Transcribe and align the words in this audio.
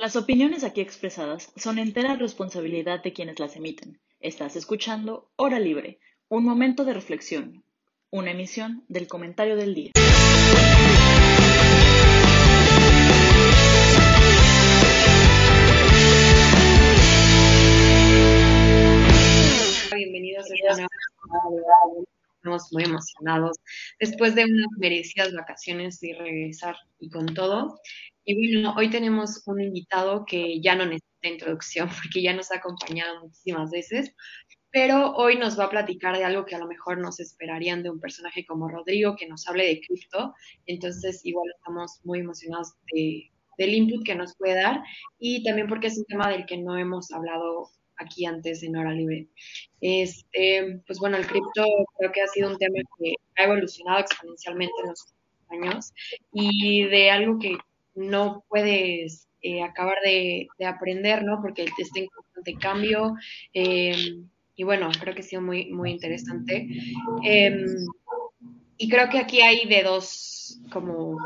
Las 0.00 0.14
opiniones 0.14 0.62
aquí 0.62 0.80
expresadas 0.80 1.52
son 1.56 1.80
entera 1.80 2.14
responsabilidad 2.14 3.02
de 3.02 3.12
quienes 3.12 3.40
las 3.40 3.56
emiten. 3.56 3.98
Estás 4.20 4.54
escuchando 4.54 5.28
Hora 5.34 5.58
Libre, 5.58 5.98
un 6.28 6.44
momento 6.44 6.84
de 6.84 6.94
reflexión, 6.94 7.64
una 8.08 8.30
emisión 8.30 8.84
del 8.86 9.08
comentario 9.08 9.56
del 9.56 9.74
día. 9.74 9.90
Bienvenidos 19.92 20.48
a 20.48 20.54
esta 20.54 20.86
Estamos 22.36 22.72
muy 22.72 22.84
emocionados 22.84 23.56
después 23.98 24.36
de 24.36 24.44
unas 24.44 24.68
merecidas 24.78 25.34
vacaciones 25.34 26.00
y 26.04 26.12
regresar 26.12 26.76
y 27.00 27.10
con 27.10 27.26
todo. 27.34 27.80
Y 28.30 28.34
bueno, 28.34 28.74
hoy 28.76 28.90
tenemos 28.90 29.42
un 29.46 29.62
invitado 29.62 30.26
que 30.26 30.60
ya 30.60 30.74
no 30.74 30.84
necesita 30.84 31.28
introducción 31.28 31.88
porque 32.02 32.20
ya 32.20 32.34
nos 32.34 32.50
ha 32.52 32.56
acompañado 32.56 33.22
muchísimas 33.22 33.70
veces, 33.70 34.14
pero 34.70 35.14
hoy 35.14 35.36
nos 35.36 35.58
va 35.58 35.64
a 35.64 35.70
platicar 35.70 36.14
de 36.14 36.24
algo 36.24 36.44
que 36.44 36.54
a 36.54 36.58
lo 36.58 36.66
mejor 36.66 36.98
nos 36.98 37.20
esperarían 37.20 37.82
de 37.82 37.88
un 37.88 38.00
personaje 38.00 38.44
como 38.44 38.68
Rodrigo 38.68 39.16
que 39.16 39.26
nos 39.26 39.48
hable 39.48 39.64
de 39.64 39.80
cripto. 39.80 40.34
Entonces, 40.66 41.24
igual 41.24 41.46
estamos 41.56 42.00
muy 42.04 42.18
emocionados 42.18 42.74
del 42.92 43.74
input 43.74 44.04
que 44.04 44.14
nos 44.14 44.36
puede 44.36 44.56
dar 44.56 44.82
y 45.18 45.42
también 45.42 45.66
porque 45.66 45.86
es 45.86 45.96
un 45.96 46.04
tema 46.04 46.28
del 46.28 46.44
que 46.44 46.58
no 46.58 46.76
hemos 46.76 47.10
hablado 47.12 47.70
aquí 47.96 48.26
antes 48.26 48.62
en 48.62 48.76
Hora 48.76 48.92
Libre. 48.92 49.28
Este, 49.80 50.82
pues 50.86 50.98
bueno, 50.98 51.16
el 51.16 51.26
cripto 51.26 51.64
creo 51.96 52.12
que 52.12 52.20
ha 52.20 52.26
sido 52.26 52.50
un 52.50 52.58
tema 52.58 52.76
que 52.98 53.14
ha 53.38 53.44
evolucionado 53.44 54.00
exponencialmente 54.00 54.74
en 54.82 54.88
los 54.90 55.14
años 55.48 55.94
y 56.34 56.84
de 56.84 57.10
algo 57.10 57.38
que 57.38 57.56
no 57.94 58.44
puedes 58.48 59.28
eh, 59.40 59.62
acabar 59.62 59.98
de, 60.04 60.48
aprender, 60.66 61.24
¿no? 61.24 61.40
Porque 61.40 61.64
está 61.64 62.00
en 62.00 62.06
constante 62.08 62.54
cambio. 62.54 63.14
Em, 63.52 64.28
y 64.56 64.64
bueno, 64.64 64.90
creo 65.00 65.14
que 65.14 65.20
ha 65.20 65.24
sido 65.24 65.42
muy, 65.42 65.70
muy 65.70 65.90
interesante. 65.90 66.68
Em, 67.22 67.64
y 68.76 68.88
creo 68.88 69.08
que 69.08 69.18
aquí 69.18 69.40
hay 69.40 69.66
de 69.66 69.82
dos 69.82 70.60
como 70.72 71.16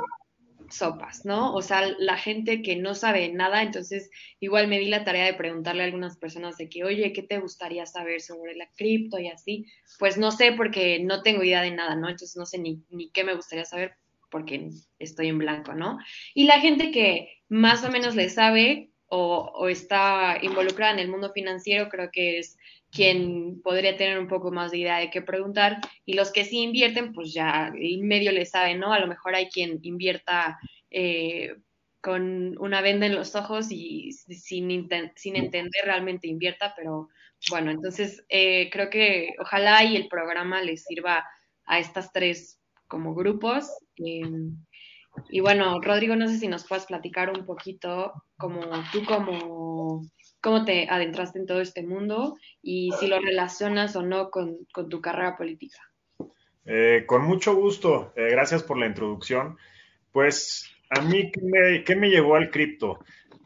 sopas, 0.72 1.24
¿no? 1.24 1.54
O 1.54 1.62
sea, 1.62 1.86
la 1.98 2.16
gente 2.16 2.62
que 2.62 2.76
no 2.76 2.94
sabe 2.94 3.30
nada, 3.32 3.62
entonces 3.62 4.10
igual 4.40 4.68
me 4.68 4.78
di 4.78 4.86
la 4.86 5.04
tarea 5.04 5.26
de 5.26 5.34
preguntarle 5.34 5.82
a 5.82 5.86
algunas 5.86 6.16
personas 6.16 6.56
de 6.56 6.68
que, 6.68 6.84
oye, 6.84 7.12
¿qué 7.12 7.22
te 7.22 7.38
gustaría 7.38 7.86
saber 7.86 8.20
sobre 8.20 8.54
la 8.56 8.68
cripto 8.76 9.18
y 9.18 9.28
así? 9.28 9.66
Pues 9.98 10.16
no 10.18 10.30
sé 10.30 10.52
porque 10.52 11.00
no 11.00 11.22
tengo 11.22 11.42
idea 11.42 11.62
de 11.62 11.72
nada, 11.72 11.94
¿no? 11.94 12.08
Entonces 12.08 12.36
no 12.36 12.46
sé 12.46 12.58
ni, 12.58 12.82
ni 12.90 13.10
qué 13.10 13.24
me 13.24 13.34
gustaría 13.34 13.64
saber, 13.64 13.96
porque 14.32 14.70
estoy 14.98 15.28
en 15.28 15.38
blanco, 15.38 15.74
¿no? 15.74 15.98
Y 16.34 16.44
la 16.44 16.58
gente 16.58 16.90
que 16.90 17.42
más 17.48 17.84
o 17.84 17.90
menos 17.90 18.16
le 18.16 18.30
sabe 18.30 18.90
o, 19.06 19.68
está 19.68 20.38
involucrada 20.40 20.94
en 20.94 20.98
el 20.98 21.08
mundo 21.08 21.30
financiero, 21.32 21.90
creo 21.90 22.10
que 22.10 22.38
es 22.38 22.56
quien 22.90 23.60
podría 23.62 23.96
tener 23.96 24.18
un 24.18 24.26
poco 24.26 24.50
más 24.50 24.70
de 24.70 24.78
idea 24.78 24.98
de 24.98 25.10
qué 25.10 25.20
preguntar. 25.20 25.78
Y 26.06 26.14
los 26.14 26.32
que 26.32 26.46
sí 26.46 26.62
invierten, 26.62 27.12
pues 27.12 27.32
ya 27.34 27.70
en 27.74 28.08
medio 28.08 28.32
le 28.32 28.46
saben, 28.46 28.80
¿no? 28.80 28.92
A 28.92 28.98
lo 28.98 29.06
mejor 29.06 29.34
hay 29.34 29.48
quien 29.48 29.80
invierta 29.82 30.58
eh, 30.90 31.56
con 32.00 32.56
una 32.58 32.80
venda 32.80 33.06
en 33.06 33.14
los 33.14 33.34
ojos 33.36 33.66
y 33.70 34.12
sin, 34.12 34.88
sin 35.14 35.36
entender 35.36 35.84
realmente 35.84 36.26
invierta, 36.26 36.74
pero 36.74 37.10
bueno, 37.50 37.70
entonces 37.70 38.24
eh, 38.28 38.70
creo 38.70 38.88
que 38.88 39.34
ojalá 39.38 39.84
y 39.84 39.96
el 39.96 40.08
programa 40.08 40.62
les 40.62 40.84
sirva 40.84 41.24
a 41.64 41.78
estas 41.78 42.12
tres 42.12 42.61
como 42.92 43.14
grupos. 43.14 43.70
Y 43.96 45.40
bueno, 45.40 45.80
Rodrigo, 45.80 46.14
no 46.14 46.28
sé 46.28 46.36
si 46.36 46.46
nos 46.46 46.68
puedes 46.68 46.84
platicar 46.84 47.30
un 47.30 47.46
poquito 47.46 48.12
como 48.36 48.60
tú 48.92 49.02
como 49.06 50.02
cómo 50.42 50.64
te 50.66 50.88
adentraste 50.90 51.38
en 51.38 51.46
todo 51.46 51.62
este 51.62 51.82
mundo 51.86 52.36
y 52.60 52.90
si 53.00 53.06
lo 53.06 53.18
relacionas 53.18 53.96
o 53.96 54.02
no 54.02 54.30
con, 54.30 54.66
tu 54.90 55.00
carrera 55.00 55.38
política. 55.38 55.78
Eh, 56.66 57.04
con 57.06 57.22
mucho 57.24 57.54
gusto, 57.54 58.12
eh, 58.14 58.28
gracias 58.30 58.62
por 58.62 58.76
la 58.76 58.86
introducción. 58.86 59.56
Pues 60.10 60.70
a 60.90 61.00
mí, 61.00 61.30
¿qué 61.32 61.96
me, 61.96 62.10
llevó 62.10 62.34
al 62.34 62.50
cripto? 62.50 62.98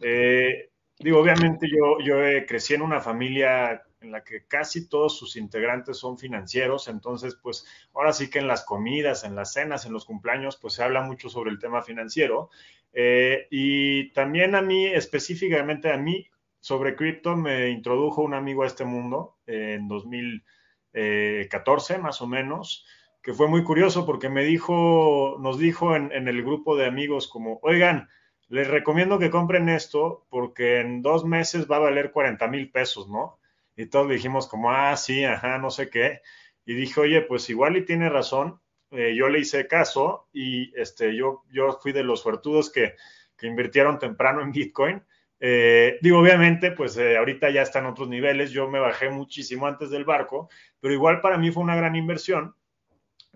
Eh, 0.03 0.71
digo, 0.99 1.21
obviamente 1.21 1.69
yo, 1.69 2.01
yo 2.05 2.17
crecí 2.49 2.75
en 2.75 2.83
una 2.83 3.01
familia 3.01 3.81
en 4.01 4.13
la 4.13 4.25
que 4.25 4.47
casi 4.47 4.89
todos 4.89 5.19
sus 5.19 5.37
integrantes 5.37 5.99
son 5.99 6.19
financieros, 6.19 6.89
entonces 6.89 7.37
pues 7.43 7.67
ahora 7.95 8.13
sí 8.13 8.31
que 8.31 8.39
en 8.39 8.49
las 8.49 8.65
comidas, 8.65 9.25
en 9.25 9.35
las 9.35 9.53
cenas, 9.53 9.87
en 9.87 9.93
los 9.93 10.05
cumpleaños, 10.05 10.57
pues 10.57 10.75
se 10.75 10.83
habla 10.83 11.03
mucho 11.03 11.29
sobre 11.29 11.51
el 11.51 11.59
tema 11.59 11.83
financiero. 11.83 12.51
Eh, 12.93 13.47
y 13.51 14.13
también 14.13 14.55
a 14.55 14.63
mí, 14.63 14.87
específicamente 14.87 15.93
a 15.93 15.97
mí, 15.97 16.27
sobre 16.61 16.97
cripto 16.97 17.37
me 17.37 17.71
introdujo 17.71 18.23
un 18.23 18.35
amigo 18.35 18.65
a 18.65 18.67
este 18.67 18.85
mundo 18.85 19.37
en 19.47 19.89
2014 19.89 21.99
más 21.99 22.23
o 22.23 22.27
menos, 22.27 22.87
que 23.23 23.33
fue 23.33 23.49
muy 23.49 23.65
curioso 23.65 24.07
porque 24.07 24.29
me 24.29 24.45
dijo, 24.45 25.37
nos 25.41 25.59
dijo 25.59 25.97
en 25.97 26.29
el 26.29 26.43
grupo 26.43 26.77
de 26.77 26.87
amigos 26.87 27.29
como, 27.29 27.59
oigan, 27.63 28.09
les 28.49 28.69
recomiendo 28.69 29.19
que 29.19 29.31
compren 29.31 29.69
esto 29.69 30.27
porque 30.31 30.81
en 30.81 31.03
dos 31.03 31.25
meses 31.25 31.71
va 31.71 31.77
a 31.77 31.81
valer 31.81 32.13
40 32.13 32.47
mil 32.49 32.71
pesos, 32.71 33.09
¿no? 33.09 33.39
Y 33.77 33.87
todos 33.87 34.09
dijimos 34.09 34.49
como, 34.49 34.73
ah, 34.73 34.97
sí, 34.97 35.25
ajá, 35.25 35.59
no 35.59 35.71
sé 35.71 35.91
qué. 35.91 36.23
Y 36.65 36.75
dije, 36.75 37.01
oye, 37.01 37.21
pues 37.23 37.49
igual 37.51 37.77
y 37.77 37.85
tiene 37.85 38.09
razón. 38.09 38.61
Eh, 38.91 39.15
yo 39.17 39.29
le 39.29 39.41
hice 39.41 39.67
caso 39.67 40.29
y 40.33 40.73
este, 40.81 41.15
yo, 41.15 41.43
yo 41.53 41.79
fui 41.83 41.93
de 41.93 42.05
los 42.05 42.21
suertudos 42.23 42.71
que, 42.71 42.95
que 43.37 43.47
invirtieron 43.47 43.99
temprano 43.99 44.41
en 44.41 44.53
Bitcoin. 44.53 45.03
Eh, 45.39 45.99
digo, 46.01 46.21
obviamente, 46.21 46.73
pues 46.73 46.97
eh, 46.97 47.19
ahorita 47.19 47.51
ya 47.51 47.63
están 47.63 47.87
otros 47.87 48.09
niveles. 48.09 48.51
Yo 48.51 48.69
me 48.69 48.81
bajé 48.81 49.11
muchísimo 49.11 49.67
antes 49.67 49.91
del 49.91 50.05
barco, 50.05 50.49
pero 50.81 50.95
igual 50.95 51.21
para 51.21 51.37
mí 51.37 51.51
fue 51.51 51.63
una 51.63 51.77
gran 51.77 51.97
inversión. 51.97 52.55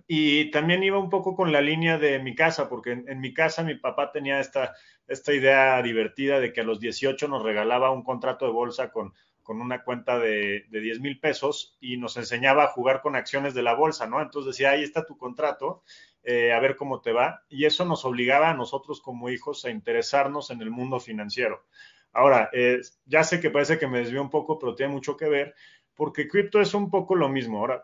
Y 0.06 0.50
también 0.50 0.82
iba 0.82 0.98
un 0.98 1.10
poco 1.10 1.36
con 1.36 1.52
la 1.52 1.60
línea 1.60 1.98
de 1.98 2.18
mi 2.18 2.34
casa, 2.34 2.68
porque 2.68 2.92
en, 2.92 3.20
mi 3.20 3.32
casa 3.32 3.62
mi 3.62 3.76
papá 3.76 4.10
tenía 4.10 4.40
esta, 4.40 4.74
esta 5.06 5.32
idea 5.32 5.80
divertida 5.82 6.40
de 6.40 6.52
que 6.52 6.62
a 6.62 6.64
los 6.64 6.80
18 6.80 7.28
nos 7.28 7.44
regalaba 7.44 7.92
un 7.92 8.02
contrato 8.02 8.44
de 8.46 8.50
bolsa 8.50 8.90
con 8.90 9.12
con 9.50 9.60
una 9.60 9.82
cuenta 9.82 10.20
de, 10.20 10.66
de 10.68 10.80
10 10.80 11.00
mil 11.00 11.18
pesos 11.18 11.76
y 11.80 11.96
nos 11.96 12.16
enseñaba 12.16 12.62
a 12.62 12.68
jugar 12.68 13.00
con 13.00 13.16
acciones 13.16 13.52
de 13.52 13.64
la 13.64 13.74
bolsa, 13.74 14.06
¿no? 14.06 14.22
Entonces 14.22 14.54
decía, 14.54 14.70
ahí 14.70 14.84
está 14.84 15.04
tu 15.04 15.18
contrato, 15.18 15.82
eh, 16.22 16.52
a 16.52 16.60
ver 16.60 16.76
cómo 16.76 17.00
te 17.00 17.10
va. 17.10 17.42
Y 17.48 17.64
eso 17.64 17.84
nos 17.84 18.04
obligaba 18.04 18.50
a 18.50 18.54
nosotros 18.54 19.00
como 19.00 19.28
hijos 19.28 19.64
a 19.64 19.70
interesarnos 19.70 20.52
en 20.52 20.62
el 20.62 20.70
mundo 20.70 21.00
financiero. 21.00 21.64
Ahora, 22.12 22.48
eh, 22.52 22.78
ya 23.06 23.24
sé 23.24 23.40
que 23.40 23.50
parece 23.50 23.76
que 23.76 23.88
me 23.88 23.98
desvío 23.98 24.22
un 24.22 24.30
poco, 24.30 24.56
pero 24.56 24.76
tiene 24.76 24.92
mucho 24.92 25.16
que 25.16 25.28
ver, 25.28 25.56
porque 25.96 26.28
cripto 26.28 26.60
es 26.60 26.72
un 26.72 26.88
poco 26.88 27.16
lo 27.16 27.28
mismo. 27.28 27.58
Ahora, 27.58 27.82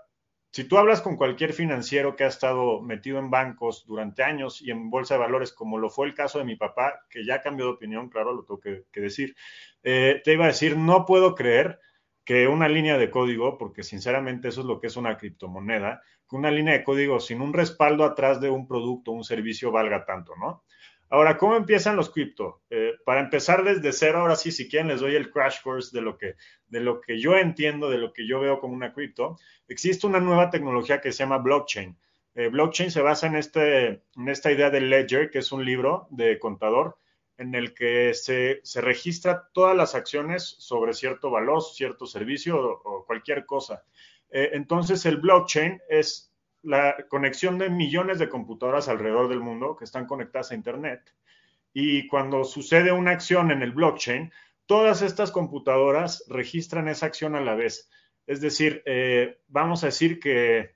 si 0.50 0.64
tú 0.64 0.78
hablas 0.78 1.02
con 1.02 1.16
cualquier 1.16 1.52
financiero 1.52 2.16
que 2.16 2.24
ha 2.24 2.28
estado 2.28 2.80
metido 2.80 3.18
en 3.18 3.30
bancos 3.30 3.84
durante 3.86 4.22
años 4.22 4.62
y 4.62 4.70
en 4.70 4.90
bolsa 4.90 5.14
de 5.14 5.20
valores, 5.20 5.52
como 5.52 5.78
lo 5.78 5.90
fue 5.90 6.06
el 6.06 6.14
caso 6.14 6.38
de 6.38 6.44
mi 6.44 6.56
papá, 6.56 7.04
que 7.10 7.24
ya 7.24 7.42
cambió 7.42 7.66
de 7.66 7.72
opinión, 7.72 8.08
claro, 8.08 8.32
lo 8.32 8.44
tengo 8.44 8.60
que, 8.60 9.00
decir, 9.00 9.36
eh, 9.82 10.20
te 10.24 10.32
iba 10.32 10.44
a 10.44 10.48
decir, 10.48 10.76
no 10.76 11.04
puedo 11.04 11.34
creer 11.34 11.78
que 12.24 12.48
una 12.48 12.68
línea 12.68 12.98
de 12.98 13.10
código, 13.10 13.56
porque 13.56 13.82
sinceramente 13.82 14.48
eso 14.48 14.62
es 14.62 14.66
lo 14.66 14.80
que 14.80 14.88
es 14.88 14.96
una 14.96 15.16
criptomoneda, 15.16 16.02
que 16.28 16.36
una 16.36 16.50
línea 16.50 16.74
de 16.74 16.84
código 16.84 17.20
sin 17.20 17.40
un 17.40 17.52
respaldo 17.52 18.04
atrás 18.04 18.40
de 18.40 18.50
un 18.50 18.66
producto, 18.66 19.12
un 19.12 19.22
servicio 19.22 19.70
valga 19.70 20.04
tanto, 20.04 20.34
¿no? 20.36 20.64
Ahora, 21.08 21.38
¿cómo 21.38 21.56
empiezan 21.56 21.94
los 21.94 22.10
cripto? 22.10 22.62
Eh, 22.68 22.94
para 23.04 23.20
empezar 23.20 23.62
desde 23.62 23.92
cero, 23.92 24.20
ahora 24.20 24.34
sí, 24.34 24.50
si 24.50 24.68
quieren, 24.68 24.88
les 24.88 25.00
doy 25.00 25.14
el 25.14 25.30
crash 25.30 25.62
course 25.62 25.96
de 25.96 26.02
lo 26.02 26.18
que, 26.18 26.34
de 26.66 26.80
lo 26.80 27.00
que 27.00 27.20
yo 27.20 27.36
entiendo, 27.36 27.88
de 27.88 27.98
lo 27.98 28.12
que 28.12 28.26
yo 28.26 28.40
veo 28.40 28.58
como 28.58 28.74
una 28.74 28.92
cripto. 28.92 29.38
Existe 29.68 30.06
una 30.06 30.18
nueva 30.18 30.50
tecnología 30.50 31.00
que 31.00 31.12
se 31.12 31.18
llama 31.18 31.38
blockchain. 31.38 31.96
Eh, 32.34 32.48
blockchain 32.48 32.90
se 32.90 33.02
basa 33.02 33.28
en, 33.28 33.36
este, 33.36 33.86
en 34.16 34.28
esta 34.28 34.50
idea 34.50 34.68
del 34.70 34.90
ledger, 34.90 35.30
que 35.30 35.38
es 35.38 35.52
un 35.52 35.64
libro 35.64 36.08
de 36.10 36.40
contador, 36.40 36.98
en 37.38 37.54
el 37.54 37.72
que 37.72 38.12
se, 38.14 38.60
se 38.64 38.80
registra 38.80 39.48
todas 39.52 39.76
las 39.76 39.94
acciones 39.94 40.56
sobre 40.58 40.92
cierto 40.92 41.30
valor, 41.30 41.62
cierto 41.62 42.06
servicio 42.06 42.80
o, 42.84 43.04
cualquier 43.06 43.46
cosa. 43.46 43.84
Eh, 44.30 44.50
entonces, 44.54 45.06
el 45.06 45.18
blockchain 45.18 45.80
es 45.88 46.32
la 46.66 46.96
conexión 47.08 47.58
de 47.58 47.70
millones 47.70 48.18
de 48.18 48.28
computadoras 48.28 48.88
alrededor 48.88 49.28
del 49.28 49.40
mundo 49.40 49.76
que 49.76 49.84
están 49.84 50.06
conectadas 50.06 50.50
a 50.50 50.56
Internet. 50.56 51.14
Y 51.72 52.08
cuando 52.08 52.42
sucede 52.44 52.90
una 52.90 53.12
acción 53.12 53.52
en 53.52 53.62
el 53.62 53.70
blockchain, 53.70 54.32
todas 54.66 55.00
estas 55.02 55.30
computadoras 55.30 56.24
registran 56.28 56.88
esa 56.88 57.06
acción 57.06 57.36
a 57.36 57.40
la 57.40 57.54
vez. 57.54 57.88
Es 58.26 58.40
decir, 58.40 58.82
eh, 58.84 59.38
vamos 59.46 59.84
a 59.84 59.86
decir 59.86 60.18
que, 60.18 60.74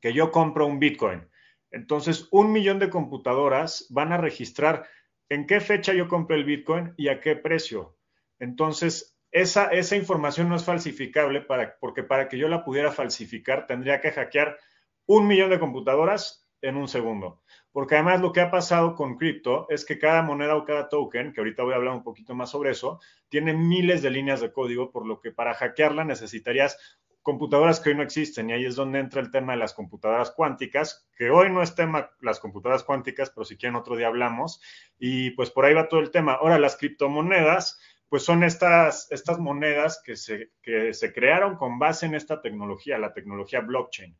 que 0.00 0.12
yo 0.12 0.32
compro 0.32 0.66
un 0.66 0.80
Bitcoin. 0.80 1.28
Entonces, 1.70 2.26
un 2.32 2.50
millón 2.50 2.80
de 2.80 2.90
computadoras 2.90 3.86
van 3.90 4.12
a 4.12 4.16
registrar 4.16 4.88
en 5.28 5.46
qué 5.46 5.60
fecha 5.60 5.92
yo 5.92 6.08
compré 6.08 6.36
el 6.36 6.44
Bitcoin 6.44 6.94
y 6.96 7.08
a 7.08 7.20
qué 7.20 7.36
precio. 7.36 7.96
Entonces, 8.40 9.16
esa, 9.30 9.66
esa 9.66 9.94
información 9.94 10.48
no 10.48 10.56
es 10.56 10.64
falsificable 10.64 11.42
para, 11.42 11.76
porque 11.78 12.02
para 12.02 12.28
que 12.28 12.38
yo 12.38 12.48
la 12.48 12.64
pudiera 12.64 12.90
falsificar 12.90 13.66
tendría 13.66 14.00
que 14.00 14.10
hackear 14.10 14.58
un 15.06 15.26
millón 15.26 15.50
de 15.50 15.58
computadoras 15.58 16.46
en 16.62 16.76
un 16.76 16.88
segundo. 16.88 17.42
porque 17.72 17.94
además 17.94 18.22
lo 18.22 18.32
que 18.32 18.40
ha 18.40 18.50
pasado 18.50 18.94
con 18.94 19.18
cripto 19.18 19.66
es 19.68 19.84
que 19.84 19.98
cada 19.98 20.22
moneda 20.22 20.56
o 20.56 20.64
cada 20.64 20.88
token, 20.88 21.34
que 21.34 21.40
ahorita 21.40 21.62
voy 21.62 21.74
a 21.74 21.76
hablar 21.76 21.94
un 21.94 22.02
poquito 22.02 22.34
más 22.34 22.50
sobre 22.50 22.70
eso, 22.70 23.00
tiene 23.28 23.52
miles 23.52 24.00
de 24.00 24.08
líneas 24.08 24.40
de 24.40 24.50
código, 24.50 24.90
por 24.90 25.06
lo 25.06 25.20
que 25.20 25.30
para 25.30 25.52
hackearla 25.52 26.02
necesitarías 26.02 26.78
computadoras 27.26 27.80
que 27.80 27.90
hoy 27.90 27.96
no 27.96 28.04
existen 28.04 28.48
y 28.48 28.52
ahí 28.52 28.64
es 28.64 28.76
donde 28.76 29.00
entra 29.00 29.20
el 29.20 29.32
tema 29.32 29.52
de 29.52 29.58
las 29.58 29.74
computadoras 29.74 30.30
cuánticas, 30.30 31.08
que 31.16 31.28
hoy 31.28 31.50
no 31.50 31.60
es 31.60 31.74
tema 31.74 32.08
las 32.20 32.38
computadoras 32.38 32.84
cuánticas, 32.84 33.30
pero 33.30 33.44
si 33.44 33.56
quieren 33.56 33.74
otro 33.74 33.96
día 33.96 34.06
hablamos 34.06 34.62
y 34.96 35.32
pues 35.32 35.50
por 35.50 35.64
ahí 35.64 35.74
va 35.74 35.88
todo 35.88 35.98
el 35.98 36.12
tema. 36.12 36.34
Ahora 36.34 36.58
las 36.60 36.76
criptomonedas, 36.76 37.80
pues 38.08 38.22
son 38.22 38.44
estas, 38.44 39.10
estas 39.10 39.40
monedas 39.40 40.00
que 40.04 40.14
se, 40.14 40.52
que 40.62 40.94
se 40.94 41.12
crearon 41.12 41.56
con 41.56 41.80
base 41.80 42.06
en 42.06 42.14
esta 42.14 42.40
tecnología, 42.40 42.96
la 42.96 43.12
tecnología 43.12 43.60
blockchain. 43.60 44.16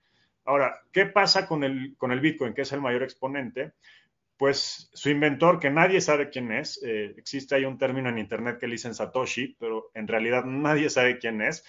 Ahora, 0.46 0.80
¿qué 0.92 1.06
pasa 1.06 1.46
con 1.46 1.64
el, 1.64 1.96
con 1.98 2.12
el 2.12 2.20
Bitcoin, 2.20 2.54
que 2.54 2.62
es 2.62 2.72
el 2.72 2.80
mayor 2.80 3.02
exponente? 3.02 3.72
Pues 4.36 4.90
su 4.92 5.10
inventor, 5.10 5.58
que 5.58 5.70
nadie 5.70 6.00
sabe 6.00 6.30
quién 6.30 6.52
es, 6.52 6.82
eh, 6.82 7.14
existe 7.16 7.54
ahí 7.54 7.64
un 7.64 7.78
término 7.78 8.08
en 8.08 8.18
Internet 8.18 8.58
que 8.58 8.66
le 8.66 8.72
dicen 8.74 8.94
Satoshi, 8.94 9.56
pero 9.58 9.90
en 9.94 10.06
realidad 10.06 10.44
nadie 10.44 10.90
sabe 10.90 11.18
quién 11.18 11.42
es 11.42 11.64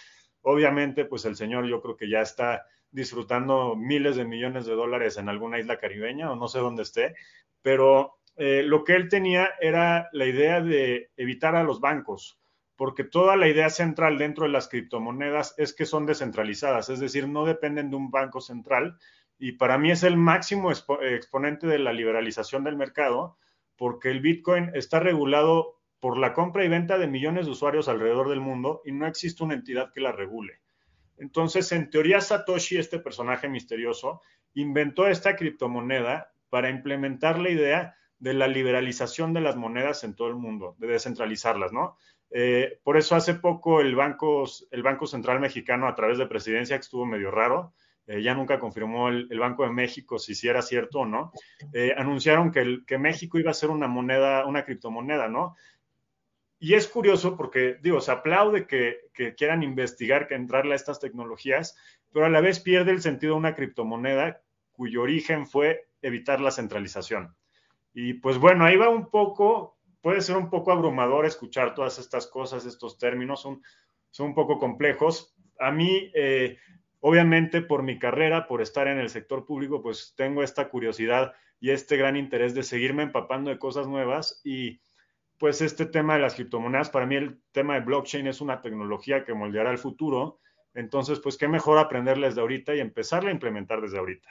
Obviamente, 0.50 1.04
pues 1.04 1.26
el 1.26 1.36
señor 1.36 1.68
yo 1.68 1.82
creo 1.82 1.98
que 1.98 2.10
ya 2.10 2.22
está 2.22 2.66
disfrutando 2.90 3.76
miles 3.76 4.16
de 4.16 4.24
millones 4.24 4.66
de 4.66 4.76
dólares 4.76 5.18
en 5.18 5.28
alguna 5.28 5.60
isla 5.60 5.78
caribeña 5.78 6.32
o 6.32 6.38
no 6.38 6.48
sé 6.48 6.60
dónde 6.60 6.84
esté, 6.84 7.16
pero 7.62 8.20
eh, 8.38 8.64
lo 8.64 8.86
que 8.86 8.96
él 8.96 9.10
tenía 9.10 9.50
era 9.60 10.08
la 10.14 10.26
idea 10.26 10.62
de 10.62 11.12
evitar 11.18 11.58
a 11.58 11.64
los 11.64 11.82
bancos, 11.82 12.40
porque 12.78 13.04
toda 13.04 13.36
la 13.36 13.50
idea 13.50 13.70
central 13.70 14.18
dentro 14.18 14.46
de 14.46 14.52
las 14.52 14.70
criptomonedas 14.70 15.56
es 15.58 15.74
que 15.74 15.86
son 15.86 16.06
descentralizadas, 16.06 16.90
es 16.90 17.00
decir, 17.00 17.28
no 17.28 17.44
dependen 17.44 17.90
de 17.90 17.98
un 17.98 18.12
banco 18.12 18.40
central 18.40 18.98
y 19.40 19.54
para 19.54 19.78
mí 19.78 19.92
es 19.92 20.04
el 20.04 20.16
máximo 20.16 20.72
exponente 20.72 21.68
de 21.68 21.80
la 21.80 21.92
liberalización 21.92 22.64
del 22.64 22.78
mercado, 22.78 23.38
porque 23.76 24.10
el 24.10 24.22
Bitcoin 24.22 24.72
está 24.74 25.00
regulado 25.00 25.76
por 26.00 26.18
la 26.18 26.34
compra 26.34 26.64
y 26.64 26.70
venta 26.70 26.98
de 26.98 27.08
millones 27.08 27.46
de 27.46 27.52
usuarios 27.52 27.88
alrededor 27.88 28.30
del 28.30 28.42
mundo 28.42 28.82
y 28.86 28.92
no 28.92 29.08
existe 29.08 29.44
una 29.44 29.56
entidad 29.56 29.92
que 29.92 30.02
la 30.02 30.12
regule. 30.12 30.62
Entonces, 31.18 31.72
en 31.72 31.90
teoría, 31.90 32.22
Satoshi, 32.22 32.78
este 32.78 33.00
personaje 33.00 33.50
misterioso, 33.50 34.22
inventó 34.54 35.08
esta 35.08 35.36
criptomoneda 35.36 36.32
para 36.50 36.70
implementar 36.70 37.40
la 37.40 37.50
idea 37.50 37.96
de 38.20 38.34
la 38.34 38.48
liberalización 38.48 39.34
de 39.34 39.42
las 39.42 39.56
monedas 39.56 40.04
en 40.04 40.16
todo 40.16 40.28
el 40.28 40.36
mundo, 40.36 40.76
de 40.80 40.88
descentralizarlas, 40.88 41.72
¿no? 41.72 41.98
Eh, 42.30 42.80
por 42.84 42.98
eso 42.98 43.16
hace 43.16 43.36
poco 43.36 43.82
el 43.82 43.96
Banco, 43.96 44.46
el 44.72 44.84
Banco 44.84 45.08
Central 45.08 45.40
Mexicano, 45.40 45.88
a 45.88 45.96
través 45.96 46.18
de 46.18 46.28
presidencia, 46.28 46.76
que 46.76 46.82
estuvo 46.82 47.06
medio 47.06 47.32
raro, 47.32 47.74
eh, 48.06 48.22
ya 48.22 48.34
nunca 48.34 48.60
confirmó 48.60 49.10
el, 49.10 49.40
Banco 49.40 49.64
de 49.64 49.70
México 49.70 50.18
si, 50.20 50.36
si 50.36 50.48
era 50.48 50.62
cierto 50.62 51.00
o 51.00 51.06
no, 51.06 51.32
eh, 51.74 51.94
anunciaron 51.98 52.52
que, 52.52 52.80
que 52.86 52.98
México 52.98 53.38
iba 53.38 53.52
a 53.52 53.56
ser 53.56 53.70
una 53.70 53.88
moneda, 53.88 54.46
una 54.46 54.64
criptomoneda, 54.64 55.28
¿no? 55.28 55.56
Y 56.60 56.74
es 56.74 56.88
curioso 56.88 57.38
porque, 57.38 57.78
digo, 57.82 58.02
se 58.02 58.12
aplaude 58.12 58.66
que, 58.66 59.02
quieran 59.36 59.62
investigar, 59.62 60.28
que 60.28 60.36
entrarle 60.36 60.74
a 60.74 60.76
estas 60.76 61.00
tecnologías, 61.00 61.78
pero 62.12 62.26
a 62.26 62.30
la 62.30 62.42
vez 62.42 62.60
pierde 62.60 62.92
el 62.92 63.02
sentido 63.02 63.36
una 63.36 63.56
criptomoneda 63.56 64.42
cuyo 64.72 65.04
origen 65.04 65.46
fue 65.48 65.88
evitar 66.02 66.42
la 66.42 66.52
centralización. 66.52 67.36
Y 67.94 68.14
pues 68.14 68.38
bueno, 68.38 68.66
ahí 68.66 68.76
va 68.76 68.90
un 68.90 69.10
poco, 69.10 69.77
puede 70.08 70.22
ser 70.22 70.38
un 70.38 70.50
poco 70.50 70.72
abrumador 70.72 71.26
escuchar 71.26 71.76
todas 71.76 72.00
estas 72.00 72.28
cosas, 72.28 72.66
estos 72.66 72.98
términos, 72.98 73.42
son, 73.42 73.62
son 74.10 74.28
un 74.28 74.36
poco 74.36 74.58
complejos. 74.58 75.36
A 75.60 75.70
mí, 75.70 76.14
eh, 76.16 76.56
obviamente, 77.02 77.62
por 77.62 77.84
mi 77.84 78.00
carrera, 78.00 78.48
por 78.48 78.62
estar 78.62 78.88
en 78.88 79.00
el 79.00 79.10
sector 79.10 79.46
público, 79.46 79.82
pues 79.82 80.14
tengo 80.16 80.44
esta 80.44 80.70
curiosidad 80.70 81.34
y 81.60 81.72
este 81.72 81.98
gran 81.98 82.16
interés 82.16 82.56
de 82.56 82.64
seguirme 82.64 83.04
empapando 83.04 83.50
de 83.50 83.60
cosas 83.60 83.86
nuevas 83.86 84.40
y 84.46 84.80
pues 85.38 85.62
este 85.62 85.86
tema 85.86 86.14
de 86.14 86.22
las 86.22 86.36
criptomonedas, 86.36 86.90
para 86.90 87.06
mí 87.06 87.18
el 87.18 87.42
tema 87.52 87.74
de 87.74 87.82
blockchain 87.82 88.28
es 88.28 88.40
una 88.40 88.62
tecnología 88.62 89.26
que 89.26 89.34
moldeará 89.34 89.72
el 89.72 89.78
futuro. 89.78 90.40
Entonces, 90.74 91.20
pues 91.20 91.36
qué 91.36 91.50
mejor 91.50 91.80
aprenderles 91.80 92.34
de 92.34 92.40
ahorita 92.40 92.74
y 92.74 92.80
empezarla 92.80 93.30
a 93.30 93.34
implementar 93.34 93.82
desde 93.82 93.98
ahorita. 93.98 94.30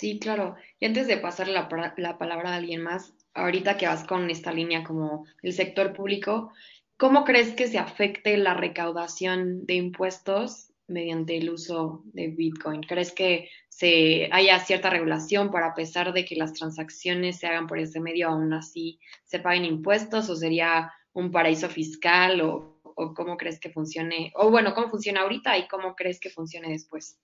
Sí, 0.00 0.18
claro. 0.18 0.56
Y 0.78 0.86
antes 0.86 1.06
de 1.06 1.18
pasar 1.18 1.48
la, 1.48 1.68
la, 1.98 2.16
palabra 2.16 2.54
a 2.54 2.56
alguien 2.56 2.80
más, 2.80 3.12
ahorita 3.34 3.76
que 3.76 3.86
vas 3.86 4.02
con 4.02 4.30
esta 4.30 4.50
línea 4.50 4.82
como 4.82 5.26
el 5.42 5.52
sector 5.52 5.92
público, 5.92 6.54
¿cómo 6.96 7.22
crees 7.24 7.52
que 7.52 7.66
se 7.66 7.76
afecte 7.76 8.38
la 8.38 8.54
recaudación 8.54 9.66
de 9.66 9.74
impuestos 9.74 10.72
mediante 10.86 11.36
el 11.36 11.50
uso 11.50 12.00
de 12.14 12.28
Bitcoin? 12.28 12.80
¿Crees 12.80 13.12
que 13.12 13.50
se 13.68 14.30
haya 14.32 14.58
cierta 14.60 14.88
regulación 14.88 15.50
para 15.50 15.66
a 15.66 15.74
pesar 15.74 16.14
de 16.14 16.24
que 16.24 16.34
las 16.34 16.54
transacciones 16.54 17.38
se 17.38 17.48
hagan 17.48 17.66
por 17.66 17.78
ese 17.78 18.00
medio, 18.00 18.28
aún 18.28 18.54
así 18.54 18.98
se 19.24 19.38
paguen 19.38 19.66
impuestos 19.66 20.30
o 20.30 20.34
sería 20.34 20.90
un 21.12 21.30
paraíso 21.30 21.68
fiscal 21.68 22.40
o, 22.40 22.80
cómo 23.14 23.36
crees 23.36 23.60
que 23.60 23.68
funcione? 23.68 24.32
O 24.34 24.50
bueno, 24.50 24.72
¿cómo 24.72 24.88
funciona 24.88 25.20
ahorita 25.20 25.58
y 25.58 25.68
cómo 25.68 25.94
crees 25.94 26.18
que 26.20 26.30
funcione 26.30 26.70
después? 26.70 27.20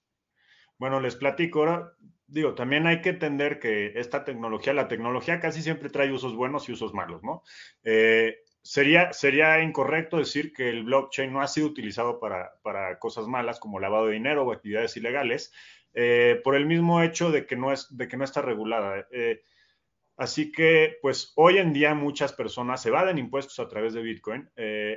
Bueno, 0.77 1.01
les 1.01 1.17
platico 1.17 1.61
ahora. 1.61 1.97
Digo, 2.29 2.55
también 2.55 2.87
hay 2.87 3.03
que 3.03 3.11
entender 3.11 3.61
que 3.61 3.93
esta 3.99 4.25
tecnología, 4.25 4.73
la 4.73 4.89
tecnología 4.89 5.39
casi 5.39 5.63
siempre 5.63 5.91
trae 5.91 6.11
usos 6.11 6.35
buenos 6.35 6.69
y 6.69 6.73
usos 6.73 6.93
malos, 6.93 7.23
¿no? 7.23 7.45
Eh, 7.85 8.39
sería, 8.63 9.13
sería 9.13 9.63
incorrecto 9.63 10.19
decir 10.19 10.53
que 10.53 10.69
el 10.69 10.83
blockchain 10.83 11.33
no 11.33 11.41
ha 11.41 11.47
sido 11.47 11.69
utilizado 11.69 12.19
para, 12.19 12.59
para 12.63 12.99
cosas 12.99 13.29
malas 13.29 13.61
como 13.61 13.79
lavado 13.79 14.07
de 14.07 14.15
dinero 14.15 14.45
o 14.45 14.53
actividades 14.53 14.97
ilegales, 14.97 15.53
eh, 15.95 16.41
por 16.43 16.57
el 16.57 16.67
mismo 16.67 17.01
hecho 17.01 17.31
de 17.31 17.47
que 17.47 17.55
no, 17.55 17.73
es, 17.73 17.97
de 17.97 18.09
que 18.09 18.17
no 18.17 18.25
está 18.25 18.43
regulada. 18.43 19.07
Eh, 19.13 19.43
Así 20.19 20.51
que, 20.51 20.97
pues 21.03 21.35
hoy 21.37 21.59
en 21.59 21.75
día 21.75 21.95
muchas 21.95 22.33
personas 22.33 22.87
evaden 22.87 23.19
impuestos 23.19 23.61
a 23.61 23.69
través 23.69 23.93
de 23.93 24.01
Bitcoin 24.01 24.49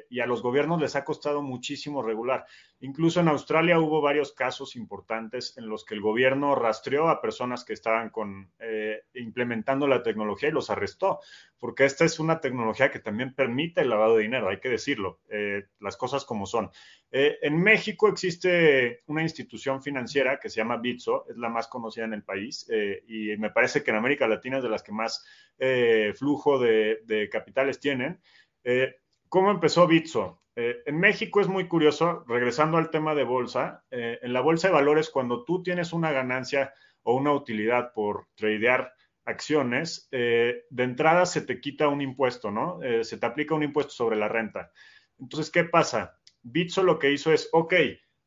y 0.10 0.22
a 0.22 0.26
los 0.26 0.42
gobiernos 0.42 0.80
les 0.80 0.96
ha 0.96 1.04
costado 1.04 1.42
muchísimo 1.42 2.02
regular. 2.02 2.46
Incluso 2.82 3.20
en 3.20 3.28
Australia 3.28 3.80
hubo 3.80 4.02
varios 4.02 4.34
casos 4.34 4.76
importantes 4.76 5.58
en 5.58 5.68
los 5.68 5.86
que 5.86 5.96
el 5.96 6.02
gobierno 6.02 6.56
rastreó 6.56 7.10
a 7.10 7.22
personas 7.22 7.66
que 7.66 7.74
estaban 7.74 8.10
con, 8.10 8.52
eh, 8.60 9.04
implementando 9.16 9.88
la 9.88 10.02
tecnología 10.04 10.50
y 10.50 10.54
los 10.54 10.70
arrestó, 10.70 11.20
porque 11.60 11.86
esta 11.86 12.06
es 12.06 12.20
una 12.20 12.40
tecnología 12.40 12.92
que 12.92 13.00
también 13.00 13.34
permite 13.34 13.82
el 13.82 13.90
lavado 13.90 14.16
de 14.16 14.24
dinero, 14.24 14.50
hay 14.50 14.60
que 14.60 14.70
decirlo, 14.70 15.20
eh, 15.30 15.66
las 15.80 15.98
cosas 15.98 16.26
como 16.26 16.46
son. 16.46 16.72
en 17.12 17.60
México 17.64 18.08
existe 18.08 19.02
una 19.08 19.24
institución 19.24 19.82
financiera 19.82 20.40
que 20.40 20.48
se 20.48 20.58
llama 20.58 20.78
Bitso, 20.78 21.26
es 21.28 21.38
la 21.38 21.50
más 21.50 21.68
conocida 21.68 22.06
en 22.06 22.14
el 22.14 22.24
país 22.24 22.70
y 23.08 23.36
me 23.38 23.50
parece 23.50 23.84
que 23.84 23.90
en 23.90 23.98
América 23.98 24.28
Latina 24.28 24.58
es 24.58 24.64
de 24.64 24.70
las 24.70 24.84
que 24.84 24.92
más 24.92 25.26
eh, 25.62 26.14
flujo 26.16 26.58
de, 26.58 27.30
capitales 27.30 27.80
tienen. 27.80 28.22
Eh, 28.64 28.96
¿Cómo 29.28 29.52
empezó 29.52 29.86
Bitso? 29.88 30.39
Eh, 30.56 30.82
en 30.86 31.00
México 31.00 31.42
es 31.42 31.48
muy 31.48 31.68
curioso, 31.68 32.24
regresando 32.28 32.78
al 32.78 32.90
tema 32.90 33.16
de 33.16 33.24
bolsa, 33.24 33.84
en 33.92 34.34
la 34.34 34.42
bolsa 34.42 34.68
de 34.68 34.74
valores, 34.74 35.10
cuando 35.10 35.44
tú 35.46 35.64
tienes 35.64 35.94
una 35.94 36.12
ganancia 36.12 36.74
o 37.04 37.16
una 37.16 37.32
utilidad 37.32 37.94
por 37.94 38.28
tradear 38.36 38.94
acciones, 39.26 40.08
de 40.12 40.64
entrada 40.78 41.26
se 41.26 41.42
te 41.42 41.62
quita 41.62 41.88
un 41.88 42.02
impuesto, 42.02 42.52
¿no? 42.52 42.80
se 43.04 43.18
te 43.18 43.26
aplica 43.26 43.56
un 43.56 43.64
impuesto 43.64 43.94
sobre 43.94 44.18
la 44.18 44.28
renta. 44.28 44.72
Entonces, 45.20 45.52
¿qué 45.52 45.64
pasa? 45.64 46.18
Bitso 46.42 46.84
lo 46.84 47.00
que 47.00 47.12
hizo 47.12 47.32
es, 47.32 47.50
ok, 47.52 47.74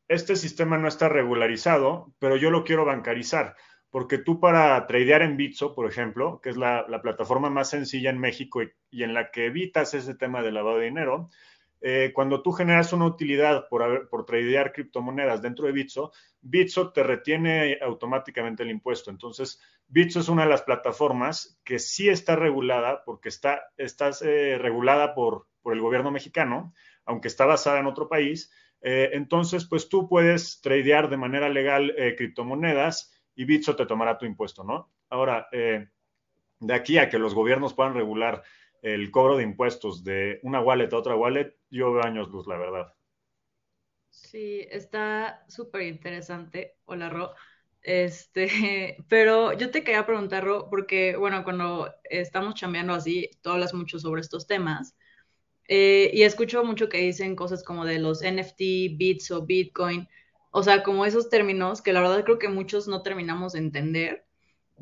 este 0.07 0.35
sistema 0.35 0.77
no 0.77 0.87
está 0.87 1.09
regularizado, 1.09 2.13
pero 2.19 2.35
yo 2.35 2.49
lo 2.49 2.63
quiero 2.63 2.85
bancarizar 2.85 3.55
porque 3.93 4.17
tú 4.17 4.39
para 4.39 4.87
tradear 4.87 5.21
en 5.21 5.37
Bitso, 5.37 5.75
por 5.75 5.87
ejemplo, 5.87 6.41
que 6.41 6.49
es 6.49 6.57
la, 6.57 6.87
plataforma 7.03 7.51
más 7.51 7.69
sencilla 7.69 8.09
en 8.09 8.17
México 8.17 8.63
y, 8.89 9.03
en 9.03 9.13
la 9.13 9.29
que 9.29 9.45
evitas 9.45 9.93
ese 9.93 10.15
tema 10.15 10.41
de 10.41 10.51
lavado 10.51 10.79
de 10.79 10.85
dinero, 10.85 11.29
eh, 11.85 12.13
cuando 12.13 12.41
tú 12.41 12.53
generas 12.53 12.93
una 12.93 13.05
utilidad 13.05 13.67
por, 13.67 14.07
por 14.07 14.25
tradear 14.25 14.71
criptomonedas 14.71 15.41
dentro 15.41 15.65
de 15.67 15.73
Bitso, 15.73 16.13
Bitso 16.39 16.93
te 16.93 17.03
retiene 17.03 17.77
automáticamente 17.81 18.63
el 18.63 18.71
impuesto. 18.71 19.11
Entonces, 19.11 19.59
Bitso 19.89 20.21
es 20.21 20.29
una 20.29 20.43
de 20.43 20.49
las 20.49 20.61
plataformas 20.61 21.59
que 21.65 21.79
sí 21.79 22.07
está 22.07 22.37
regulada, 22.37 23.03
porque 23.03 23.27
está, 23.27 23.67
eh, 24.21 24.57
regulada 24.61 25.13
por, 25.13 25.47
por, 25.61 25.73
el 25.73 25.81
gobierno 25.81 26.09
mexicano, 26.09 26.73
aunque 27.03 27.27
está 27.27 27.45
basada 27.45 27.81
en 27.81 27.87
otro 27.87 28.07
país. 28.07 28.49
Eh, 28.81 29.09
entonces, 29.11 29.65
pues 29.65 29.89
tú 29.89 30.07
puedes 30.07 30.61
tradear 30.61 31.09
de 31.09 31.17
manera 31.17 31.49
legal 31.49 31.93
criptomonedas 32.17 33.11
y 33.35 33.43
Bitso 33.43 33.75
te 33.75 33.85
tomará 33.85 34.17
tu 34.17 34.25
impuesto, 34.25 34.63
¿no? 34.63 34.89
Ahora, 35.09 35.49
de 35.51 36.73
aquí 36.73 36.97
a 36.97 37.09
que 37.09 37.19
los 37.19 37.35
gobiernos 37.35 37.73
puedan 37.73 37.93
regular 37.93 38.41
el 38.83 39.11
cobro 39.11 39.37
de 39.37 39.43
impuestos 39.45 40.03
de 40.03 40.39
una 40.43 40.61
wallet 40.61 40.93
a 40.93 40.97
otra 40.97 41.15
wallet, 41.15 41.55
yo 41.71 41.93
veo 41.93 42.05
años 42.05 42.29
luz, 42.29 42.47
la 42.47 42.57
verdad. 42.59 42.93
Sí, 44.09 44.67
está 44.71 45.45
súper 45.49 45.83
interesante. 45.83 46.77
Hola, 46.85 47.09
Ro. 47.09 47.31
Este, 47.81 48.47
pero 49.09 49.53
yo 49.53 49.71
te 49.71 49.83
quería 49.83 50.05
preguntar, 50.05 50.43
Ro, 50.45 50.67
porque, 50.69 51.15
bueno, 51.17 51.43
cuando 51.43 51.91
estamos 52.05 52.55
chambeando 52.55 52.93
así, 52.93 53.29
tú 53.41 53.49
hablas 53.51 53.73
mucho 53.73 53.99
sobre 53.99 54.21
estos 54.21 54.47
temas. 54.47 54.95
Eh, 55.69 56.11
y 56.13 56.23
escucho 56.23 56.63
mucho 56.65 56.89
que 56.89 56.99
dicen 56.99 57.35
cosas 57.35 57.63
como 57.63 57.85
de 57.85 57.99
los 57.99 58.23
NFT, 58.23 58.97
bits 58.97 59.31
o 59.31 59.45
Bitcoin. 59.45 60.07
O 60.51 60.63
sea, 60.63 60.83
como 60.83 61.05
esos 61.05 61.29
términos 61.29 61.81
que 61.81 61.93
la 61.93 62.01
verdad 62.01 62.23
creo 62.25 62.39
que 62.39 62.49
muchos 62.49 62.87
no 62.87 63.03
terminamos 63.03 63.53
de 63.53 63.59
entender. 63.59 64.27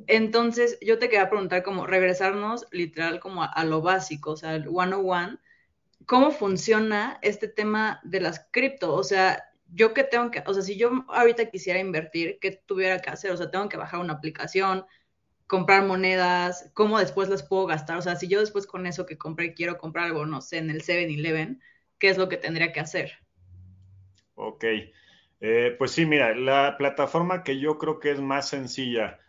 Entonces, 0.08 0.78
yo 0.82 1.00
te 1.00 1.10
quería 1.10 1.30
preguntar 1.30 1.64
como 1.64 1.86
regresarnos 1.86 2.66
literal 2.72 3.20
como 3.20 3.44
a, 3.44 3.64
lo 3.66 3.82
básico, 3.82 4.32
o 4.32 4.38
sea, 4.38 4.56
el 4.56 4.64
101, 4.64 5.40
¿cómo 6.06 6.32
funciona 6.32 7.20
este 7.22 7.48
tema 7.48 8.00
de 8.04 8.22
las 8.22 8.48
cripto? 8.52 8.94
O 8.94 9.04
sea, 9.04 9.44
yo 9.74 9.94
que 9.94 10.04
tengo 10.04 10.32
que, 10.32 10.44
o 10.46 10.54
sea, 10.54 10.64
si 10.64 10.78
yo 10.78 11.06
ahorita 11.10 11.50
quisiera 11.50 11.80
invertir, 11.80 12.40
¿qué 12.42 12.52
tuviera 12.52 13.00
que 13.00 13.10
hacer? 13.10 13.32
O 13.32 13.38
sea, 13.38 13.52
tengo 13.52 13.70
que 13.70 13.78
bajar 13.78 14.00
una 14.00 14.14
aplicación, 14.14 14.86
comprar 15.48 15.86
monedas, 15.86 16.72
cómo 16.74 17.00
después 17.00 17.30
las 17.30 17.44
puedo 17.44 17.66
gastar. 17.66 17.98
O 17.98 18.02
sea, 18.02 18.16
si 18.16 18.28
yo 18.28 18.40
después 18.40 18.68
con 18.68 18.86
eso 18.86 19.06
que 19.06 19.18
compré 19.18 19.54
quiero 19.54 19.78
comprar 19.78 20.08
algo, 20.08 20.26
no 20.26 20.42
sé, 20.42 20.58
en 20.58 20.70
el 20.70 20.82
7-Eleven, 20.82 21.62
¿qué 22.00 22.10
es 22.10 22.18
lo 22.18 22.30
que 22.30 22.38
tendría 22.38 22.72
que 22.72 22.80
hacer? 22.80 23.20
Ok. 24.36 24.66
Eh, 25.44 25.76
pues 25.78 25.92
sí, 25.92 26.06
mira, 26.06 26.36
la 26.36 26.76
plataforma 26.78 27.44
que 27.44 27.60
yo 27.60 27.78
creo 27.78 28.00
que 28.00 28.12
es 28.12 28.20
más 28.20 28.50
sencilla 28.50 29.21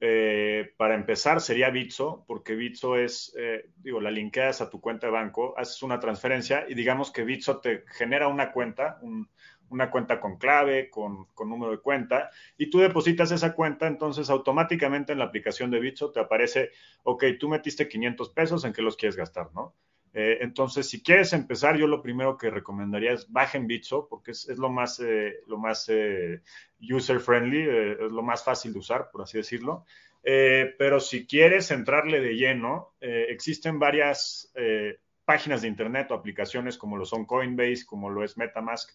eh, 0.00 0.74
para 0.76 0.94
empezar 0.94 1.40
sería 1.40 1.70
Bitso, 1.70 2.24
porque 2.28 2.54
Bitso 2.54 2.96
es, 2.96 3.34
eh, 3.36 3.68
digo, 3.78 4.00
la 4.00 4.10
linkeas 4.10 4.60
a 4.60 4.70
tu 4.70 4.80
cuenta 4.80 5.08
de 5.08 5.12
banco, 5.12 5.54
haces 5.58 5.82
una 5.82 5.98
transferencia 5.98 6.66
y 6.68 6.74
digamos 6.74 7.10
que 7.10 7.24
Bitso 7.24 7.60
te 7.60 7.84
genera 7.96 8.28
una 8.28 8.52
cuenta, 8.52 8.98
un, 9.02 9.28
una 9.70 9.90
cuenta 9.90 10.20
con 10.20 10.38
clave, 10.38 10.88
con, 10.90 11.26
número 11.38 11.72
de 11.72 11.78
cuenta, 11.78 12.30
y 12.56 12.70
tú 12.70 12.78
depositas 12.78 13.32
esa 13.32 13.54
cuenta, 13.54 13.86
entonces 13.86 14.30
automáticamente 14.30 15.12
en 15.12 15.18
la 15.18 15.26
aplicación 15.26 15.70
de 15.70 15.80
Bitso 15.80 16.10
te 16.12 16.20
aparece, 16.20 16.70
ok, 17.02 17.24
tú 17.38 17.48
metiste 17.48 17.88
500 17.88 18.30
pesos, 18.30 18.64
¿en 18.64 18.72
qué 18.72 18.82
los 18.82 18.96
quieres 18.96 19.16
gastar, 19.16 19.50
no? 19.54 19.74
Eh, 20.20 20.38
entonces, 20.40 20.88
si 20.88 21.00
quieres 21.00 21.32
empezar, 21.32 21.76
yo 21.76 21.86
lo 21.86 22.02
primero 22.02 22.36
que 22.36 22.50
recomendaría 22.50 23.12
es 23.12 23.30
bajen 23.30 23.68
Bitso, 23.68 24.08
porque 24.08 24.32
es, 24.32 24.48
lo 24.58 24.68
más, 24.68 24.98
eh, 24.98 25.44
lo 25.46 25.58
más 25.58 25.88
eh, 25.88 26.42
user-friendly, 26.80 27.60
es 28.04 28.10
lo 28.10 28.24
más 28.24 28.42
fácil 28.42 28.72
de 28.72 28.80
usar, 28.80 29.10
por 29.12 29.22
así 29.22 29.38
decirlo. 29.38 29.86
pero 30.76 30.98
si 30.98 31.24
quieres 31.24 31.70
entrarle 31.70 32.20
de 32.20 32.34
lleno, 32.34 32.94
existen 33.00 33.78
varias 33.78 34.52
páginas 35.24 35.62
de 35.62 35.68
internet 35.68 36.10
o 36.10 36.14
aplicaciones 36.14 36.76
como 36.76 36.96
lo 36.96 37.04
son 37.04 37.24
Coinbase, 37.24 37.86
como 37.86 38.10
lo 38.10 38.24
es 38.24 38.36
Metamask, 38.36 38.90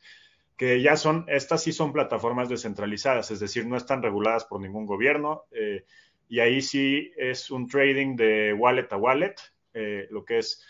que 0.58 0.82
ya 0.82 0.98
son, 0.98 1.25
estas 1.30 1.63
sí 1.63 1.72
son 1.72 1.94
plataformas 1.94 2.50
descentralizadas, 2.50 3.32
es 3.32 3.39
decir, 3.39 3.65
no 3.65 3.77
están 3.77 4.03
reguladas 4.03 4.44
por 4.44 4.60
ningún 4.60 4.86
gobierno, 4.86 5.46
eh, 5.51 5.86
y 6.27 6.39
ahí 6.39 6.62
sí 6.62 7.13
es 7.15 7.50
un 7.50 7.70
trading 7.70 8.18
de 8.18 8.53
wallet 8.53 8.88
a 8.92 8.98
wallet, 8.98 9.36
eh, 9.74 10.08
lo 10.12 10.25
que 10.25 10.39
es, 10.39 10.62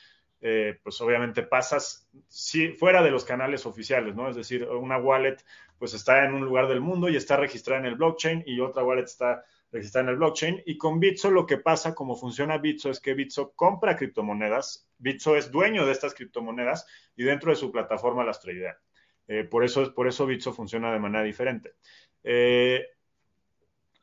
eh, 0.45 0.77
pues 0.83 1.00
obviamente 1.00 1.41
pasas 1.41 2.09
sí, 2.27 2.73
fuera 2.73 3.01
de 3.01 3.12
los 3.12 3.23
canales 3.23 3.65
oficiales, 3.65 4.13
¿no? 4.13 4.29
Es 4.29 4.35
decir, 4.35 4.65
una 4.65 4.97
wallet 4.97 5.38
pues 5.79 5.93
está 5.93 6.25
en 6.25 6.33
un 6.33 6.43
lugar 6.43 6.67
del 6.67 6.81
mundo 6.81 7.07
y 7.07 7.15
está 7.15 7.38
registrada 7.38 7.79
en 7.79 7.85
el 7.85 7.95
blockchain 7.95 8.43
y 8.45 8.59
otra 8.59 8.83
wallet 8.83 9.05
está 9.05 9.45
registrada 9.71 10.03
en 10.03 10.09
el 10.09 10.17
blockchain. 10.17 10.62
Y 10.65 10.77
con 10.77 11.00
Bitso 11.00 11.31
lo 11.31 11.45
que 11.45 11.59
pasa, 11.59 11.95
como 11.95 12.17
funciona 12.17 12.57
Bitso, 12.57 12.89
es 12.89 13.00
que 13.00 13.13
Bitso 13.13 13.53
compra 13.55 13.95
criptomonedas, 13.95 14.85
Bitso 14.97 15.38
es 15.38 15.50
dueño 15.50 15.85
de 15.85 15.93
estas 15.93 16.13
criptomonedas 16.13 16.88
y 17.15 17.23
dentro 17.23 17.50
de 17.50 17.55
su 17.55 17.71
plataforma 17.71 18.25
las 18.25 18.41
tradea. 18.41 18.77
Eh, 19.29 19.45
por, 19.45 19.63
eso, 19.63 19.93
por 19.93 20.09
eso 20.09 20.25
Bitso 20.25 20.51
funciona 20.51 20.91
de 20.91 21.00
manera 21.00 21.23
diferente. 21.23 21.75
Eh, 22.21 22.85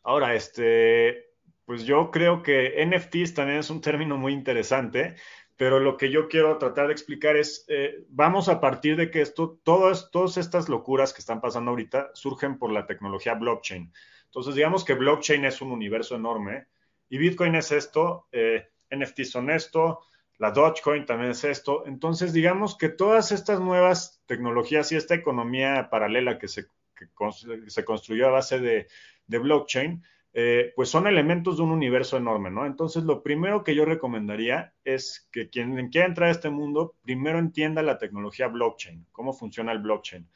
ahora, 0.05 0.35
este, 0.35 1.33
pues 1.67 1.85
yo 1.85 2.11
creo 2.11 2.43
que 2.43 2.83
NFTs 2.87 3.35
también 3.35 3.59
es 3.59 3.69
un 3.69 3.83
término 3.83 4.17
muy 4.17 4.33
interesante, 4.33 5.17
pero 5.61 5.79
lo 5.79 5.99
que 5.99 6.11
yo 6.11 6.27
quiero 6.27 6.57
tratar 6.57 6.87
de 6.87 6.95
explicar 6.95 7.37
es, 7.37 7.67
eh, 7.69 8.07
vamos 8.09 8.49
a 8.49 8.63
partir 8.63 8.97
de 8.97 9.11
que 9.11 9.21
esto, 9.21 9.61
todas, 9.63 10.11
todas 10.11 10.39
estas 10.39 10.71
locuras 10.71 11.13
que 11.13 11.19
están 11.19 11.43
pasando 11.43 11.71
ahorita 11.71 12.13
surgen 12.15 12.59
por 12.59 12.73
la 12.73 12.87
tecnología 12.87 13.35
blockchain. 13.35 13.93
Entonces, 14.25 14.55
digamos 14.55 14.87
que 14.87 14.95
blockchain 14.95 15.45
es 15.45 15.61
un 15.61 15.71
universo 15.71 16.17
enorme 16.17 16.69
y 17.11 17.19
Bitcoin 17.19 17.57
es 17.57 17.73
esto, 17.73 18.27
NFTs 18.91 19.33
son 19.33 19.51
esto, 19.51 20.01
la 20.39 20.51
Dogecoin 20.51 21.05
también 21.05 21.33
es 21.33 21.45
esto. 21.45 21.85
Entonces, 21.85 22.33
digamos 22.33 22.79
que 22.79 22.89
todas 22.89 23.31
estas 23.31 23.61
nuevas 23.61 24.23
tecnologías 24.25 24.91
y 24.93 24.97
esta 24.97 25.15
economía 25.15 25.91
paralela 25.91 26.39
que 26.39 26.49
se, 26.49 26.69
se 27.67 27.85
construyó 27.85 28.29
a 28.29 28.31
base 28.31 28.61
de, 28.61 28.89
blockchain, 29.27 30.03
eh, 30.33 30.73
pues 30.77 30.89
son 30.89 31.07
elementos 31.07 31.57
de 31.57 31.65
un 31.65 31.73
universo 31.73 32.17
enorme, 32.17 32.51
¿no? 32.51 32.65
Entonces, 32.65 33.03
lo 33.03 33.23
primero 33.23 33.65
que 33.65 33.75
yo 33.75 33.85
recomendaría 33.85 34.75
es 34.85 35.29
que 35.33 35.51
quien 35.51 35.89
quiera 35.89 36.07
entrar 36.07 36.29
a 36.29 36.33
este 36.33 36.51
mundo, 36.51 36.95
primero 37.03 37.39
entienda 37.39 37.83
la 37.83 37.99
tecnología 37.99 38.47
blockchain, 38.47 39.07
cómo 39.11 39.33
funciona 39.33 39.73
el 39.73 39.81
blockchain. 39.81 40.29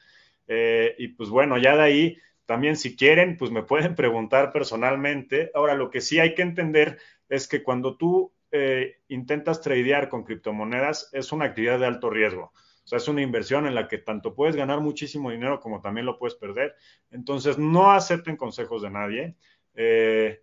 Eh, 0.47 0.95
y 0.97 1.09
pues 1.09 1.29
bueno, 1.29 1.57
ya 1.57 1.75
de 1.75 1.83
ahí, 1.83 2.17
también 2.45 2.75
si 2.75 2.95
quieren, 2.95 3.37
pues 3.37 3.51
me 3.51 3.63
pueden 3.63 3.95
preguntar 3.95 4.51
personalmente. 4.51 5.51
Ahora, 5.53 5.75
lo 5.75 5.89
que 5.89 6.01
sí 6.01 6.19
hay 6.19 6.35
que 6.35 6.41
entender 6.41 6.99
es 7.29 7.47
que 7.47 7.63
cuando 7.63 7.95
tú 7.97 8.33
eh, 8.51 8.97
intentas 9.07 9.61
tradear 9.61 10.09
con 10.09 10.23
criptomonedas, 10.23 11.09
es 11.13 11.31
una 11.31 11.45
actividad 11.45 11.79
de 11.79 11.87
alto 11.87 12.09
riesgo. 12.09 12.51
O 12.85 12.87
sea, 12.87 12.97
es 12.97 13.07
una 13.07 13.23
inversión 13.23 13.65
en 13.65 13.73
la 13.73 13.87
que 13.87 13.97
tanto 13.97 14.35
puedes 14.35 14.55
ganar 14.55 14.79
muchísimo 14.79 15.31
dinero 15.31 15.59
como 15.59 15.81
también 15.81 16.05
lo 16.05 16.19
puedes 16.19 16.35
perder. 16.35 16.75
Entonces, 17.09 17.57
no 17.57 17.91
acepten 17.91 18.37
consejos 18.37 18.83
de 18.83 18.91
nadie. 18.91 19.35
Eh, 19.75 20.41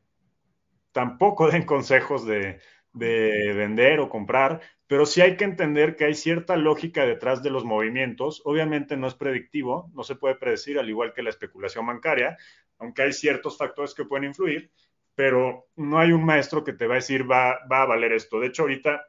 tampoco 0.93 1.51
den 1.51 1.65
consejos 1.65 2.27
de, 2.27 2.61
de, 2.93 3.53
vender 3.55 4.01
o 4.01 4.09
comprar, 4.09 4.61
pero 4.87 5.07
sí 5.07 5.21
hay 5.21 5.37
que 5.37 5.45
entender 5.45 5.97
que 5.97 6.05
hay 6.05 6.15
cierta 6.15 6.57
lógica 6.57 7.07
detrás 7.07 7.43
de 7.43 7.51
los 7.51 7.65
movimientos. 7.65 8.43
Obviamente 8.45 8.97
no 8.97 9.07
es 9.07 9.15
predictivo, 9.15 9.91
no 9.95 10.03
se 10.03 10.17
puede 10.17 10.37
predecir, 10.37 10.79
al 10.79 10.89
igual 10.89 11.12
que 11.15 11.23
la 11.23 11.31
especulación 11.31 11.87
bancaria, 11.87 12.37
aunque 12.79 13.03
hay 13.03 13.12
ciertos 13.12 13.57
factores 13.57 13.95
que 13.95 14.05
pueden 14.05 14.25
influir, 14.25 14.71
pero 15.15 15.69
no 15.77 15.99
hay 15.99 16.12
un 16.12 16.25
maestro 16.25 16.65
que 16.65 16.73
te 16.73 16.87
va 16.87 16.95
a 16.95 16.97
decir 16.97 17.31
va, 17.31 17.59
va 17.71 17.83
a 17.83 17.87
valer 17.87 18.12
esto. 18.12 18.41
De 18.41 18.49
hecho, 18.49 18.62
ahorita 18.62 19.03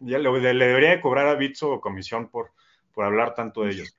ya 0.00 0.18
le, 0.18 0.30
debería 0.30 0.90
de 0.90 1.00
cobrar 1.00 1.28
a 1.28 1.34
Bitso 1.34 1.80
comisión 1.80 2.28
por, 2.30 2.52
por 2.92 3.04
hablar 3.04 3.34
tanto 3.34 3.62
de 3.62 3.72
ellos. 3.72 3.96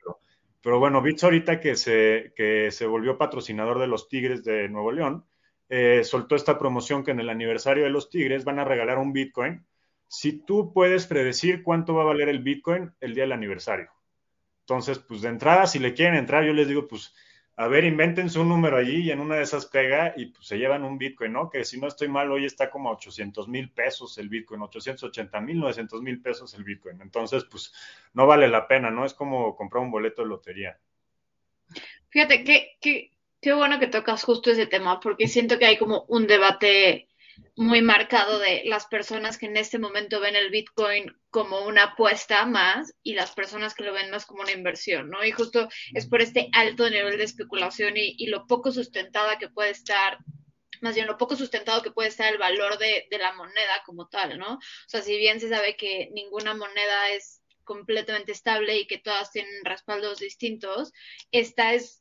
Pero, 0.62 0.80
bueno, 0.80 1.02
Bitso 1.02 1.28
ahorita 1.28 1.60
que 1.60 1.76
se, 1.76 2.34
que 2.36 2.70
se 2.72 2.86
volvió 2.86 3.18
patrocinador 3.18 3.80
de 3.80 3.88
los 3.88 4.10
Tigres 4.10 4.44
de 4.44 4.68
Nuevo 4.70 4.92
León, 4.92 5.26
eh, 5.74 6.04
soltó 6.04 6.36
esta 6.36 6.60
promoción 6.60 7.06
que 7.06 7.12
en 7.12 7.22
el 7.22 7.30
aniversario 7.30 7.86
de 7.86 7.90
los 7.90 8.10
Tigres 8.10 8.44
van 8.44 8.60
a 8.60 8.66
regalar 8.66 8.98
un 8.98 9.14
Bitcoin. 9.14 9.66
Si 10.10 10.34
tú 10.34 10.74
puedes 10.74 11.08
predecir 11.08 11.64
cuánto 11.64 11.96
va 11.96 12.02
a 12.02 12.08
valer 12.08 12.28
el 12.28 12.44
Bitcoin 12.44 12.92
el 13.00 13.16
día 13.16 13.24
del 13.24 13.32
aniversario. 13.32 13.90
Entonces, 14.64 15.00
pues 15.00 15.22
de 15.22 15.30
entrada, 15.30 15.68
si 15.68 15.80
le 15.80 15.94
quieren 15.94 16.16
entrar, 16.16 16.44
yo 16.44 16.52
les 16.52 16.68
digo, 16.68 16.90
pues 16.90 17.16
a 17.56 17.68
ver, 17.68 17.86
invéntense 17.86 18.38
un 18.38 18.50
número 18.50 18.76
allí 18.76 18.98
y 18.98 19.12
en 19.12 19.22
una 19.22 19.36
de 19.36 19.44
esas 19.44 19.66
pega 19.66 20.14
y 20.18 20.26
pues, 20.26 20.46
se 20.46 20.58
llevan 20.58 20.84
un 20.84 20.98
Bitcoin, 20.98 21.32
¿no? 21.32 21.50
Que 21.50 21.64
si 21.64 21.80
no 21.80 21.88
estoy 21.88 22.10
mal, 22.10 22.30
hoy 22.34 22.44
está 22.44 22.70
como 22.70 22.90
a 22.90 22.94
800 22.94 23.48
mil 23.48 23.72
pesos 23.72 24.18
el 24.18 24.28
Bitcoin, 24.28 24.64
880 24.64 25.40
mil, 25.40 25.58
900 25.62 26.02
mil 26.02 26.22
pesos 26.22 26.54
el 26.54 26.66
Bitcoin. 26.66 27.00
Entonces, 27.02 27.46
pues 27.46 27.74
no 28.14 28.28
vale 28.28 28.50
la 28.50 28.68
pena, 28.68 28.92
¿no? 28.92 29.06
Es 29.06 29.14
como 29.14 29.56
comprar 29.56 29.84
un 29.84 29.92
boleto 29.92 30.22
de 30.22 30.28
lotería. 30.28 30.78
Fíjate, 32.10 32.44
qué, 32.44 33.11
qué 33.42 33.54
bueno 33.54 33.80
que 33.80 33.88
tocas 33.88 34.24
justo 34.24 34.52
ese 34.52 34.68
tema, 34.68 35.00
porque 35.00 35.28
siento 35.28 35.58
que 35.58 35.66
hay 35.66 35.78
como 35.78 36.06
un 36.08 36.28
debate 36.28 37.10
muy 37.56 37.82
marcado 37.82 38.40
de 38.40 38.64
las 38.66 38.86
personas 38.88 39.38
que 39.38 39.48
en 39.48 39.58
este 39.58 39.80
momento 39.80 40.20
ven 40.20 40.36
el 40.36 40.52
Bitcoin 40.52 41.14
como 41.30 41.66
una 41.66 41.84
apuesta 41.84 42.46
más 42.46 42.94
y 43.04 43.14
las 43.14 43.32
personas 43.32 43.74
que 43.74 43.84
lo 43.84 43.94
ven 43.94 44.12
más 44.12 44.26
como 44.26 44.42
una 44.44 44.52
inversión, 44.52 45.10
¿no? 45.10 45.24
Y 45.24 45.32
justo 45.32 45.68
es 45.94 46.08
por 46.08 46.22
este 46.22 46.50
alto 46.54 46.90
nivel 46.90 47.18
de 47.18 47.24
especulación 47.24 47.94
y, 47.96 48.28
lo 48.28 48.48
poco 48.48 48.72
sustentada 48.72 49.38
que 49.38 49.50
puede 49.50 49.72
estar 49.72 50.20
más 50.82 50.96
bien 50.96 51.06
lo 51.06 51.18
poco 51.18 51.36
sustentado 51.36 51.84
que 51.84 51.92
puede 51.92 52.10
estar 52.10 52.32
el 52.32 52.40
valor 52.40 52.80
de, 52.80 53.06
de, 53.12 53.18
la 53.20 53.34
moneda 53.34 53.84
como 53.86 54.08
tal, 54.08 54.40
¿no? 54.40 54.56
O 54.56 54.60
sea, 54.88 55.04
si 55.04 55.16
bien 55.16 55.40
se 55.40 55.48
sabe 55.48 55.76
que 55.76 56.10
ninguna 56.12 56.56
moneda 56.56 57.10
es 57.12 57.44
completamente 57.64 58.32
estable 58.32 58.80
y 58.80 58.88
que 58.88 58.98
todas 58.98 59.32
tienen 59.32 59.64
respaldos 59.64 60.18
distintos, 60.18 60.92
esta 61.32 61.76
es 61.76 62.01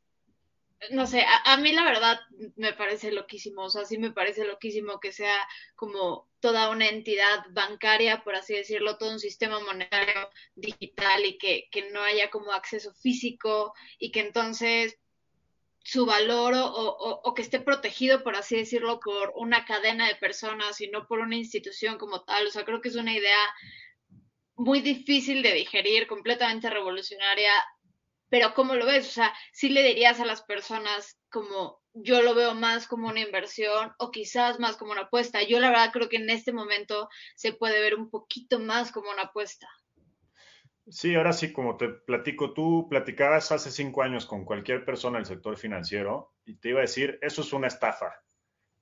no 0.88 1.06
sé, 1.06 1.24
a, 1.44 1.56
mí 1.58 1.72
la 1.72 1.84
verdad 1.84 2.18
me 2.56 2.72
parece 2.72 3.12
loquísimo, 3.12 3.64
o 3.64 3.70
sea, 3.70 3.84
sí 3.84 3.98
me 3.98 4.12
parece 4.12 4.44
loquísimo 4.44 4.98
que 4.98 5.12
sea 5.12 5.36
como 5.76 6.28
toda 6.40 6.70
una 6.70 6.88
entidad 6.88 7.44
bancaria, 7.50 8.24
por 8.24 8.34
así 8.34 8.54
decirlo, 8.54 8.96
todo 8.96 9.10
un 9.10 9.20
sistema 9.20 9.60
monetario 9.60 10.28
digital 10.54 11.24
y 11.26 11.36
que, 11.36 11.68
que 11.70 11.90
no 11.90 12.00
haya 12.00 12.30
como 12.30 12.52
acceso 12.52 12.94
físico 12.94 13.74
y 13.98 14.10
que 14.10 14.20
entonces 14.20 14.96
su 15.84 16.06
valor 16.06 16.54
o, 16.54 16.66
o, 16.66 17.20
o, 17.24 17.34
que 17.34 17.42
esté 17.42 17.60
protegido, 17.60 18.22
por 18.22 18.36
así 18.36 18.56
decirlo, 18.56 19.00
por 19.00 19.32
una 19.34 19.64
cadena 19.64 20.08
de 20.08 20.14
personas 20.16 20.80
y 20.80 20.88
no 20.88 21.06
por 21.06 21.20
una 21.20 21.36
institución 21.36 21.98
como 21.98 22.22
tal. 22.24 22.46
O 22.46 22.50
sea, 22.50 22.64
creo 22.64 22.80
que 22.80 22.88
es 22.88 22.96
una 22.96 23.14
idea 23.14 23.38
muy 24.56 24.80
difícil 24.80 25.42
de 25.42 25.54
digerir, 25.54 26.06
completamente 26.06 26.68
revolucionaria 26.68 27.52
pero 28.30 28.54
¿cómo 28.54 28.74
lo 28.74 28.86
ves? 28.86 29.08
O 29.08 29.10
sea, 29.10 29.34
¿sí 29.52 29.68
le 29.68 29.82
dirías 29.82 30.20
a 30.20 30.24
las 30.24 30.42
personas 30.42 31.20
como 31.30 31.80
yo 31.92 32.22
lo 32.22 32.34
veo 32.34 32.54
más 32.54 32.86
como 32.86 33.08
una 33.08 33.20
inversión 33.20 33.92
o 33.98 34.10
quizás 34.10 34.58
más 34.58 34.76
como 34.76 34.92
una 34.92 35.02
apuesta? 35.02 35.42
Yo 35.42 35.60
la 35.60 35.70
verdad 35.70 35.90
creo 35.92 36.08
que 36.08 36.16
en 36.16 36.30
este 36.30 36.52
momento 36.52 37.08
se 37.34 37.52
puede 37.52 37.80
ver 37.80 37.96
un 37.96 38.08
poquito 38.08 38.58
más 38.60 38.92
como 38.92 39.10
una 39.10 39.24
apuesta. 39.24 39.68
Sí, 40.88 41.14
ahora 41.14 41.32
sí, 41.32 41.52
como 41.52 41.76
te 41.76 41.88
platico, 41.88 42.52
tú 42.52 42.88
platicabas 42.88 43.52
hace 43.52 43.70
cinco 43.70 44.02
años 44.02 44.26
con 44.26 44.44
cualquier 44.44 44.84
persona 44.84 45.18
del 45.18 45.26
sector 45.26 45.56
financiero 45.56 46.32
y 46.44 46.54
te 46.56 46.70
iba 46.70 46.78
a 46.78 46.82
decir, 46.82 47.18
eso 47.22 47.42
es 47.42 47.52
una 47.52 47.68
estafa. 47.68 48.12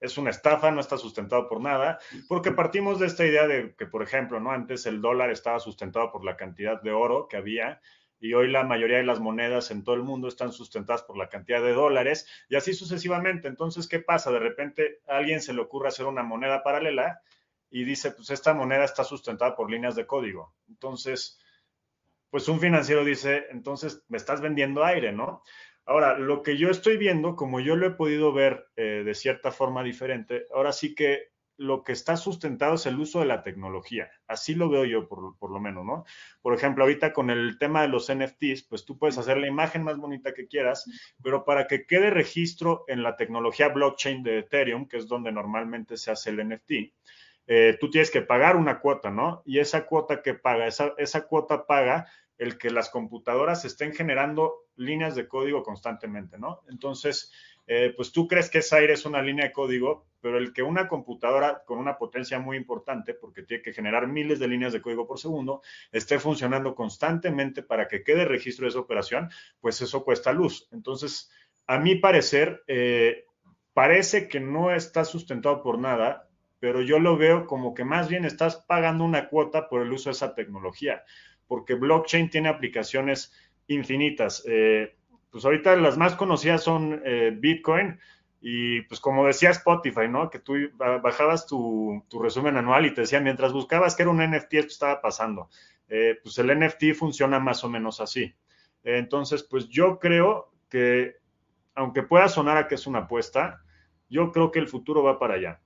Es 0.00 0.16
una 0.16 0.30
estafa, 0.30 0.70
no 0.70 0.80
está 0.80 0.96
sustentado 0.96 1.48
por 1.48 1.60
nada, 1.60 1.98
porque 2.28 2.52
partimos 2.52 3.00
de 3.00 3.06
esta 3.06 3.26
idea 3.26 3.46
de 3.48 3.74
que, 3.74 3.86
por 3.86 4.02
ejemplo, 4.02 4.38
¿no? 4.38 4.52
Antes 4.52 4.86
el 4.86 5.00
dólar 5.00 5.30
estaba 5.30 5.58
sustentado 5.58 6.12
por 6.12 6.24
la 6.24 6.36
cantidad 6.36 6.80
de 6.80 6.92
oro 6.92 7.26
que 7.28 7.36
había 7.36 7.80
y 8.20 8.34
hoy 8.34 8.50
la 8.50 8.64
mayoría 8.64 8.98
de 8.98 9.04
las 9.04 9.20
monedas 9.20 9.70
en 9.70 9.84
todo 9.84 9.94
el 9.94 10.02
mundo 10.02 10.28
están 10.28 10.52
sustentadas 10.52 11.02
por 11.02 11.16
la 11.16 11.28
cantidad 11.28 11.62
de 11.62 11.72
dólares 11.72 12.26
y 12.48 12.56
así 12.56 12.72
sucesivamente. 12.74 13.48
Entonces, 13.48 13.88
¿qué 13.88 14.00
pasa? 14.00 14.30
De 14.30 14.38
repente 14.38 15.00
a 15.06 15.18
alguien 15.18 15.40
se 15.40 15.52
le 15.52 15.60
ocurre 15.60 15.88
hacer 15.88 16.06
una 16.06 16.22
moneda 16.22 16.62
paralela 16.62 17.20
y 17.70 17.84
dice, 17.84 18.10
pues 18.12 18.30
esta 18.30 18.54
moneda 18.54 18.84
está 18.84 19.04
sustentada 19.04 19.54
por 19.54 19.70
líneas 19.70 19.94
de 19.94 20.06
código. 20.06 20.54
Entonces, 20.68 21.38
pues 22.30 22.48
un 22.48 22.60
financiero 22.60 23.04
dice, 23.04 23.46
entonces 23.50 24.04
me 24.08 24.16
estás 24.16 24.40
vendiendo 24.40 24.84
aire, 24.84 25.12
¿no? 25.12 25.42
Ahora, 25.84 26.18
lo 26.18 26.42
que 26.42 26.58
yo 26.58 26.68
estoy 26.68 26.98
viendo, 26.98 27.34
como 27.34 27.60
yo 27.60 27.74
lo 27.74 27.86
he 27.86 27.90
podido 27.92 28.32
ver 28.32 28.68
eh, 28.76 29.02
de 29.04 29.14
cierta 29.14 29.50
forma 29.52 29.82
diferente, 29.82 30.46
ahora 30.52 30.72
sí 30.72 30.94
que 30.94 31.30
lo 31.58 31.82
que 31.82 31.92
está 31.92 32.16
sustentado 32.16 32.74
es 32.74 32.86
el 32.86 32.98
uso 32.98 33.20
de 33.20 33.26
la 33.26 33.42
tecnología. 33.42 34.10
Así 34.26 34.54
lo 34.54 34.70
veo 34.70 34.84
yo, 34.84 35.08
por, 35.08 35.36
por, 35.38 35.50
lo 35.50 35.60
menos, 35.60 35.84
¿no? 35.84 36.04
Por 36.40 36.54
ejemplo, 36.54 36.84
ahorita 36.84 37.12
con 37.12 37.30
el 37.30 37.58
tema 37.58 37.82
de 37.82 37.88
los 37.88 38.10
NFTs, 38.10 38.62
pues 38.62 38.84
tú 38.84 38.96
puedes 38.96 39.18
hacer 39.18 39.36
la 39.38 39.48
imagen 39.48 39.82
más 39.82 39.98
bonita 39.98 40.32
que 40.32 40.46
quieras, 40.46 40.88
pero 41.22 41.44
para 41.44 41.66
que 41.66 41.84
quede 41.84 42.10
registro 42.10 42.84
en 42.88 43.02
la 43.02 43.16
tecnología 43.16 43.68
blockchain 43.68 44.22
de 44.22 44.38
Ethereum, 44.38 44.86
que 44.86 44.96
es 44.96 45.08
donde 45.08 45.32
normalmente 45.32 45.96
se 45.96 46.10
hace 46.10 46.30
el 46.30 46.48
NFT, 46.48 46.72
eh, 47.48 47.76
tú 47.80 47.90
tienes 47.90 48.10
que 48.10 48.22
pagar 48.22 48.56
una 48.56 48.78
cuota, 48.78 49.10
¿no? 49.10 49.42
Y 49.44 49.58
esa 49.58 49.86
cuota 49.86 50.22
que 50.22 50.34
paga, 50.34 50.66
esa, 50.66 50.94
esa 50.98 51.26
cuota 51.26 51.66
paga 51.66 52.06
el 52.38 52.56
que 52.56 52.70
las 52.70 52.88
computadoras 52.88 53.64
estén 53.64 53.92
generando 53.92 54.66
líneas 54.76 55.16
de 55.16 55.26
código 55.26 55.62
constantemente, 55.62 56.38
¿no? 56.38 56.60
Entonces, 56.68 57.32
eh, 57.66 57.92
pues 57.96 58.12
tú 58.12 58.28
crees 58.28 58.48
que 58.48 58.58
ese 58.58 58.76
aire 58.76 58.94
es 58.94 59.04
una 59.04 59.22
línea 59.22 59.46
de 59.46 59.52
código, 59.52 60.06
pero 60.20 60.38
el 60.38 60.52
que 60.52 60.62
una 60.62 60.88
computadora 60.88 61.62
con 61.64 61.78
una 61.78 61.96
potencia 61.96 62.38
muy 62.38 62.56
importante, 62.56 63.14
porque 63.14 63.42
tiene 63.42 63.62
que 63.62 63.72
generar 63.72 64.06
miles 64.06 64.38
de 64.38 64.48
líneas 64.48 64.72
de 64.72 64.82
código 64.82 65.06
por 65.06 65.18
segundo, 65.18 65.62
esté 65.92 66.18
funcionando 66.18 66.74
constantemente 66.74 67.62
para 67.62 67.88
que 67.88 68.02
quede 68.02 68.24
registro 68.24 68.64
de 68.64 68.70
esa 68.70 68.80
operación, 68.80 69.30
pues 69.60 69.80
eso 69.80 70.04
cuesta 70.04 70.32
luz. 70.32 70.68
Entonces, 70.72 71.30
a 71.66 71.78
mi 71.78 71.96
parecer, 71.96 72.62
eh, 72.66 73.26
parece 73.72 74.28
que 74.28 74.40
no 74.40 74.72
está 74.74 75.04
sustentado 75.04 75.62
por 75.62 75.78
nada, 75.78 76.28
pero 76.60 76.82
yo 76.82 76.98
lo 76.98 77.16
veo 77.16 77.46
como 77.46 77.74
que 77.74 77.84
más 77.84 78.08
bien 78.08 78.24
estás 78.24 78.56
pagando 78.56 79.04
una 79.04 79.28
cuota 79.28 79.68
por 79.68 79.82
el 79.82 79.92
uso 79.92 80.10
de 80.10 80.14
esa 80.14 80.34
tecnología, 80.34 81.04
porque 81.46 81.74
blockchain 81.74 82.30
tiene 82.30 82.48
aplicaciones 82.48 83.32
infinitas. 83.68 84.42
Eh, 84.46 84.96
pues 85.30 85.44
ahorita 85.44 85.76
las 85.76 85.96
más 85.96 86.14
conocidas 86.16 86.62
son 86.62 87.02
eh, 87.04 87.32
Bitcoin 87.36 87.98
y 88.40 88.82
pues 88.82 89.00
como 89.00 89.26
decía 89.26 89.50
Spotify, 89.50 90.08
¿no? 90.08 90.30
Que 90.30 90.38
tú 90.38 90.54
bajabas 90.76 91.46
tu, 91.46 92.04
resumen 92.20 92.56
anual 92.56 92.86
y 92.86 92.94
te 92.94 93.02
decía, 93.02 93.20
mientras 93.20 93.52
buscabas 93.52 93.96
que 93.96 94.02
era 94.02 94.10
un 94.10 94.22
NFT, 94.22 94.54
esto 94.54 94.72
estaba 94.72 95.00
pasando. 95.00 95.50
Eh, 95.88 96.18
pues 96.22 96.38
el 96.38 96.56
NFT 96.58 96.94
funciona 96.94 97.40
más 97.40 97.64
o 97.64 97.68
menos 97.68 98.00
así. 98.00 98.34
entonces, 98.84 99.42
pues 99.42 99.68
yo 99.68 99.98
creo 99.98 100.52
que, 100.68 101.16
aunque 101.74 102.02
pueda 102.02 102.28
sonar 102.28 102.56
a 102.56 102.68
que 102.68 102.76
es 102.76 102.86
una 102.86 103.00
apuesta, 103.00 103.62
yo 104.08 104.30
creo 104.32 104.50
que 104.50 104.58
el 104.60 104.68
futuro 104.68 105.02
va 105.02 105.18
para 105.18 105.34
allá. 105.34 105.60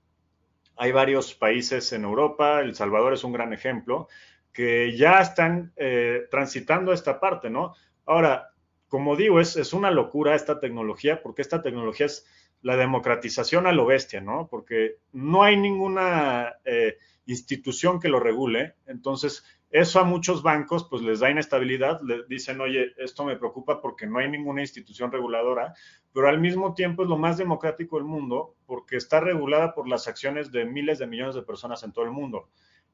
Hay 0.76 0.92
varios 0.92 1.34
países 1.34 1.92
en 1.92 2.04
Europa, 2.04 2.60
El 2.60 2.74
Salvador 2.74 3.12
es 3.12 3.24
un 3.24 3.32
gran 3.32 3.52
ejemplo, 3.52 4.08
que 4.52 4.96
ya 4.96 5.20
están 5.20 5.72
eh, 5.76 6.26
transitando 6.30 6.92
esta 6.92 7.20
parte, 7.20 7.50
¿no? 7.50 7.74
Ahora, 8.06 8.50
como 8.88 9.16
digo, 9.16 9.40
es, 9.40 9.56
es, 9.56 9.72
una 9.72 9.90
locura 9.90 10.34
esta 10.34 10.60
tecnología, 10.60 11.22
porque 11.22 11.42
esta 11.42 11.62
tecnología 11.62 12.06
es 12.06 12.26
la 12.62 12.76
democratización 12.76 13.66
a 13.66 13.72
lo 13.72 13.86
bestia, 13.86 14.20
¿no? 14.20 14.48
Porque 14.48 14.96
no 15.12 15.42
hay 15.42 15.56
ninguna 15.56 16.54
eh, 16.64 16.96
institución 17.26 18.00
que 18.00 18.08
lo 18.08 18.20
regule, 18.20 18.74
entonces 18.86 19.44
eso 19.70 20.00
a 20.00 20.04
muchos 20.04 20.42
bancos 20.42 20.86
pues 20.88 21.02
les 21.02 21.20
da 21.20 21.30
inestabilidad, 21.30 22.00
le 22.02 22.24
dicen, 22.28 22.60
oye, 22.60 22.92
esto 22.98 23.24
me 23.24 23.36
preocupa 23.36 23.80
porque 23.80 24.06
no 24.06 24.18
hay 24.18 24.30
ninguna 24.30 24.60
institución 24.60 25.10
reguladora, 25.10 25.74
pero 26.12 26.28
al 26.28 26.40
mismo 26.40 26.74
tiempo 26.74 27.02
es 27.02 27.08
lo 27.08 27.16
más 27.16 27.38
democrático 27.38 27.96
del 27.96 28.04
mundo 28.04 28.54
porque 28.66 28.96
está 28.96 29.20
regulada 29.20 29.74
por 29.74 29.88
las 29.88 30.08
acciones 30.08 30.52
de 30.52 30.64
miles 30.64 30.98
de 30.98 31.06
millones 31.06 31.34
de 31.34 31.42
personas 31.42 31.82
en 31.84 31.92
todo 31.92 32.04
el 32.04 32.10
mundo. 32.10 32.50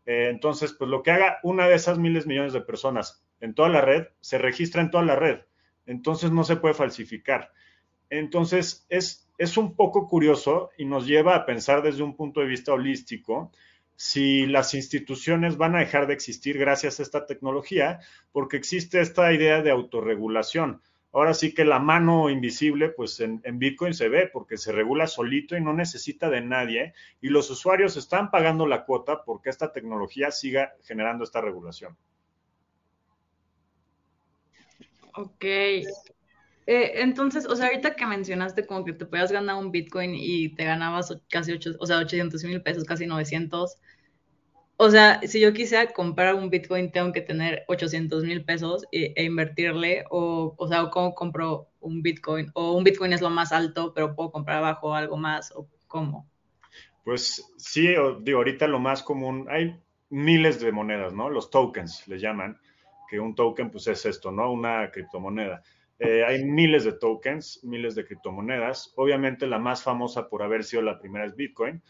Eh, 0.06 0.28
entonces, 0.30 0.72
pues 0.72 0.88
lo 0.88 1.02
que 1.02 1.10
haga 1.10 1.38
una 1.42 1.66
de 1.66 1.74
esas 1.74 1.98
miles 1.98 2.24
de 2.24 2.28
millones 2.28 2.52
de 2.52 2.60
personas 2.60 3.24
en 3.40 3.54
toda 3.54 3.68
la 3.68 3.80
red, 3.80 4.06
se 4.20 4.38
registra 4.38 4.80
en 4.80 4.90
toda 4.90 5.04
la 5.04 5.16
red 5.16 5.40
entonces 5.88 6.30
no 6.30 6.44
se 6.44 6.56
puede 6.56 6.74
falsificar. 6.74 7.50
Entonces 8.10 8.86
es, 8.88 9.28
es 9.38 9.56
un 9.56 9.74
poco 9.74 10.08
curioso 10.08 10.70
y 10.76 10.84
nos 10.84 11.06
lleva 11.06 11.34
a 11.34 11.46
pensar 11.46 11.82
desde 11.82 12.02
un 12.02 12.16
punto 12.16 12.40
de 12.40 12.46
vista 12.46 12.72
holístico 12.72 13.50
si 13.96 14.46
las 14.46 14.74
instituciones 14.74 15.56
van 15.56 15.74
a 15.74 15.80
dejar 15.80 16.06
de 16.06 16.14
existir 16.14 16.56
gracias 16.56 17.00
a 17.00 17.02
esta 17.02 17.26
tecnología, 17.26 17.98
porque 18.30 18.56
existe 18.56 19.00
esta 19.00 19.32
idea 19.32 19.60
de 19.60 19.72
autorregulación. 19.72 20.82
Ahora 21.12 21.34
sí 21.34 21.52
que 21.52 21.64
la 21.64 21.80
mano 21.80 22.30
invisible, 22.30 22.90
pues 22.90 23.18
en, 23.18 23.40
en, 23.42 23.58
Bitcoin 23.58 23.94
se 23.94 24.08
ve 24.08 24.28
porque 24.32 24.56
se 24.56 24.70
regula 24.70 25.08
solito 25.08 25.56
y 25.56 25.60
no 25.60 25.72
necesita 25.72 26.30
de 26.30 26.42
nadie. 26.42 26.94
Y 27.20 27.28
los 27.28 27.50
usuarios 27.50 27.96
están 27.96 28.30
pagando 28.30 28.66
la 28.66 28.84
cuota 28.84 29.24
porque 29.24 29.50
esta 29.50 29.72
tecnología 29.72 30.30
siga 30.30 30.74
generando 30.84 31.24
esta 31.24 31.40
regulación. 31.40 31.96
Ok. 35.14 35.44
Eh, 36.70 37.00
entonces, 37.00 37.46
o 37.46 37.56
sea, 37.56 37.68
ahorita 37.68 37.96
que 37.96 38.04
mencionaste 38.04 38.66
como 38.66 38.84
que 38.84 38.92
te 38.92 39.06
podías 39.06 39.32
ganar 39.32 39.56
un 39.56 39.72
Bitcoin 39.72 40.14
y 40.14 40.50
te 40.50 40.64
ganabas 40.64 41.16
casi 41.30 41.52
8, 41.52 41.76
o 41.80 41.86
sea, 41.86 41.96
800 41.96 42.44
mil 42.44 42.60
pesos, 42.60 42.84
casi 42.84 43.06
900. 43.06 43.78
O 44.76 44.90
sea, 44.90 45.18
si 45.26 45.40
yo 45.40 45.54
quisiera 45.54 45.90
comprar 45.94 46.34
un 46.34 46.50
Bitcoin, 46.50 46.92
tengo 46.92 47.10
que 47.14 47.22
tener 47.22 47.64
800 47.68 48.22
mil 48.24 48.44
pesos 48.44 48.84
e, 48.92 49.14
e, 49.16 49.24
invertirle, 49.24 50.04
o, 50.10 50.54
o 50.58 50.68
sea, 50.68 50.90
¿cómo 50.90 51.14
compro 51.14 51.68
un 51.80 52.02
Bitcoin? 52.02 52.50
O 52.52 52.76
un 52.76 52.84
Bitcoin 52.84 53.14
es 53.14 53.22
lo 53.22 53.30
más 53.30 53.50
alto, 53.52 53.94
pero 53.94 54.14
puedo 54.14 54.30
comprar 54.30 54.58
abajo 54.58 54.94
algo 54.94 55.16
más, 55.16 55.50
o 55.56 55.66
cómo. 55.86 56.28
Pues 57.02 57.50
sí, 57.56 57.94
digo, 58.20 58.38
ahorita 58.38 58.66
lo 58.66 58.78
más 58.78 59.02
común, 59.02 59.46
hay 59.48 59.74
miles 60.10 60.60
de 60.60 60.70
monedas, 60.70 61.14
¿no? 61.14 61.30
Los 61.30 61.50
tokens 61.50 62.06
le 62.08 62.18
llaman 62.18 62.60
que 63.08 63.18
un 63.18 63.34
token 63.34 63.70
pues 63.70 63.86
es 63.86 64.04
esto, 64.04 64.30
¿no? 64.30 64.52
Una 64.52 64.90
criptomoneda. 64.90 65.62
Eh, 65.98 66.24
hay 66.24 66.44
miles 66.44 66.84
de 66.84 66.92
tokens, 66.92 67.60
miles 67.64 67.94
de 67.94 68.04
criptomonedas. 68.04 68.92
Obviamente 68.96 69.46
la 69.46 69.58
más 69.58 69.82
famosa 69.82 70.28
por 70.28 70.42
haber 70.42 70.64
sido 70.64 70.82
la 70.82 70.98
primera 70.98 71.24
es 71.24 71.34
Bitcoin, 71.34 71.82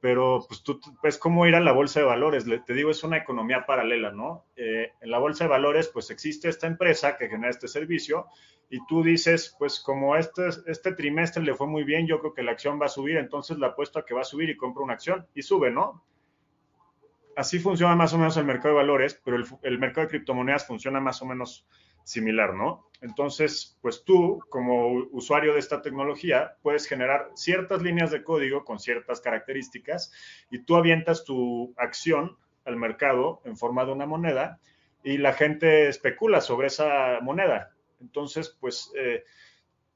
pero 0.00 0.44
pues 0.48 0.62
tú 0.62 0.80
ves 1.02 1.16
cómo 1.16 1.46
ir 1.46 1.54
a 1.54 1.60
la 1.60 1.72
bolsa 1.72 2.00
de 2.00 2.06
valores. 2.06 2.44
te 2.66 2.74
digo, 2.74 2.90
es 2.90 3.04
una 3.04 3.18
economía 3.18 3.64
paralela, 3.66 4.10
¿no? 4.10 4.46
Eh, 4.56 4.92
en 5.00 5.10
la 5.10 5.18
bolsa 5.18 5.44
de 5.44 5.50
valores 5.50 5.88
pues 5.88 6.10
existe 6.10 6.48
esta 6.48 6.66
empresa 6.66 7.16
que 7.16 7.28
genera 7.28 7.50
este 7.50 7.68
servicio 7.68 8.26
y 8.68 8.84
tú 8.86 9.02
dices, 9.02 9.54
pues 9.58 9.80
como 9.80 10.16
este, 10.16 10.48
este 10.66 10.92
trimestre 10.92 11.42
le 11.42 11.54
fue 11.54 11.66
muy 11.66 11.84
bien, 11.84 12.06
yo 12.06 12.18
creo 12.20 12.32
que 12.32 12.42
la 12.42 12.52
acción 12.52 12.80
va 12.80 12.86
a 12.86 12.88
subir, 12.88 13.18
entonces 13.18 13.58
la 13.58 13.68
apuesto 13.68 13.98
a 13.98 14.04
que 14.04 14.14
va 14.14 14.22
a 14.22 14.24
subir 14.24 14.48
y 14.48 14.56
compro 14.56 14.82
una 14.82 14.94
acción 14.94 15.26
y 15.34 15.42
sube, 15.42 15.70
¿no? 15.70 16.02
Así 17.36 17.58
funciona 17.58 17.94
más 17.94 18.12
o 18.12 18.18
menos 18.18 18.36
el 18.36 18.44
mercado 18.44 18.70
de 18.70 18.80
valores, 18.80 19.20
pero 19.24 19.36
el, 19.62 19.78
mercado 19.78 20.06
de 20.06 20.10
criptomonedas 20.10 20.66
funciona 20.66 21.00
más 21.00 21.22
o 21.22 21.26
menos 21.26 21.66
similar, 22.04 22.54
¿no? 22.54 22.88
Entonces, 23.00 23.78
pues 23.80 24.04
tú, 24.04 24.40
como 24.48 24.92
usuario 25.10 25.52
de 25.52 25.58
esta 25.58 25.82
tecnología, 25.82 26.56
puedes 26.62 26.86
generar 26.86 27.30
ciertas 27.34 27.82
líneas 27.82 28.10
de 28.10 28.22
código 28.22 28.64
con 28.64 28.78
ciertas 28.78 29.20
características 29.20 30.12
y 30.50 30.60
tú 30.60 30.76
avientas 30.76 31.24
tu 31.24 31.74
acción 31.76 32.36
al 32.64 32.76
mercado 32.76 33.40
en 33.44 33.56
forma 33.56 33.84
de 33.84 33.92
una 33.92 34.06
moneda 34.06 34.60
y 35.02 35.18
la 35.18 35.32
gente 35.32 35.88
especula 35.88 36.40
sobre 36.40 36.68
esa 36.68 37.18
moneda. 37.22 37.72
Entonces, 38.00 38.56
pues 38.60 38.92
eh, 38.96 39.24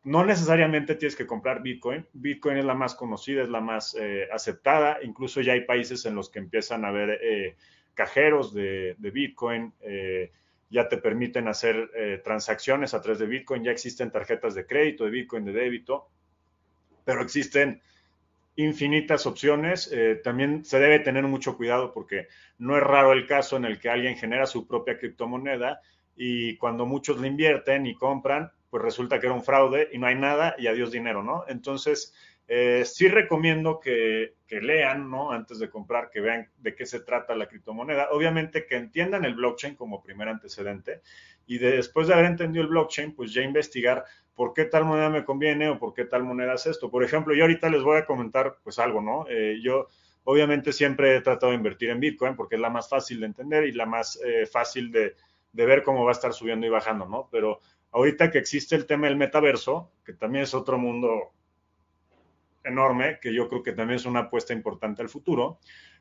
no 0.06 0.24
necesariamente 0.24 0.94
tienes 0.94 1.16
que 1.16 1.26
comprar 1.26 1.62
Bitcoin. 1.62 2.06
Bitcoin 2.12 2.58
es 2.58 2.64
la 2.64 2.74
más 2.74 2.94
conocida, 2.94 3.42
es 3.42 3.48
la 3.48 3.60
más 3.60 3.96
eh, 3.98 4.28
aceptada. 4.32 4.98
Incluso 5.02 5.40
ya 5.40 5.54
hay 5.54 5.62
países 5.62 6.06
en 6.06 6.14
los 6.14 6.30
que 6.30 6.38
empiezan 6.38 6.84
a 6.84 6.88
haber 6.88 7.18
eh, 7.20 7.56
cajeros 7.92 8.54
de, 8.54 8.94
Bitcoin. 9.00 9.72
Eh, 9.80 10.30
ya 10.70 10.88
te 10.88 10.98
permiten 10.98 11.48
hacer 11.48 12.20
transacciones 12.22 12.94
a 12.94 13.02
través 13.02 13.18
de 13.18 13.26
Bitcoin. 13.26 13.64
Ya 13.64 13.72
existen 13.72 14.12
tarjetas 14.12 14.54
de 14.54 14.64
crédito, 14.64 15.04
de 15.04 15.10
Bitcoin, 15.10 15.44
de 15.44 15.52
débito. 15.52 16.08
Pero 17.04 17.20
existen 17.20 17.82
infinitas 18.54 19.26
opciones. 19.26 19.92
también 20.22 20.64
se 20.64 20.78
debe 20.78 21.00
tener 21.00 21.24
mucho 21.24 21.56
cuidado 21.56 21.92
porque 21.92 22.28
no 22.58 22.76
es 22.76 22.82
raro 22.82 23.12
el 23.12 23.26
caso 23.26 23.56
en 23.56 23.64
el 23.64 23.80
que 23.80 23.90
alguien 23.90 24.16
genera 24.16 24.46
su 24.46 24.68
propia 24.68 24.98
criptomoneda 24.98 25.80
y 26.16 26.56
cuando 26.58 26.86
muchos 26.86 27.20
le 27.20 27.28
invierten 27.28 27.86
y 27.86 27.94
compran, 27.94 28.52
pues 28.76 28.84
resulta 28.84 29.18
que 29.18 29.26
era 29.26 29.34
un 29.34 29.42
fraude 29.42 29.88
y 29.90 29.98
no 29.98 30.06
hay 30.06 30.16
nada 30.16 30.54
y 30.58 30.66
adiós 30.66 30.90
dinero, 30.92 31.22
¿no? 31.22 31.44
Entonces, 31.48 32.12
Eh, 32.48 32.84
sí 32.84 33.08
recomiendo 33.08 33.80
que, 33.80 34.34
lean, 34.48 35.10
¿no? 35.10 35.32
Antes 35.32 35.58
de 35.58 35.68
comprar, 35.68 36.10
que 36.10 36.20
vean 36.20 36.48
de 36.58 36.74
qué 36.76 36.86
se 36.86 37.00
trata 37.00 37.34
la 37.34 37.48
criptomoneda. 37.48 38.10
Obviamente 38.12 38.66
que 38.66 38.76
entiendan 38.76 39.24
el 39.24 39.34
blockchain 39.34 39.74
como 39.74 40.00
primer 40.00 40.28
antecedente 40.28 41.00
y 41.46 41.58
después 41.58 42.06
de 42.06 42.14
haber 42.14 42.26
entendido 42.26 42.62
el 42.62 42.68
blockchain, 42.70 43.14
pues 43.16 43.32
ya 43.32 43.42
investigar 43.42 44.04
por 44.34 44.52
qué 44.54 44.64
tal 44.66 44.84
moneda 44.84 45.10
me 45.10 45.24
conviene 45.24 45.68
o 45.70 45.78
por 45.78 45.92
qué 45.92 46.04
tal 46.04 46.22
moneda 46.22 46.54
es 46.54 46.66
esto. 46.66 46.88
Por 46.88 47.02
ejemplo, 47.02 47.34
yo 47.34 47.42
ahorita 47.42 47.68
les 47.68 47.82
voy 47.82 47.98
a 47.98 48.06
comentar 48.06 48.58
pues 48.62 48.78
algo, 48.78 49.00
¿no? 49.00 49.26
Eh, 49.28 49.58
yo 49.60 49.88
obviamente 50.22 50.72
siempre 50.72 51.16
he 51.16 51.20
tratado 51.22 51.50
de 51.50 51.58
invertir 51.58 51.90
en 51.90 51.98
Bitcoin 51.98 52.36
porque 52.36 52.54
es 52.54 52.60
la 52.60 52.70
más 52.70 52.88
fácil 52.88 53.18
de 53.20 53.26
entender 53.26 53.64
y 53.64 53.72
la 53.72 53.86
más 53.86 54.20
eh, 54.24 54.46
fácil 54.46 54.92
de, 54.92 55.16
de 55.52 55.66
ver 55.66 55.82
cómo 55.82 56.04
va 56.04 56.10
a 56.10 56.18
estar 56.18 56.32
subiendo 56.32 56.66
y 56.66 56.70
bajando, 56.70 57.06
¿no? 57.08 57.28
Pero 57.32 57.60
ahorita 57.92 58.30
que 58.30 58.38
existe 58.38 58.76
el 58.76 58.86
tema 58.86 59.06
del 59.06 59.16
metaverso, 59.16 59.92
que 60.04 60.12
también 60.12 60.44
es 60.44 60.54
otro 60.54 60.78
mundo 60.78 61.32
enorme, 62.64 63.18
que 63.20 63.32
yo 63.34 63.48
creo 63.48 63.62
que 63.62 63.72
también 63.72 63.96
es 63.96 64.06
una 64.06 64.20
apuesta 64.20 64.52
importante 64.52 65.02
al 65.02 65.08
futuro, 65.08 65.58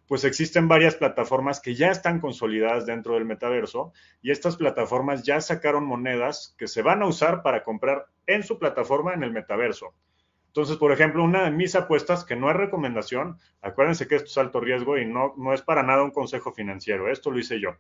pues 0.08 0.24
existen 0.24 0.68
varias 0.68 0.96
plataformas 0.96 1.60
que 1.60 1.76
ya 1.76 1.90
están 1.90 2.20
consolidadas 2.20 2.86
dentro 2.86 3.16
del 3.16 3.26
metaverso 3.26 3.94
y 4.22 4.32
estas 4.32 4.56
plataformas 4.56 5.24
ya 5.24 5.42
sacaron 5.42 5.86
monedas 5.86 6.56
que 6.58 6.68
se 6.68 6.82
van 6.82 7.02
a 7.02 7.08
usar 7.08 7.42
para 7.42 7.64
comprar 7.64 8.08
en 8.28 8.44
su 8.44 8.60
plataforma 8.60 9.14
en 9.14 9.24
el 9.24 9.32
metaverso. 9.32 9.96
Entonces, 10.48 10.78
por 10.78 10.94
ejemplo, 10.94 11.22
una 11.24 11.44
de 11.44 11.52
mis 11.52 11.76
apuestas, 11.76 12.24
que 12.24 12.38
no 12.38 12.50
es 12.50 12.56
recomendación, 12.56 13.40
acuérdense 13.62 14.08
que 14.08 14.16
esto 14.16 14.30
es 14.30 14.38
alto 14.38 14.62
riesgo 14.62 14.98
y 14.98 15.06
no, 15.06 15.34
no 15.38 15.54
es 15.54 15.62
para 15.62 15.84
nada 15.84 16.04
un 16.04 16.12
consejo 16.12 16.54
financiero, 16.54 17.12
esto 17.12 17.30
lo 17.30 17.40
hice 17.40 17.60
yo. 17.60 17.72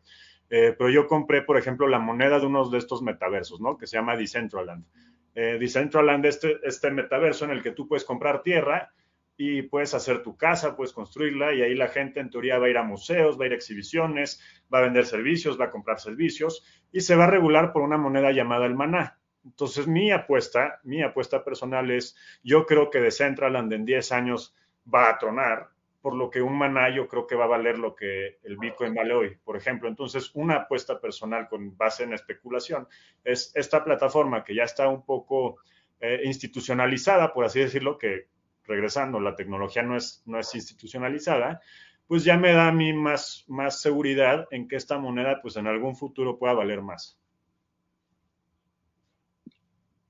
Eh, 0.49 0.75
pero 0.77 0.89
yo 0.89 1.07
compré, 1.07 1.41
por 1.41 1.57
ejemplo, 1.57 1.87
la 1.87 1.99
moneda 1.99 2.39
de 2.39 2.45
uno 2.45 2.69
de 2.69 2.77
estos 2.77 3.01
metaversos, 3.01 3.59
¿no? 3.61 3.77
Que 3.77 3.87
se 3.87 3.97
llama 3.97 4.15
Decentraland. 4.15 4.85
Eh, 5.33 5.57
Decentraland 5.59 6.25
es 6.25 6.35
este, 6.35 6.59
este 6.63 6.91
metaverso 6.91 7.45
en 7.45 7.51
el 7.51 7.61
que 7.61 7.71
tú 7.71 7.87
puedes 7.87 8.05
comprar 8.05 8.41
tierra 8.41 8.91
y 9.37 9.63
puedes 9.63 9.93
hacer 9.93 10.23
tu 10.23 10.37
casa, 10.37 10.77
puedes 10.77 10.93
construirla 10.93 11.53
y 11.53 11.61
ahí 11.61 11.75
la 11.75 11.89
gente 11.89 12.19
en 12.19 12.29
teoría 12.29 12.57
va 12.57 12.67
a 12.67 12.69
ir 12.69 12.77
a 12.77 12.83
museos, 12.83 13.37
va 13.39 13.43
a 13.43 13.47
ir 13.47 13.53
a 13.53 13.55
exhibiciones, 13.55 14.41
va 14.73 14.79
a 14.79 14.83
vender 14.83 15.05
servicios, 15.05 15.59
va 15.59 15.65
a 15.65 15.71
comprar 15.71 15.99
servicios 15.99 16.63
y 16.91 17.01
se 17.01 17.15
va 17.15 17.25
a 17.25 17.29
regular 17.29 17.73
por 17.73 17.81
una 17.81 17.97
moneda 17.97 18.31
llamada 18.31 18.65
el 18.65 18.75
maná. 18.75 19.19
Entonces 19.43 19.87
mi 19.87 20.11
apuesta, 20.11 20.79
mi 20.83 21.03
apuesta 21.03 21.43
personal 21.43 21.91
es, 21.91 22.15
yo 22.43 22.65
creo 22.65 22.89
que 22.89 23.01
Decentraland 23.01 23.73
en 23.73 23.85
10 23.85 24.11
años 24.13 24.55
va 24.91 25.09
a 25.09 25.17
tronar 25.17 25.69
por 26.05 26.13
lo 26.13 26.29
que 26.29 26.39
un 26.39 26.55
maná 26.55 26.95
yo 26.95 27.07
creo 27.07 27.25
que 27.25 27.33
va 27.33 27.45
a 27.45 27.47
valer 27.47 27.79
lo 27.79 27.95
que 27.95 28.37
el 28.43 28.57
Bitcoin 28.57 28.93
vale 28.93 29.15
hoy, 29.15 29.37
por 29.43 29.57
ejemplo. 29.57 29.89
Entonces, 29.89 30.29
una 30.35 30.57
apuesta 30.57 31.01
personal 31.01 31.47
con 31.49 31.75
base 31.75 32.03
en 32.03 32.13
especulación 32.13 32.87
es 33.23 33.51
esta 33.55 33.83
plataforma 33.83 34.43
que 34.43 34.53
ya 34.53 34.65
está 34.65 34.87
un 34.87 35.03
poco 35.03 35.57
eh, 35.99 36.21
institucionalizada, 36.25 37.33
por 37.33 37.43
así 37.43 37.59
decirlo, 37.59 37.97
que 37.97 38.27
regresando, 38.65 39.19
la 39.19 39.35
tecnología 39.35 39.81
no 39.81 39.97
es, 39.97 40.21
no 40.27 40.39
es 40.39 40.53
institucionalizada, 40.53 41.59
pues 42.05 42.23
ya 42.23 42.37
me 42.37 42.53
da 42.53 42.67
a 42.67 42.71
mí 42.71 42.93
más, 42.93 43.43
más 43.47 43.81
seguridad 43.81 44.47
en 44.51 44.67
que 44.67 44.75
esta 44.75 44.99
moneda, 44.99 45.41
pues 45.41 45.55
en 45.55 45.65
algún 45.65 45.95
futuro 45.95 46.37
pueda 46.37 46.53
valer 46.53 46.83
más. 46.83 47.17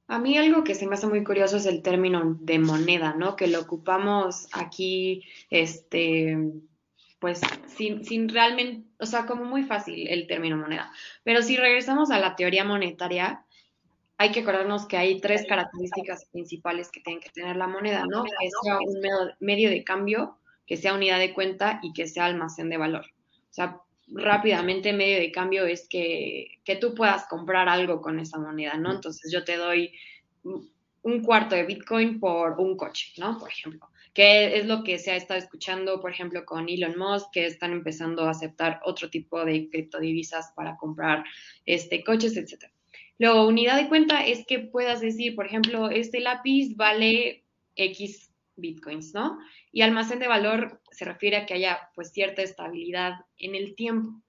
A 0.08 0.20
mí 0.20 0.38
algo 0.38 0.64
que 0.64 0.76
se 0.76 0.86
me 0.86 0.96
hace 0.96 1.08
muy 1.08 1.24
curioso 1.24 1.58
es 1.58 1.66
el 1.66 1.82
término 1.82 2.38
de 2.40 2.60
moneda, 2.60 3.16
¿no? 3.16 3.36
Que 3.36 3.48
lo 3.48 3.60
ocupamos 3.60 4.48
aquí, 4.52 5.24
este, 5.50 6.38
pues 7.20 7.42
sin, 7.68 8.06
sin 8.06 8.30
realmente, 8.30 8.88
o 9.00 9.06
sea, 9.06 9.26
como 9.26 9.46
muy 9.46 9.64
fácil 9.64 10.08
el 10.08 10.28
término 10.28 10.58
moneda. 10.58 10.92
Pero 11.24 11.42
si 11.42 11.58
regresamos 11.58 12.12
a 12.12 12.20
la 12.20 12.36
teoría 12.36 12.64
monetaria, 12.64 13.46
hay 14.18 14.32
que 14.32 14.42
acordarnos 14.42 14.86
que 14.86 14.98
hay 14.98 15.20
tres 15.20 15.46
características 15.48 16.26
principales 16.32 16.90
que 16.92 17.02
tienen 17.02 17.22
que 17.22 17.30
tener 17.30 17.56
la 17.56 17.68
moneda, 17.68 18.06
¿no? 18.08 18.24
Que 18.24 18.50
sea 18.64 18.78
un 18.78 19.02
medio 19.40 19.70
de 19.70 19.84
cambio, 19.84 20.38
que 20.66 20.78
sea 20.78 20.94
unidad 20.94 21.20
de 21.20 21.34
cuenta 21.34 21.80
y 21.82 21.94
que 21.94 22.08
sea 22.08 22.26
almacén 22.26 22.70
de 22.70 22.78
valor. 22.78 23.06
O 23.06 23.54
sea, 23.56 23.82
rápidamente 24.08 24.94
medio 24.94 25.20
de 25.20 25.32
cambio 25.32 25.66
es 25.66 25.88
que, 25.88 26.60
que, 26.64 26.76
tú 26.76 26.94
puedas 26.94 27.28
comprar 27.28 27.70
algo 27.70 28.02
con 28.02 28.20
esa 28.20 28.38
moneda, 28.38 28.76
¿no? 28.78 28.94
Entonces 28.94 29.32
yo 29.32 29.44
te 29.44 29.58
doy 29.58 29.92
un 31.06 31.22
cuarto 31.24 31.56
de 31.56 31.64
Bitcoin 31.64 32.20
por 32.20 32.60
un 32.60 32.78
coche, 32.78 33.14
¿no? 33.18 33.38
Por 33.38 33.50
ejemplo, 33.50 33.90
que 34.14 34.58
es 34.58 34.66
lo 34.66 34.84
que 34.84 34.98
se 34.98 35.12
ha 35.12 35.16
estado 35.16 35.40
escuchando, 35.40 36.00
por 36.02 36.12
ejemplo, 36.12 36.46
con 36.46 36.70
Elon 36.70 36.98
Musk, 36.98 37.32
que 37.32 37.46
están 37.46 37.74
empezando 37.74 38.26
a 38.26 38.32
aceptar 38.32 38.80
otro 38.84 39.10
tipo 39.10 39.44
de 39.44 39.70
criptodivisas 39.70 40.52
para 40.56 40.78
comprar 40.78 41.24
este, 41.66 42.04
coches, 42.04 42.38
etc. 42.38 42.72
Luego, 43.20 43.48
unidad 43.48 43.78
de 43.78 43.88
cuenta 43.88 44.26
es 44.26 44.46
que 44.48 44.60
puedas 44.60 45.02
decir, 45.02 45.36
por 45.36 45.46
ejemplo, 45.46 45.90
este 45.90 46.22
lápiz 46.22 46.76
vale 46.76 47.44
X 47.76 48.32
bitcoins, 48.56 49.14
¿no? 49.14 49.40
Y 49.72 49.82
almacén 49.82 50.20
de 50.20 50.28
valor 50.28 50.82
se 50.92 51.06
refiere 51.06 51.38
a 51.38 51.46
que 51.46 51.56
haya 51.56 51.90
pues 51.96 52.12
cierta 52.12 52.42
estabilidad 52.42 53.14
en 53.38 53.56
el 53.56 53.76
tiempo. 53.76 54.22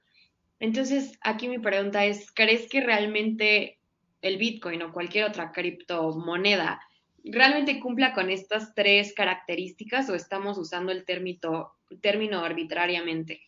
Entonces, 0.58 1.18
aquí 1.22 1.48
mi 1.48 1.58
pregunta 1.58 2.04
es, 2.04 2.32
¿crees 2.32 2.68
que 2.68 2.80
realmente 2.80 3.78
el 4.22 4.38
bitcoin 4.38 4.82
o 4.82 4.92
cualquier 4.92 5.24
otra 5.24 5.52
criptomoneda 5.52 6.80
realmente 7.24 7.80
cumpla 7.80 8.14
con 8.14 8.30
estas 8.30 8.74
tres 8.74 9.12
características 9.14 10.08
o 10.08 10.14
estamos 10.14 10.58
usando 10.58 10.92
el 10.92 11.04
término, 11.04 11.72
término 12.00 12.44
arbitrariamente? 12.44 13.40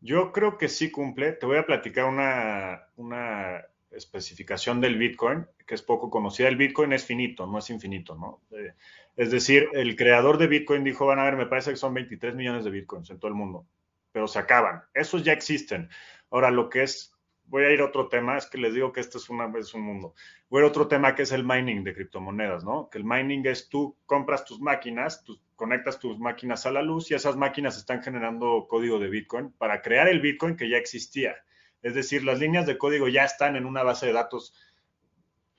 Yo 0.00 0.32
creo 0.32 0.58
que 0.58 0.68
sí 0.68 0.90
cumple. 0.90 1.32
Te 1.32 1.46
voy 1.46 1.58
a 1.58 1.66
platicar 1.66 2.04
una, 2.04 2.86
una 2.96 3.64
especificación 3.90 4.80
del 4.80 4.96
Bitcoin, 4.96 5.46
que 5.66 5.74
es 5.74 5.82
poco 5.82 6.08
conocida. 6.08 6.48
El 6.48 6.56
Bitcoin 6.56 6.92
es 6.92 7.04
finito, 7.04 7.46
no 7.46 7.58
es 7.58 7.68
infinito, 7.70 8.14
¿no? 8.14 8.40
Eh, 8.56 8.74
es 9.18 9.32
decir, 9.32 9.68
el 9.72 9.96
creador 9.96 10.38
de 10.38 10.46
Bitcoin 10.46 10.84
dijo, 10.84 11.04
van 11.04 11.18
a 11.18 11.24
ver, 11.24 11.34
me 11.34 11.46
parece 11.46 11.70
que 11.70 11.76
son 11.76 11.92
23 11.92 12.36
millones 12.36 12.64
de 12.64 12.70
Bitcoins 12.70 13.10
en 13.10 13.18
todo 13.18 13.28
el 13.28 13.34
mundo, 13.34 13.66
pero 14.12 14.28
se 14.28 14.38
acaban. 14.38 14.84
Esos 14.94 15.24
ya 15.24 15.32
existen. 15.32 15.90
Ahora, 16.30 16.52
lo 16.52 16.68
que 16.68 16.84
es, 16.84 17.12
voy 17.46 17.64
a 17.64 17.72
ir 17.72 17.80
a 17.80 17.86
otro 17.86 18.06
tema, 18.06 18.38
es 18.38 18.46
que 18.46 18.58
les 18.58 18.74
digo 18.74 18.92
que 18.92 19.00
este 19.00 19.18
es, 19.18 19.28
una, 19.28 19.46
un 19.46 19.80
mundo. 19.80 20.14
Voy 20.48 20.60
a 20.60 20.62
ir 20.62 20.66
a 20.66 20.68
otro 20.68 20.86
tema 20.86 21.16
que 21.16 21.22
es 21.22 21.32
el 21.32 21.42
mining 21.42 21.82
de 21.82 21.94
criptomonedas, 21.94 22.62
¿no? 22.62 22.88
Que 22.90 22.98
el 22.98 23.04
mining 23.04 23.44
es 23.44 23.68
tú 23.68 23.96
compras 24.06 24.44
tus 24.44 24.60
máquinas, 24.60 25.24
tú 25.24 25.36
conectas 25.56 25.98
tus 25.98 26.16
máquinas 26.20 26.64
a 26.66 26.70
la 26.70 26.82
luz 26.82 27.10
y 27.10 27.14
esas 27.14 27.34
máquinas 27.34 27.76
están 27.76 28.04
generando 28.04 28.68
código 28.70 29.00
de 29.00 29.08
Bitcoin 29.08 29.50
para 29.50 29.82
crear 29.82 30.06
el 30.06 30.20
Bitcoin 30.20 30.54
que 30.54 30.68
ya 30.68 30.76
existía. 30.76 31.34
Es 31.82 31.96
decir, 31.96 32.22
las 32.22 32.38
líneas 32.38 32.66
de 32.66 32.78
código 32.78 33.08
ya 33.08 33.24
están 33.24 33.56
en 33.56 33.66
una 33.66 33.82
base 33.82 34.06
de 34.06 34.12
datos, 34.12 34.54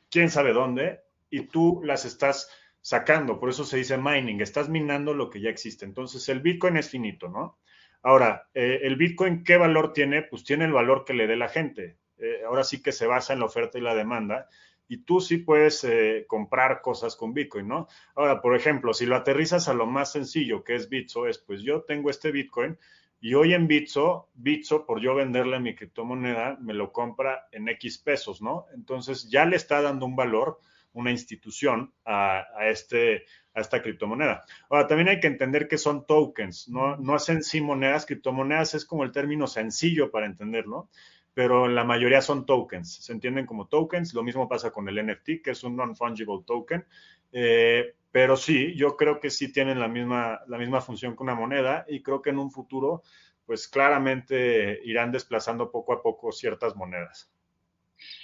quién 0.10 0.30
sabe 0.30 0.54
dónde, 0.54 1.02
y 1.30 1.42
tú 1.42 1.82
las 1.84 2.06
estás 2.06 2.50
sacando, 2.82 3.40
por 3.40 3.50
eso 3.50 3.64
se 3.64 3.78
dice 3.78 3.98
mining, 3.98 4.42
estás 4.42 4.70
minando 4.70 5.14
lo 5.14 5.30
que 5.30 5.42
ya 5.42 5.50
existe. 5.50 5.86
Entonces, 5.86 6.28
el 6.30 6.42
Bitcoin 6.42 6.78
es 6.78 6.90
finito, 6.90 7.30
¿no? 7.30 7.58
Ahora, 8.02 8.48
eh, 8.54 8.80
el 8.84 8.96
Bitcoin, 8.96 9.44
¿qué 9.44 9.58
valor 9.58 9.94
tiene? 9.94 10.22
Pues 10.24 10.44
tiene 10.44 10.66
el 10.66 10.72
valor 10.72 11.04
que 11.06 11.14
le 11.14 11.28
dé 11.28 11.36
la 11.36 11.50
gente. 11.50 11.98
Eh, 12.18 12.44
ahora 12.46 12.64
sí 12.64 12.82
que 12.82 12.92
se 12.92 13.08
basa 13.08 13.34
en 13.34 13.40
la 13.40 13.46
oferta 13.46 13.78
y 13.78 13.82
la 13.82 13.96
demanda. 13.96 14.48
Y 14.88 15.04
tú 15.04 15.20
sí 15.20 15.38
puedes 15.38 15.84
eh, 15.84 16.26
comprar 16.28 16.82
cosas 16.82 17.16
con 17.16 17.34
Bitcoin, 17.34 17.68
¿no? 17.68 17.88
Ahora, 18.16 18.42
por 18.42 18.56
ejemplo, 18.56 18.94
si 18.94 19.06
lo 19.06 19.16
aterrizas 19.16 19.68
a 19.68 19.74
lo 19.74 19.86
más 19.86 20.12
sencillo 20.12 20.64
que 20.64 20.76
es 20.76 20.90
Bitso, 20.90 21.28
es 21.28 21.38
pues 21.38 21.62
yo 21.62 21.84
tengo 21.84 22.10
este 22.10 22.32
Bitcoin, 22.32 22.78
y 23.22 23.34
hoy 23.34 23.54
en 23.54 23.68
Bitso, 23.68 24.30
Bitso, 24.34 24.86
por 24.86 25.02
yo 25.02 25.14
venderle 25.14 25.60
mi 25.60 25.76
criptomoneda, 25.76 26.58
me 26.62 26.74
lo 26.74 26.94
compra 26.94 27.50
en 27.52 27.68
X 27.68 27.98
pesos, 27.98 28.42
¿no? 28.42 28.66
Entonces 28.74 29.30
ya 29.30 29.46
le 29.46 29.58
está 29.58 29.82
dando 29.82 30.06
un 30.06 30.16
valor 30.16 30.60
una 30.94 31.12
institución 31.12 31.94
a, 32.06 32.46
este, 32.66 33.26
a 33.54 33.62
esta 33.62 33.82
criptomoneda. 33.82 34.44
Ahora, 34.70 34.88
también 34.88 35.10
hay 35.10 35.20
que 35.20 35.28
entender 35.28 35.68
que 35.68 35.78
son 35.78 36.06
tokens, 36.06 36.68
no, 36.70 36.98
no 36.98 37.14
hacen 37.14 37.44
sí 37.44 37.62
monedas, 37.62 38.06
criptomonedas 38.06 38.74
es 38.76 38.86
como 38.86 39.04
el 39.04 39.12
término 39.12 39.48
sencillo 39.48 40.12
para 40.12 40.26
entenderlo, 40.26 40.90
pero 41.34 41.68
la 41.68 41.84
mayoría 41.84 42.22
son 42.22 42.46
tokens, 42.46 43.04
se 43.04 43.14
entienden 43.14 43.46
como 43.46 43.68
tokens, 43.68 44.14
lo 44.14 44.24
mismo 44.24 44.50
pasa 44.50 44.72
con 44.72 44.90
el 44.90 45.06
NFT, 45.06 45.42
que 45.44 45.52
es 45.52 45.64
un 45.64 45.76
non-fungible 45.76 46.44
token, 46.46 46.86
eh, 47.32 47.94
pero 48.12 48.36
sí, 48.36 48.76
yo 48.76 48.98
creo 48.98 49.20
que 49.20 49.30
sí 49.30 49.52
tienen 49.52 49.80
la 49.80 49.88
misma, 49.88 50.42
la 50.48 50.58
misma 50.58 50.82
función 50.82 51.16
que 51.16 51.24
una 51.24 51.36
moneda 51.36 51.86
y 51.88 52.02
creo 52.02 52.22
que 52.22 52.32
en 52.32 52.40
un 52.40 52.52
futuro, 52.52 53.04
pues 53.46 53.68
claramente 53.68 54.80
irán 54.84 55.12
desplazando 55.12 55.72
poco 55.72 55.94
a 55.94 56.02
poco 56.02 56.32
ciertas 56.32 56.76
monedas. 56.76 57.32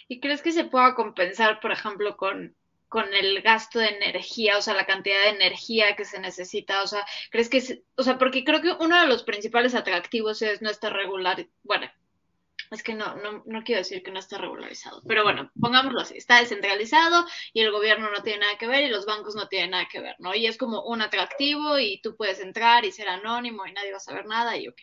¿Y 0.07 0.19
crees 0.19 0.41
que 0.41 0.51
se 0.51 0.65
pueda 0.65 0.95
compensar, 0.95 1.59
por 1.59 1.71
ejemplo, 1.71 2.17
con, 2.17 2.55
con 2.89 3.13
el 3.13 3.41
gasto 3.41 3.79
de 3.79 3.89
energía, 3.89 4.57
o 4.57 4.61
sea, 4.61 4.73
la 4.73 4.85
cantidad 4.85 5.21
de 5.23 5.29
energía 5.29 5.95
que 5.95 6.05
se 6.05 6.19
necesita? 6.19 6.83
O 6.83 6.87
sea, 6.87 7.05
¿crees 7.31 7.49
que, 7.49 7.83
o 7.95 8.03
sea, 8.03 8.17
porque 8.17 8.43
creo 8.43 8.61
que 8.61 8.71
uno 8.79 8.99
de 8.99 9.07
los 9.07 9.23
principales 9.23 9.75
atractivos 9.75 10.41
es 10.41 10.61
no 10.61 10.69
estar 10.69 10.93
regular, 10.93 11.47
bueno, 11.63 11.89
es 12.71 12.83
que 12.83 12.93
no, 12.93 13.15
no, 13.15 13.43
no 13.45 13.63
quiero 13.63 13.79
decir 13.79 14.01
que 14.03 14.11
no 14.11 14.19
está 14.19 14.37
regularizado, 14.37 15.01
pero 15.07 15.23
bueno, 15.23 15.51
pongámoslo 15.59 16.01
así, 16.01 16.17
está 16.17 16.39
descentralizado 16.39 17.25
y 17.53 17.61
el 17.61 17.71
gobierno 17.71 18.09
no 18.11 18.23
tiene 18.23 18.39
nada 18.39 18.57
que 18.57 18.67
ver 18.67 18.83
y 18.83 18.89
los 18.89 19.05
bancos 19.05 19.35
no 19.35 19.47
tienen 19.47 19.71
nada 19.71 19.87
que 19.91 20.01
ver, 20.01 20.15
¿no? 20.19 20.33
Y 20.33 20.47
es 20.47 20.57
como 20.57 20.83
un 20.83 21.01
atractivo 21.01 21.77
y 21.79 22.01
tú 22.01 22.15
puedes 22.15 22.39
entrar 22.39 22.85
y 22.85 22.91
ser 22.91 23.07
anónimo 23.07 23.65
y 23.65 23.73
nadie 23.73 23.91
va 23.91 23.97
a 23.97 24.01
saber 24.01 24.25
nada 24.25 24.57
y 24.57 24.67
ok. 24.67 24.81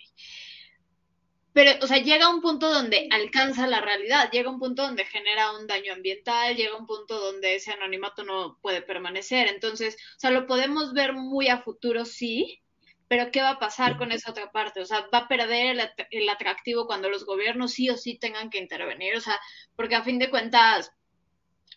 Pero, 1.53 1.73
o 1.83 1.87
sea, 1.87 1.99
llega 1.99 2.31
un 2.31 2.41
punto 2.41 2.73
donde 2.73 3.09
alcanza 3.11 3.67
la 3.67 3.81
realidad, 3.81 4.31
llega 4.31 4.51
un 4.51 4.59
punto 4.59 4.83
donde 4.83 5.05
genera 5.05 5.53
un 5.53 5.67
daño 5.67 5.93
ambiental, 5.93 6.57
llega 6.57 6.77
un 6.77 6.87
punto 6.87 7.19
donde 7.19 7.57
ese 7.57 7.73
anonimato 7.73 8.25
no 8.25 8.59
puede 8.63 8.83
permanecer. 8.83 9.49
Entonces, 9.49 9.97
o 10.17 10.21
sea, 10.21 10.31
lo 10.31 10.47
podemos 10.47 10.95
ver 10.95 11.13
muy 11.13 11.49
a 11.49 11.63
futuro, 11.63 12.05
sí, 12.05 12.63
pero 13.09 13.31
¿qué 13.31 13.43
va 13.43 13.51
a 13.51 13.59
pasar 13.59 13.99
con 13.99 14.13
esa 14.13 14.31
otra 14.31 14.51
parte? 14.53 14.81
O 14.81 14.87
sea, 14.87 15.07
va 15.13 15.19
a 15.19 15.29
perder 15.29 15.79
el, 15.79 15.91
el 16.11 16.29
atractivo 16.31 16.87
cuando 16.87 17.11
los 17.11 17.27
gobiernos 17.27 17.73
sí 17.73 17.91
o 17.91 17.97
sí 17.97 18.17
tengan 18.19 18.49
que 18.49 18.59
intervenir, 18.59 19.17
o 19.17 19.21
sea, 19.21 19.39
porque 19.77 19.95
a 19.97 20.03
fin 20.03 20.19
de 20.19 20.31
cuentas 20.31 20.93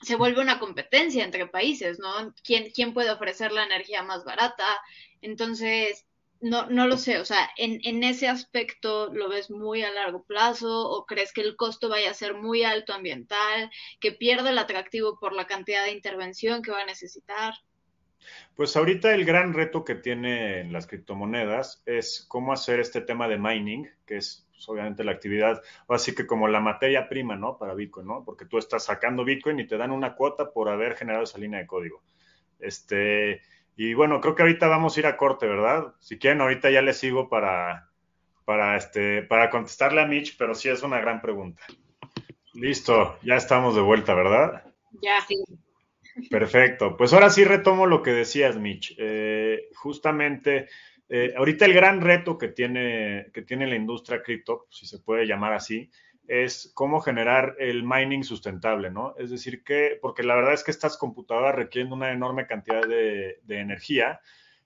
se 0.01 0.15
vuelve 0.15 0.41
una 0.41 0.59
competencia 0.59 1.23
entre 1.23 1.47
países, 1.47 1.99
¿no? 1.99 2.33
¿Quién, 2.43 2.69
quién 2.71 2.93
puede 2.93 3.11
ofrecer 3.11 3.51
la 3.51 3.65
energía 3.65 4.03
más 4.03 4.23
barata? 4.23 4.65
Entonces, 5.21 6.05
no, 6.45 6.69
no 6.69 6.85
lo 6.85 6.97
sé, 6.97 7.17
o 7.17 7.25
sea, 7.25 7.49
en, 7.57 7.79
en, 7.83 8.03
ese 8.03 8.27
aspecto 8.27 9.11
lo 9.11 9.29
ves 9.29 9.49
muy 9.49 9.81
a 9.81 9.91
largo 9.91 10.23
plazo 10.23 10.87
o 10.91 11.07
crees 11.07 11.33
que 11.33 11.41
el 11.41 11.55
costo 11.55 11.89
vaya 11.89 12.11
a 12.11 12.13
ser 12.13 12.35
muy 12.35 12.63
alto 12.63 12.93
ambiental, 12.93 13.71
que 13.99 14.11
pierde 14.11 14.51
el 14.51 14.59
atractivo 14.59 15.17
por 15.19 15.33
la 15.33 15.47
cantidad 15.47 15.83
de 15.83 15.91
intervención 15.91 16.61
que 16.61 16.69
va 16.69 16.81
a 16.81 16.85
necesitar. 16.85 17.55
Pues 18.55 18.77
ahorita 18.77 19.15
el 19.15 19.25
gran 19.25 19.53
reto 19.53 19.83
que 19.83 19.95
tienen 19.95 20.71
las 20.71 20.85
criptomonedas 20.85 21.81
es 21.87 22.23
cómo 22.27 22.53
hacer 22.53 22.79
este 22.79 23.01
tema 23.01 23.27
de 23.27 23.39
mining, 23.39 23.89
que 24.05 24.17
es 24.17 24.47
pues, 24.51 24.69
obviamente 24.69 25.03
la 25.03 25.13
actividad, 25.13 25.63
o 25.87 25.95
así 25.95 26.13
que 26.13 26.27
como 26.27 26.47
la 26.47 26.59
materia 26.59 27.09
prima, 27.09 27.35
¿no? 27.35 27.57
Para 27.57 27.73
Bitcoin, 27.73 28.05
¿no? 28.05 28.23
Porque 28.23 28.45
tú 28.45 28.59
estás 28.59 28.85
sacando 28.85 29.25
Bitcoin 29.25 29.59
y 29.59 29.67
te 29.67 29.77
dan 29.77 29.89
una 29.89 30.13
cuota 30.13 30.51
por 30.51 30.69
haber 30.69 30.95
generado 30.95 31.23
esa 31.23 31.39
línea 31.39 31.59
de 31.59 31.65
código. 31.65 32.03
Este, 32.59 33.41
y 33.75 33.93
bueno, 33.93 34.21
creo 34.21 34.35
que 34.35 34.43
ahorita 34.43 34.67
vamos 34.67 34.95
a 34.95 34.99
ir 34.99 35.07
a 35.07 35.17
corte, 35.17 35.47
¿verdad? 35.47 35.93
Si 35.99 36.17
quieren, 36.17 36.41
ahorita 36.41 36.69
ya 36.69 36.81
les 36.81 36.97
sigo 36.97 37.29
para, 37.29 37.89
para, 38.45 38.77
este, 38.77 39.21
para 39.23 39.49
contestarle 39.49 40.01
a 40.01 40.05
Mitch, 40.05 40.37
pero 40.37 40.55
sí 40.55 40.69
es 40.69 40.83
una 40.83 40.99
gran 40.99 41.21
pregunta. 41.21 41.61
Listo, 42.53 43.17
ya 43.21 43.35
estamos 43.35 43.75
de 43.75 43.81
vuelta, 43.81 44.13
¿verdad? 44.13 44.63
Ya, 45.01 45.19
sí. 45.27 45.43
Perfecto. 46.29 46.95
Pues 46.95 47.11
ahora 47.11 47.29
sí 47.29 47.43
retomo 47.43 47.85
lo 47.85 48.01
que 48.01 48.11
decías, 48.11 48.57
Mitch. 48.57 48.95
Eh, 48.97 49.67
justamente, 49.75 50.69
eh, 51.09 51.33
ahorita 51.35 51.65
el 51.65 51.73
gran 51.73 51.99
reto 51.99 52.37
que 52.37 52.47
tiene, 52.47 53.27
que 53.33 53.41
tiene 53.41 53.67
la 53.67 53.75
industria 53.75 54.23
cripto, 54.23 54.67
si 54.69 54.85
se 54.85 54.99
puede 54.99 55.27
llamar 55.27 55.53
así, 55.53 55.91
es 56.27 56.71
cómo 56.73 57.01
generar 57.01 57.55
el 57.59 57.83
mining 57.83 58.23
sustentable, 58.23 58.89
¿no? 58.89 59.15
Es 59.17 59.29
decir, 59.29 59.63
que, 59.63 59.97
porque 60.01 60.23
la 60.23 60.35
verdad 60.35 60.53
es 60.53 60.63
que 60.63 60.71
estas 60.71 60.97
computadoras 60.97 61.55
requieren 61.55 61.93
una 61.93 62.11
enorme 62.11 62.47
cantidad 62.47 62.81
de, 62.87 63.39
energía. 63.47 64.21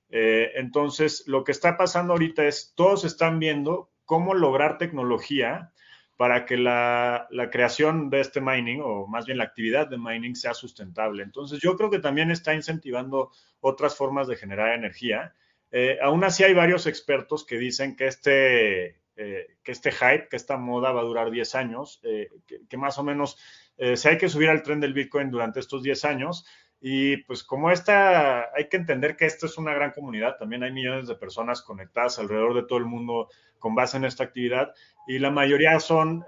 Eh, 0.10 0.52
entonces, 0.56 1.24
lo 1.28 1.43
que 1.43 1.52
está 1.52 1.78
pasando 1.78 2.13
ahorita 2.13 2.45
es, 2.45 2.74
todos 2.76 3.04
están 3.04 3.39
viendo 3.39 3.89
cómo 4.06 4.34
lograr 4.34 4.78
tecnología 4.78 5.72
para 6.17 6.45
que 6.45 6.58
la, 6.58 7.28
creación 7.52 8.10
de 8.10 8.22
este 8.22 8.41
mining, 8.41 8.82
o 8.84 9.08
más 9.08 9.26
bien 9.26 9.38
la 9.38 9.45
actividad 9.45 9.88
de 9.88 9.98
mining, 9.98 10.36
sea 10.36 10.54
sustentable. 10.54 11.24
Entonces, 11.24 11.60
yo 11.60 11.78
creo 11.78 11.89
que 11.89 12.00
también 12.00 12.32
está 12.32 12.54
incentivando 12.54 13.32
otras 13.62 13.95
formas 13.95 14.28
de 14.28 14.36
generar 14.36 14.74
energía. 14.74 15.34
Eh, 15.72 15.98
aún 16.02 16.24
así, 16.24 16.43
hay 16.43 16.54
varios 16.54 16.88
expertos 16.88 17.45
que 17.45 17.58
dicen 17.58 17.95
que 17.95 18.08
este, 18.08 18.99
eh, 19.22 19.58
que 19.64 19.74
este 19.74 19.92
hype, 19.92 20.30
que 20.30 20.38
esta 20.38 20.56
moda 20.56 20.94
va 20.94 21.02
a 21.02 21.04
durar 21.04 21.30
10 21.30 21.54
años, 21.56 22.00
eh, 22.04 22.30
que, 22.70 22.78
más 22.78 22.98
o 22.98 23.04
menos 23.04 23.38
eh, 23.78 23.98
se 23.98 24.08
hay 24.08 24.18
que 24.18 24.30
subir 24.30 24.48
al 24.48 24.64
tren 24.64 24.80
del 24.80 24.94
Bitcoin 24.94 25.30
durante 25.30 25.60
estos 25.60 25.84
10 25.84 26.06
años. 26.06 26.46
Y 26.80 27.18
pues 27.24 27.44
como 27.44 27.70
esta, 27.70 28.50
hay 28.56 28.70
que 28.70 28.78
entender 28.78 29.18
que 29.18 29.26
esto 29.26 29.46
es 29.46 29.58
una 29.58 29.74
gran 29.74 29.92
comunidad, 29.92 30.38
también 30.38 30.64
hay 30.64 30.72
millones 30.72 31.10
de 31.10 31.16
personas 31.16 31.62
conectadas 31.62 32.18
alrededor 32.18 32.54
de 32.54 32.64
todo 32.64 32.80
el 32.80 32.86
mundo 32.86 33.28
con 33.58 33.76
base 33.76 33.98
en 33.98 34.06
esta 34.06 34.24
actividad 34.24 34.74
y 35.06 35.20
la 35.20 35.32
mayoría 35.32 35.78
son 35.82 36.24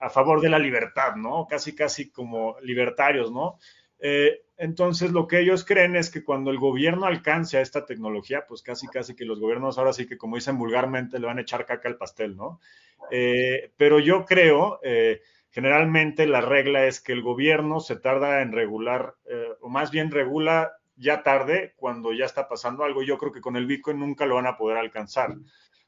a 0.00 0.08
favor 0.08 0.40
de 0.40 0.48
la 0.48 0.58
libertad, 0.58 1.16
¿no? 1.16 1.46
Casi, 1.46 1.74
casi 1.74 2.10
como 2.10 2.56
libertarios, 2.62 3.30
¿no? 3.30 3.58
Eh, 4.00 4.42
entonces, 4.56 5.12
lo 5.12 5.26
que 5.26 5.40
ellos 5.40 5.64
creen 5.64 5.96
es 5.96 6.10
que 6.10 6.24
cuando 6.24 6.50
el 6.50 6.58
gobierno 6.58 7.06
alcance 7.06 7.58
a 7.58 7.60
esta 7.60 7.86
tecnología, 7.86 8.44
pues 8.48 8.62
casi, 8.62 8.88
casi 8.88 9.14
que 9.14 9.24
los 9.24 9.40
gobiernos 9.40 9.78
ahora 9.78 9.92
sí 9.92 10.06
que, 10.06 10.18
como 10.18 10.36
dicen 10.36 10.58
vulgarmente, 10.58 11.18
le 11.18 11.26
van 11.26 11.38
a 11.38 11.42
echar 11.42 11.64
caca 11.64 11.88
al 11.88 11.96
pastel, 11.96 12.36
¿no? 12.36 12.60
Eh, 13.10 13.70
pero 13.76 14.00
yo 14.00 14.24
creo, 14.24 14.80
eh, 14.82 15.20
generalmente 15.50 16.26
la 16.26 16.40
regla 16.40 16.86
es 16.86 17.00
que 17.00 17.12
el 17.12 17.22
gobierno 17.22 17.80
se 17.80 17.96
tarda 17.96 18.42
en 18.42 18.52
regular, 18.52 19.14
o 19.60 19.68
más 19.68 19.90
bien 19.90 20.10
regula 20.10 20.72
ya 20.96 21.22
tarde 21.22 21.74
cuando 21.76 22.12
ya 22.12 22.24
está 22.24 22.48
pasando 22.48 22.84
algo. 22.84 23.02
Yo 23.02 23.18
creo 23.18 23.32
que 23.32 23.40
con 23.40 23.56
el 23.56 23.66
Bitcoin 23.66 24.00
nunca 24.00 24.26
lo 24.26 24.34
van 24.34 24.46
a 24.46 24.56
poder 24.56 24.76
alcanzar. 24.76 25.36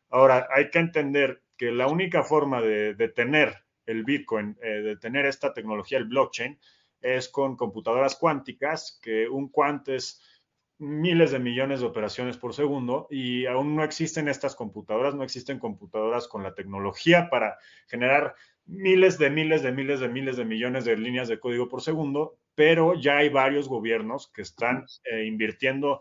Ahora, 0.09 0.49
hay 0.55 0.71
que 0.71 0.79
entender 0.79 1.43
que 1.57 1.73
la 1.73 1.89
única 1.89 2.23
forma 2.23 2.61
de, 2.63 2.95
de 2.95 3.09
tener 3.09 3.65
el 3.87 4.05
Bitcoin, 4.05 4.55
de 4.55 4.97
tener 4.97 5.27
esta 5.27 5.53
tecnología, 5.53 5.99
el 5.99 6.05
blockchain, 6.05 6.59
es 7.01 7.29
con 7.29 7.57
computadoras 7.57 8.17
cuánticas, 8.17 8.99
que 9.03 9.29
un 9.29 9.49
quant 9.49 9.89
es 9.89 10.23
miles 10.81 11.31
de 11.31 11.39
millones 11.39 11.81
de 11.81 11.87
operaciones 11.87 12.39
por 12.39 12.55
segundo 12.55 13.07
y 13.11 13.45
aún 13.45 13.77
no 13.77 13.85
existen 13.85 14.29
estas 14.29 14.57
computadoras, 14.57 15.15
no 15.15 15.23
existen 15.23 15.59
computadoras 15.59 16.27
con 16.27 16.43
la 16.43 16.55
tecnología 16.55 17.29
para 17.29 17.59
generar 17.87 18.35
miles 18.65 19.19
de 19.19 19.29
miles 19.29 19.63
de 19.63 19.73
miles 19.73 20.01
de 20.01 20.09
miles 20.09 20.37
de 20.39 20.45
millones 20.47 20.85
de 20.87 20.97
líneas 20.97 21.29
de 21.29 21.39
código 21.39 21.69
por 21.69 21.83
segundo, 21.83 22.39
pero 22.55 22.95
ya 22.95 23.19
hay 23.19 23.29
varios 23.29 23.69
gobiernos 23.69 24.29
que 24.29 24.43
están 24.43 24.87
eh, 25.05 25.27
invirtiendo 25.27 26.01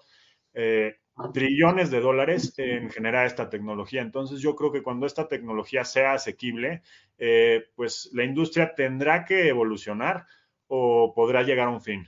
eh, 0.54 0.96
trillones 1.34 1.92
de 1.92 2.00
dólares 2.00 2.54
en 2.58 2.90
generar 2.90 3.26
esta 3.26 3.50
tecnología. 3.50 4.02
Entonces 4.02 4.40
yo 4.40 4.56
creo 4.56 4.72
que 4.72 4.84
cuando 4.84 5.06
esta 5.06 5.28
tecnología 5.28 5.84
sea 5.84 6.14
asequible, 6.14 6.82
eh, 7.18 7.66
pues 7.76 8.10
la 8.14 8.24
industria 8.24 8.74
tendrá 8.76 9.26
que 9.26 9.50
evolucionar 9.50 10.26
o 10.70 11.14
podrá 11.14 11.44
llegar 11.44 11.68
a 11.68 11.72
un 11.72 11.82
fin? 11.82 12.08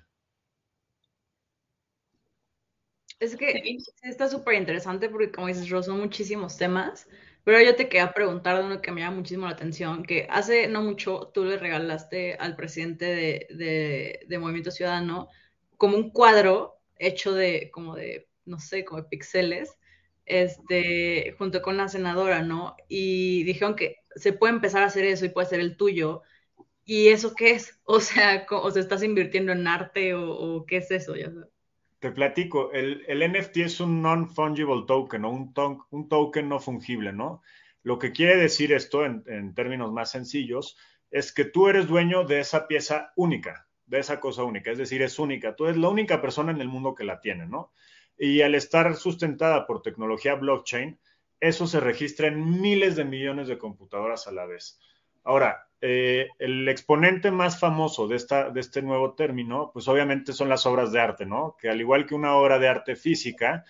Es 3.20 3.36
que 3.36 3.78
está 4.02 4.30
súper 4.30 4.56
interesante 4.56 5.10
porque, 5.10 5.32
como 5.32 5.48
dices, 5.48 5.70
Ros, 5.70 5.86
son 5.86 6.00
muchísimos 6.00 6.58
temas, 6.58 7.08
pero 7.44 7.62
yo 7.62 7.76
te 7.76 7.88
quería 7.88 8.14
preguntar 8.14 8.58
de 8.58 8.64
uno 8.64 8.82
que 8.82 8.92
me 8.92 9.02
llama 9.02 9.18
muchísimo 9.18 9.46
la 9.46 9.54
atención, 9.54 10.04
que 10.04 10.28
hace 10.30 10.68
no 10.68 10.82
mucho 10.82 11.32
tú 11.34 11.46
le 11.46 11.58
regalaste 11.58 12.36
al 12.36 12.56
presidente 12.56 13.06
de, 13.06 14.20
de, 14.28 14.40
Movimiento 14.40 14.72
Ciudadano 14.72 15.28
como 15.78 15.98
un 15.98 16.12
cuadro 16.12 16.80
hecho 16.98 17.34
de, 17.34 17.70
como 17.72 17.96
de, 17.96 18.28
no 18.46 18.60
sé, 18.60 18.86
como 18.86 19.02
de 19.02 19.10
pixeles, 19.10 19.78
este, 20.26 21.36
junto 21.38 21.62
con 21.62 21.78
la 21.78 21.90
senadora, 21.90 22.42
¿no? 22.42 22.76
Y 22.88 23.44
dijeron 23.44 23.76
que 23.76 23.98
se 24.16 24.34
puede 24.34 24.54
empezar 24.54 24.84
a 24.84 24.88
hacer 24.88 25.06
eso 25.06 25.26
y 25.26 25.30
puede 25.30 25.48
ser 25.48 25.60
el 25.60 25.78
tuyo, 25.78 26.24
¿Y 26.92 27.08
eso 27.08 27.34
qué 27.34 27.52
es? 27.52 27.80
O 27.86 28.02
sea, 28.02 28.46
¿o 28.50 28.72
se 28.72 28.82
estás 28.82 29.02
invirtiendo 29.02 29.54
en 29.54 29.66
arte 29.66 30.14
o, 30.14 30.66
qué 30.66 30.78
es 30.78 30.92
eso? 30.92 31.14
Te 32.00 32.12
platico, 32.12 32.72
el, 32.74 33.06
NFT 33.08 33.58
es 33.58 33.80
un 33.80 34.02
non-fungible 34.02 34.84
token, 34.88 35.24
o 35.26 35.30
un, 35.30 36.08
token 36.10 36.50
no 36.50 36.60
fungible, 36.60 37.14
¿no? 37.14 37.42
Lo 37.84 37.98
que 37.98 38.12
quiere 38.12 38.36
decir 38.36 38.74
esto 38.74 39.06
en, 39.06 39.24
en, 39.28 39.54
términos 39.54 39.92
más 39.94 40.12
sencillos 40.12 40.78
es 41.12 41.32
que 41.32 41.46
tú 41.46 41.70
eres 41.70 41.88
dueño 41.88 42.26
de 42.26 42.40
esa 42.42 42.68
pieza 42.68 43.14
única, 43.16 43.68
de 43.86 44.00
esa 44.00 44.20
cosa 44.20 44.44
única, 44.44 44.72
es 44.72 44.78
decir, 44.78 45.02
es 45.02 45.20
única, 45.20 45.56
tú 45.56 45.66
eres 45.66 45.78
la 45.78 45.90
única 45.90 46.22
persona 46.22 46.52
en 46.52 46.60
el 46.60 46.68
mundo 46.68 46.94
que 46.96 47.06
la 47.06 47.22
tiene, 47.22 47.46
¿no? 47.46 47.72
Y 48.18 48.42
al 48.42 48.56
estar 48.56 48.96
sustentada 48.96 49.66
por 49.66 49.82
tecnología 49.82 50.36
blockchain, 50.36 51.00
eso 51.40 51.68
se 51.68 51.80
registra 51.80 52.28
en 52.28 52.62
miles 52.62 52.96
de 52.96 53.06
millones 53.06 53.48
de 53.48 53.58
computadoras 53.58 54.28
a 54.28 54.32
la 54.32 54.46
vez. 54.46 54.80
Ahora, 55.24 55.71
eh, 55.84 56.30
el 56.38 56.70
exponente 56.70 57.32
más 57.32 57.60
famoso 57.60 58.08
de, 58.08 58.16
esta, 58.16 58.52
de 58.52 58.60
este 58.60 58.84
nuevo 58.84 59.16
término, 59.16 59.72
pues 59.74 59.88
obviamente 59.88 60.32
son 60.32 60.48
las 60.48 60.68
obras 60.68 60.92
de 60.92 61.00
arte, 61.00 61.26
¿no? 61.26 61.58
Que 61.60 61.70
al 61.70 61.82
igual 61.82 62.06
que 62.06 62.14
una 62.14 62.36
obra 62.36 62.60
de 62.60 62.68
arte 62.68 62.96
física, 62.96 63.66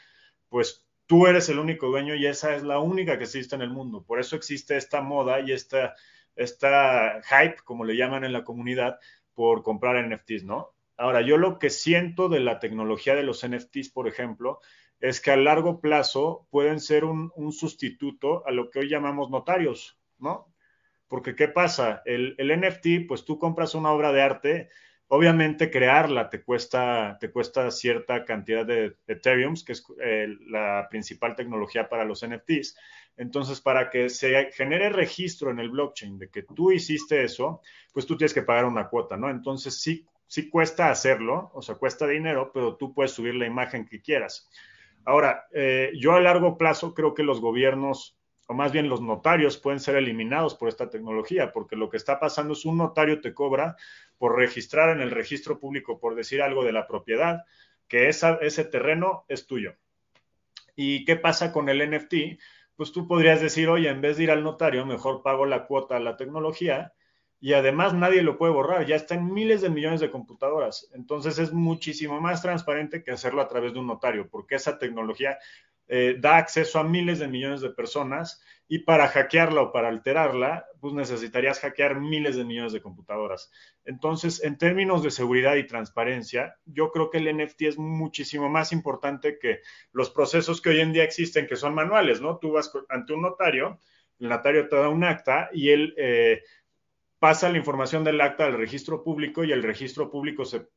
pues 0.49 0.85
tú 1.05 1.25
eres 1.27 1.47
el 1.47 1.57
único 1.57 1.87
dueño 1.87 2.13
y 2.15 2.25
esa 2.25 2.53
es 2.53 2.63
la 2.63 2.79
única 2.79 3.17
que 3.17 3.23
existe 3.23 3.55
en 3.55 3.61
el 3.61 3.69
mundo. 3.69 4.03
Por 4.03 4.19
eso 4.19 4.35
existe 4.35 4.75
esta 4.75 5.01
moda 5.01 5.39
y 5.39 5.53
esta, 5.53 5.95
esta 6.35 7.21
hype, 7.23 7.63
como 7.63 7.85
le 7.85 7.95
llaman 7.95 8.25
en 8.25 8.33
la 8.33 8.43
comunidad, 8.43 8.99
por 9.33 9.63
comprar 9.63 10.05
NFTs, 10.05 10.43
¿no? 10.43 10.73
Ahora, 10.97 11.21
yo 11.21 11.37
lo 11.37 11.59
que 11.59 11.69
siento 11.69 12.27
de 12.27 12.41
la 12.41 12.59
tecnología 12.59 13.15
de 13.15 13.23
los 13.23 13.47
NFTs, 13.47 13.89
por 13.89 14.09
ejemplo, 14.09 14.59
es 14.99 15.21
que 15.21 15.31
a 15.31 15.37
largo 15.37 15.79
plazo 15.79 16.45
pueden 16.51 16.81
ser 16.81 17.05
un, 17.05 17.31
un 17.35 17.53
sustituto 17.53 18.45
a 18.45 18.51
lo 18.51 18.69
que 18.69 18.79
hoy 18.79 18.89
llamamos 18.89 19.29
notarios, 19.29 19.97
¿no? 20.19 20.50
Porque 21.11 21.35
¿qué 21.35 21.49
pasa? 21.49 22.01
El, 22.05 22.37
NFT, 22.37 23.05
pues 23.05 23.25
tú 23.25 23.37
compras 23.37 23.75
una 23.75 23.91
obra 23.91 24.13
de 24.13 24.21
arte, 24.21 24.69
obviamente 25.09 25.69
crearla 25.69 26.29
te 26.29 26.41
cuesta, 26.41 27.17
te 27.19 27.29
cuesta 27.31 27.69
cierta 27.69 28.23
cantidad 28.23 28.65
de 28.65 28.95
Ethereum, 29.07 29.55
que 29.65 29.73
es 29.73 29.85
eh, 30.01 30.29
la 30.47 30.87
principal 30.89 31.35
tecnología 31.35 31.89
para 31.89 32.05
los 32.05 32.25
NFTs. 32.25 32.77
Entonces, 33.17 33.59
para 33.59 33.89
que 33.89 34.07
se 34.07 34.53
genere 34.53 34.87
registro 34.87 35.51
en 35.51 35.59
el 35.59 35.71
blockchain 35.71 36.17
de 36.17 36.29
que 36.29 36.43
tú 36.43 36.71
hiciste 36.71 37.25
eso, 37.25 37.59
pues 37.91 38.05
tú 38.05 38.15
tienes 38.15 38.33
que 38.33 38.43
pagar 38.43 38.63
una 38.63 38.87
cuota, 38.87 39.17
¿no? 39.17 39.29
Entonces, 39.29 39.81
sí, 39.81 40.07
sí 40.27 40.49
cuesta 40.49 40.89
hacerlo, 40.89 41.51
o 41.53 41.61
sea, 41.61 41.75
cuesta 41.75 42.07
dinero, 42.07 42.51
pero 42.53 42.77
tú 42.77 42.93
puedes 42.93 43.11
subir 43.11 43.35
la 43.35 43.47
imagen 43.47 43.85
que 43.85 44.01
quieras. 44.01 44.49
Ahora, 45.03 45.45
eh, 45.51 45.91
yo 45.99 46.13
a 46.13 46.21
largo 46.21 46.57
plazo 46.57 46.93
creo 46.93 47.13
que 47.13 47.23
los 47.23 47.41
gobiernos 47.41 48.17
o 48.47 48.53
más 48.53 48.71
bien 48.71 48.89
los 48.89 49.01
notarios 49.01 49.57
pueden 49.57 49.79
ser 49.79 49.95
eliminados 49.95 50.55
por 50.55 50.67
esta 50.67 50.89
tecnología, 50.89 51.51
porque 51.51 51.75
lo 51.75 51.89
que 51.89 51.97
está 51.97 52.19
pasando 52.19 52.53
es 52.53 52.65
un 52.65 52.77
notario 52.77 53.21
te 53.21 53.33
cobra 53.33 53.75
por 54.17 54.35
registrar 54.35 54.89
en 54.89 55.01
el 55.01 55.11
registro 55.11 55.59
público, 55.59 55.99
por 55.99 56.15
decir 56.15 56.41
algo 56.41 56.63
de 56.63 56.73
la 56.73 56.87
propiedad, 56.87 57.43
que 57.87 58.07
ese 58.09 58.65
terreno 58.65 59.25
es 59.27 59.47
tuyo. 59.47 59.75
¿Y 60.75 61.05
qué 61.05 61.15
pasa 61.15 61.51
con 61.51 61.69
el 61.69 61.89
NFT? 61.89 62.39
Pues 62.75 62.91
tú 62.91 63.07
podrías 63.07 63.41
decir, 63.41 63.69
oye, 63.69 63.89
en 63.89 64.01
vez 64.01 64.17
de 64.17 64.23
ir 64.23 64.31
al 64.31 64.43
notario, 64.43 64.85
mejor 64.85 65.21
pago 65.21 65.45
la 65.45 65.65
cuota 65.65 65.97
a 65.97 65.99
la 65.99 66.17
tecnología 66.17 66.93
y 67.39 67.53
además 67.53 67.93
nadie 67.93 68.21
lo 68.21 68.37
puede 68.37 68.53
borrar, 68.53 68.85
ya 68.85 68.95
está 68.95 69.15
en 69.15 69.33
miles 69.33 69.61
de 69.61 69.69
millones 69.69 69.99
de 69.99 70.11
computadoras. 70.11 70.89
Entonces 70.93 71.39
es 71.39 71.51
muchísimo 71.51 72.21
más 72.21 72.41
transparente 72.41 73.03
que 73.03 73.11
hacerlo 73.11 73.41
a 73.41 73.47
través 73.47 73.73
de 73.73 73.79
un 73.79 73.87
notario, 73.87 74.29
porque 74.29 74.55
esa 74.55 74.77
tecnología 74.77 75.37
eh, 75.93 76.15
da 76.17 76.37
acceso 76.37 76.79
a 76.79 76.85
miles 76.85 77.19
de 77.19 77.27
millones 77.27 77.59
de 77.59 77.69
personas 77.69 78.41
y 78.65 78.79
para 78.79 79.09
hackearla 79.09 79.61
o 79.61 79.71
para 79.73 79.89
alterarla, 79.89 80.65
pues 80.79 80.93
necesitarías 80.93 81.59
hackear 81.59 81.99
miles 81.99 82.37
de 82.37 82.45
millones 82.45 82.71
de 82.71 82.81
computadoras. 82.81 83.51
Entonces, 83.83 84.41
en 84.41 84.57
términos 84.57 85.03
de 85.03 85.11
seguridad 85.11 85.55
y 85.55 85.67
transparencia, 85.67 86.55
yo 86.63 86.93
creo 86.93 87.09
que 87.09 87.17
el 87.17 87.35
NFT 87.35 87.63
es 87.63 87.77
muchísimo 87.77 88.47
más 88.47 88.71
importante 88.71 89.37
que 89.37 89.59
los 89.91 90.09
procesos 90.09 90.61
que 90.61 90.69
hoy 90.69 90.79
en 90.79 90.93
día 90.93 91.03
existen, 91.03 91.45
que 91.45 91.57
son 91.57 91.75
manuales, 91.75 92.21
¿no? 92.21 92.37
Tú 92.37 92.53
vas 92.53 92.71
ante 92.87 93.11
un 93.11 93.23
notario, 93.23 93.77
el 94.17 94.29
notario 94.29 94.69
te 94.69 94.77
da 94.77 94.87
un 94.87 95.03
acta 95.03 95.49
y 95.51 95.71
él 95.71 95.93
eh, 95.97 96.41
pasa 97.19 97.49
la 97.49 97.57
información 97.57 98.05
del 98.05 98.21
acta 98.21 98.45
al 98.45 98.53
registro 98.53 99.03
público 99.03 99.43
y 99.43 99.51
el 99.51 99.61
registro 99.61 100.09
público 100.09 100.45
se 100.45 100.69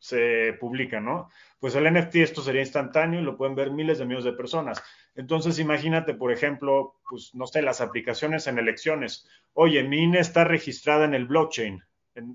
se 0.00 0.56
publica, 0.58 0.98
¿no? 0.98 1.30
Pues 1.60 1.74
el 1.76 1.84
NFT 1.92 2.16
esto 2.16 2.42
sería 2.42 2.62
instantáneo 2.62 3.20
y 3.20 3.22
lo 3.22 3.36
pueden 3.36 3.54
ver 3.54 3.70
miles 3.70 3.98
de 3.98 4.06
millones 4.06 4.24
de 4.24 4.32
personas. 4.32 4.82
Entonces, 5.14 5.58
imagínate, 5.58 6.14
por 6.14 6.32
ejemplo, 6.32 7.00
pues 7.08 7.34
no 7.34 7.46
sé, 7.46 7.62
las 7.62 7.82
aplicaciones 7.82 8.46
en 8.46 8.58
elecciones. 8.58 9.28
Oye, 9.52 9.84
mi 9.84 10.02
INE 10.02 10.18
está 10.18 10.44
registrada 10.44 11.04
en 11.04 11.14
el 11.14 11.26
blockchain 11.26 11.84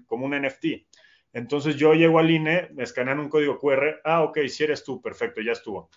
como 0.05 0.25
un 0.25 0.39
NFT. 0.39 0.65
Entonces 1.33 1.75
yo 1.75 1.93
llego 1.93 2.19
al 2.19 2.31
INE, 2.31 2.69
me 2.73 2.83
escanean 2.83 3.19
un 3.19 3.29
código 3.29 3.59
QR. 3.59 3.99
Ah, 4.05 4.23
ok, 4.23 4.39
si 4.47 4.63
eres 4.63 4.83
tú, 4.83 5.01
perfecto, 5.01 5.41
ya 5.41 5.51
estuvo. 5.51 5.89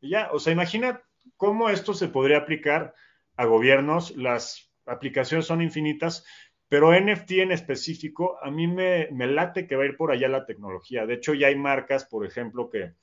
Y 0.00 0.10
ya, 0.10 0.30
o 0.32 0.40
sea, 0.40 0.52
imagina 0.52 1.02
cómo 1.36 1.68
esto 1.68 1.92
se 1.94 2.08
podría 2.08 2.38
aplicar 2.38 2.94
a 3.36 3.44
gobiernos. 3.44 4.16
Las 4.16 4.72
aplicaciones 4.86 5.46
son 5.46 5.60
infinitas 5.60 6.24
pero 6.72 6.98
NFT 6.98 7.32
en 7.32 7.52
específico, 7.52 8.38
a 8.42 8.50
mí 8.50 8.66
me, 8.66 9.06
late 9.10 9.66
que 9.66 9.76
va 9.76 9.82
a 9.82 9.86
ir 9.86 9.94
por 9.94 10.10
allá 10.10 10.26
la 10.26 10.46
tecnología. 10.46 11.04
De 11.04 11.12
hecho, 11.12 11.34
ya 11.34 11.48
hay 11.48 11.54
marcas, 11.54 12.06
por 12.06 12.24
ejemplo, 12.24 12.70
que, 12.70 12.94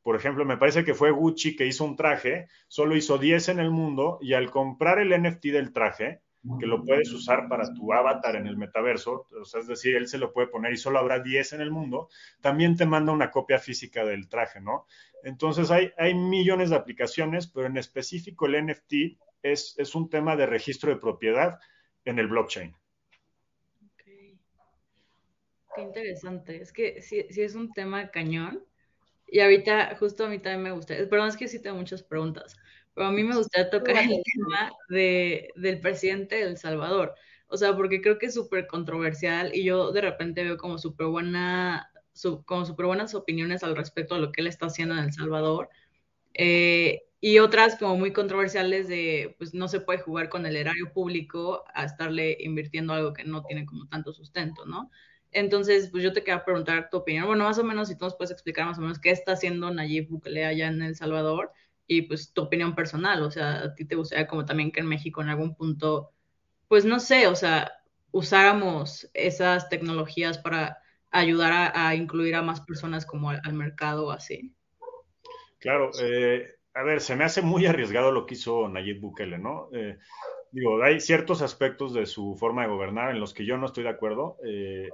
por 0.00 0.14
ejemplo, 0.14 0.44
me 0.44 0.58
parece 0.58 0.84
que 0.84 0.94
fue 0.94 1.10
Gucci 1.10 1.56
que 1.56 1.66
hizo 1.66 1.84
un 1.84 1.96
traje, 1.96 2.46
solo 2.68 2.94
hizo 2.94 3.18
10 3.18 3.48
en 3.48 3.58
el 3.58 3.72
mundo 3.72 4.20
y 4.22 4.34
al 4.34 4.52
comprar 4.52 5.00
el 5.00 5.08
NFT 5.20 5.46
del 5.46 5.72
traje, 5.72 6.20
que 6.60 6.66
lo 6.66 6.84
puedes 6.84 7.12
usar 7.12 7.48
para 7.48 7.74
tu 7.74 7.92
avatar 7.92 8.36
en 8.36 8.46
el 8.46 8.56
metaverso, 8.56 9.26
o 9.36 9.44
sea, 9.44 9.60
es 9.60 9.66
decir, 9.66 9.96
él 9.96 10.06
se 10.06 10.18
lo 10.18 10.32
puede 10.32 10.46
poner 10.46 10.72
y 10.72 10.76
solo 10.76 11.00
habrá 11.00 11.18
10 11.18 11.54
en 11.54 11.62
el 11.62 11.72
mundo, 11.72 12.08
también 12.40 12.76
te 12.76 12.86
manda 12.86 13.10
una 13.10 13.32
copia 13.32 13.58
física 13.58 14.04
del 14.04 14.28
traje, 14.28 14.60
¿no? 14.60 14.86
Entonces 15.24 15.72
hay, 15.72 15.90
hay 15.98 16.14
millones 16.14 16.70
de 16.70 16.76
aplicaciones, 16.76 17.48
pero 17.48 17.66
en 17.66 17.76
específico 17.76 18.46
el 18.46 18.66
NFT 18.66 19.18
es, 19.42 19.74
es 19.78 19.96
un 19.96 20.08
tema 20.08 20.36
de 20.36 20.46
registro 20.46 20.90
de 20.90 21.00
propiedad 21.00 21.58
en 22.04 22.20
el 22.20 22.28
blockchain. 22.28 22.72
Qué 25.76 25.82
interesante. 25.82 26.60
Es 26.62 26.72
que 26.72 27.02
sí, 27.02 27.26
sí 27.30 27.42
es 27.42 27.54
un 27.54 27.72
tema 27.72 28.10
cañón. 28.10 28.64
Y 29.28 29.40
ahorita, 29.40 29.96
justo 29.98 30.24
a 30.24 30.28
mí 30.28 30.38
también 30.38 30.62
me 30.62 30.72
gusta, 30.72 30.94
perdón, 31.10 31.28
es 31.28 31.36
que 31.36 31.48
sí 31.48 31.60
tengo 31.62 31.76
muchas 31.76 32.02
preguntas, 32.02 32.56
pero 32.94 33.08
a 33.08 33.12
mí 33.12 33.24
me 33.24 33.36
gustaría 33.36 33.70
tocar 33.70 33.96
el 33.98 34.22
tema 34.24 34.72
de, 34.88 35.50
del 35.56 35.80
presidente 35.80 36.36
de 36.36 36.42
El 36.44 36.58
Salvador. 36.58 37.14
O 37.48 37.56
sea, 37.56 37.76
porque 37.76 38.00
creo 38.02 38.18
que 38.18 38.26
es 38.26 38.34
súper 38.34 38.66
controversial 38.68 39.54
y 39.54 39.64
yo 39.64 39.92
de 39.92 40.00
repente 40.02 40.44
veo 40.44 40.56
como 40.58 40.78
súper 40.78 41.08
buena, 41.08 41.90
como 42.46 42.66
súper 42.66 42.86
buenas 42.86 43.14
opiniones 43.14 43.64
al 43.64 43.76
respecto 43.76 44.14
de 44.16 44.22
lo 44.22 44.32
que 44.32 44.42
él 44.42 44.48
está 44.48 44.66
haciendo 44.66 44.94
en 44.96 45.04
El 45.04 45.12
Salvador. 45.12 45.70
Eh, 46.34 47.02
y 47.20 47.38
otras 47.40 47.76
como 47.78 47.96
muy 47.96 48.12
controversiales 48.12 48.88
de, 48.88 49.34
pues 49.38 49.54
no 49.54 49.68
se 49.68 49.80
puede 49.80 50.00
jugar 50.00 50.28
con 50.28 50.46
el 50.46 50.56
erario 50.56 50.92
público 50.92 51.64
a 51.74 51.84
estarle 51.84 52.36
invirtiendo 52.40 52.92
algo 52.92 53.12
que 53.12 53.24
no 53.24 53.42
tiene 53.44 53.66
como 53.66 53.88
tanto 53.88 54.12
sustento, 54.12 54.66
¿no? 54.66 54.90
Entonces, 55.36 55.90
pues 55.90 56.02
yo 56.02 56.14
te 56.14 56.20
quería 56.20 56.42
preguntar 56.46 56.88
tu 56.88 56.96
opinión. 56.96 57.26
Bueno, 57.26 57.44
más 57.44 57.58
o 57.58 57.64
menos, 57.64 57.88
si 57.88 57.98
tú 57.98 58.06
nos 58.06 58.16
puedes 58.16 58.30
explicar 58.30 58.64
más 58.64 58.78
o 58.78 58.80
menos 58.80 58.98
qué 58.98 59.10
está 59.10 59.32
haciendo 59.32 59.70
Nayib 59.70 60.08
Bukele 60.08 60.46
allá 60.46 60.68
en 60.68 60.80
El 60.80 60.96
Salvador 60.96 61.52
y 61.86 62.02
pues 62.02 62.32
tu 62.32 62.40
opinión 62.40 62.74
personal. 62.74 63.22
O 63.22 63.30
sea, 63.30 63.64
a 63.64 63.74
ti 63.74 63.84
te 63.84 63.96
gustaría 63.96 64.26
como 64.26 64.46
también 64.46 64.72
que 64.72 64.80
en 64.80 64.86
México 64.86 65.20
en 65.20 65.28
algún 65.28 65.54
punto, 65.54 66.10
pues 66.68 66.86
no 66.86 67.00
sé, 67.00 67.26
o 67.26 67.34
sea, 67.34 67.70
usáramos 68.12 69.10
esas 69.12 69.68
tecnologías 69.68 70.38
para 70.38 70.78
ayudar 71.10 71.70
a, 71.74 71.94
incluir 71.94 72.34
a 72.34 72.40
más 72.40 72.62
personas 72.62 73.04
como 73.04 73.28
al, 73.28 73.52
mercado 73.52 74.06
o 74.06 74.12
así. 74.12 74.54
Claro, 75.58 75.90
eh, 76.00 76.48
a 76.72 76.82
ver, 76.82 77.02
se 77.02 77.14
me 77.14 77.24
hace 77.24 77.42
muy 77.42 77.66
arriesgado 77.66 78.10
lo 78.10 78.24
que 78.24 78.36
hizo 78.36 78.70
Nayib 78.70 79.02
Bukele, 79.02 79.36
¿no? 79.36 79.68
Eh, 79.74 79.98
digo, 80.50 80.82
hay 80.82 80.98
ciertos 80.98 81.42
aspectos 81.42 81.92
de 81.92 82.06
su 82.06 82.36
forma 82.36 82.62
de 82.62 82.68
gobernar 82.68 83.10
en 83.10 83.20
los 83.20 83.34
que 83.34 83.44
yo 83.44 83.58
no 83.58 83.66
estoy 83.66 83.84
de 83.84 83.90
acuerdo. 83.90 84.38
Eh, 84.46 84.88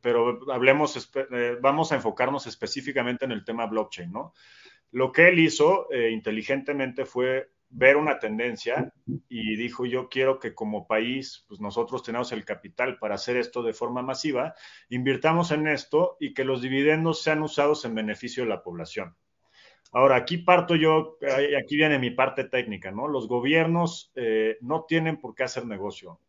pero 0.00 0.40
hablemos, 0.52 1.10
eh, 1.14 1.56
vamos 1.60 1.92
a 1.92 1.96
enfocarnos 1.96 2.46
específicamente 2.46 3.24
en 3.24 3.32
el 3.32 3.44
tema 3.44 3.66
blockchain, 3.66 4.12
¿no? 4.12 4.34
Lo 4.90 5.12
que 5.12 5.28
él 5.28 5.38
hizo 5.38 5.90
eh, 5.90 6.10
inteligentemente 6.10 7.04
fue 7.04 7.50
ver 7.68 7.96
una 7.96 8.20
tendencia 8.20 8.92
y 9.28 9.56
dijo, 9.56 9.84
yo 9.84 10.08
quiero 10.08 10.38
que 10.38 10.54
como 10.54 10.86
país, 10.86 11.44
pues 11.48 11.60
nosotros 11.60 12.04
tenemos 12.04 12.30
el 12.30 12.44
capital 12.44 12.98
para 12.98 13.16
hacer 13.16 13.36
esto 13.36 13.64
de 13.64 13.72
forma 13.72 14.02
masiva, 14.02 14.54
invirtamos 14.90 15.50
en 15.50 15.66
esto 15.66 16.16
y 16.20 16.34
que 16.34 16.44
los 16.44 16.62
dividendos 16.62 17.22
sean 17.22 17.42
usados 17.42 17.84
en 17.84 17.96
beneficio 17.96 18.44
de 18.44 18.50
la 18.50 18.62
población. 18.62 19.16
Ahora, 19.90 20.16
aquí 20.16 20.38
parto 20.38 20.76
yo, 20.76 21.18
aquí 21.22 21.76
viene 21.76 21.98
mi 21.98 22.10
parte 22.10 22.44
técnica, 22.44 22.90
¿no? 22.90 23.08
Los 23.08 23.28
gobiernos 23.28 24.12
eh, 24.14 24.56
no 24.60 24.84
tienen 24.84 25.20
por 25.20 25.34
qué 25.34 25.44
hacer 25.44 25.66
negocio 25.66 26.20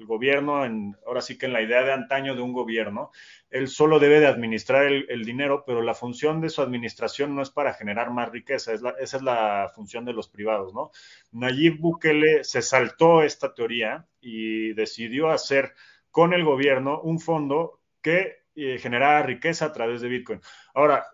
el 0.00 0.06
gobierno, 0.06 0.64
en, 0.64 0.96
ahora 1.06 1.20
sí 1.20 1.36
que 1.36 1.46
en 1.46 1.52
la 1.52 1.60
idea 1.60 1.82
de 1.82 1.92
antaño 1.92 2.34
de 2.34 2.40
un 2.40 2.52
gobierno, 2.52 3.10
él 3.50 3.68
solo 3.68 3.98
debe 3.98 4.18
de 4.18 4.26
administrar 4.26 4.86
el, 4.86 5.24
dinero, 5.24 5.62
pero 5.66 5.82
la 5.82 5.94
función 5.94 6.40
de 6.40 6.48
su 6.48 6.62
administración 6.62 7.34
no 7.34 7.42
es 7.42 7.50
para 7.50 7.74
generar 7.74 8.10
más 8.10 8.30
riqueza, 8.30 8.72
esa 8.72 9.16
es 9.16 9.22
la 9.22 9.70
función 9.74 10.06
de 10.06 10.14
los 10.14 10.28
privados, 10.28 10.72
¿no? 10.72 10.90
Nayib 11.32 11.78
Bukele 11.78 12.44
se 12.44 12.62
saltó 12.62 13.22
esta 13.22 13.52
teoría 13.54 14.06
y 14.20 14.72
decidió 14.72 15.28
hacer 15.28 15.74
con 16.10 16.32
el 16.32 16.44
gobierno 16.44 17.00
un 17.02 17.20
fondo 17.20 17.80
que 18.00 18.44
eh, 18.54 18.78
generara 18.78 19.22
riqueza 19.22 19.66
a 19.66 19.72
través 19.72 20.00
de 20.00 20.08
Bitcoin. 20.08 20.40
Ahora, 20.72 21.04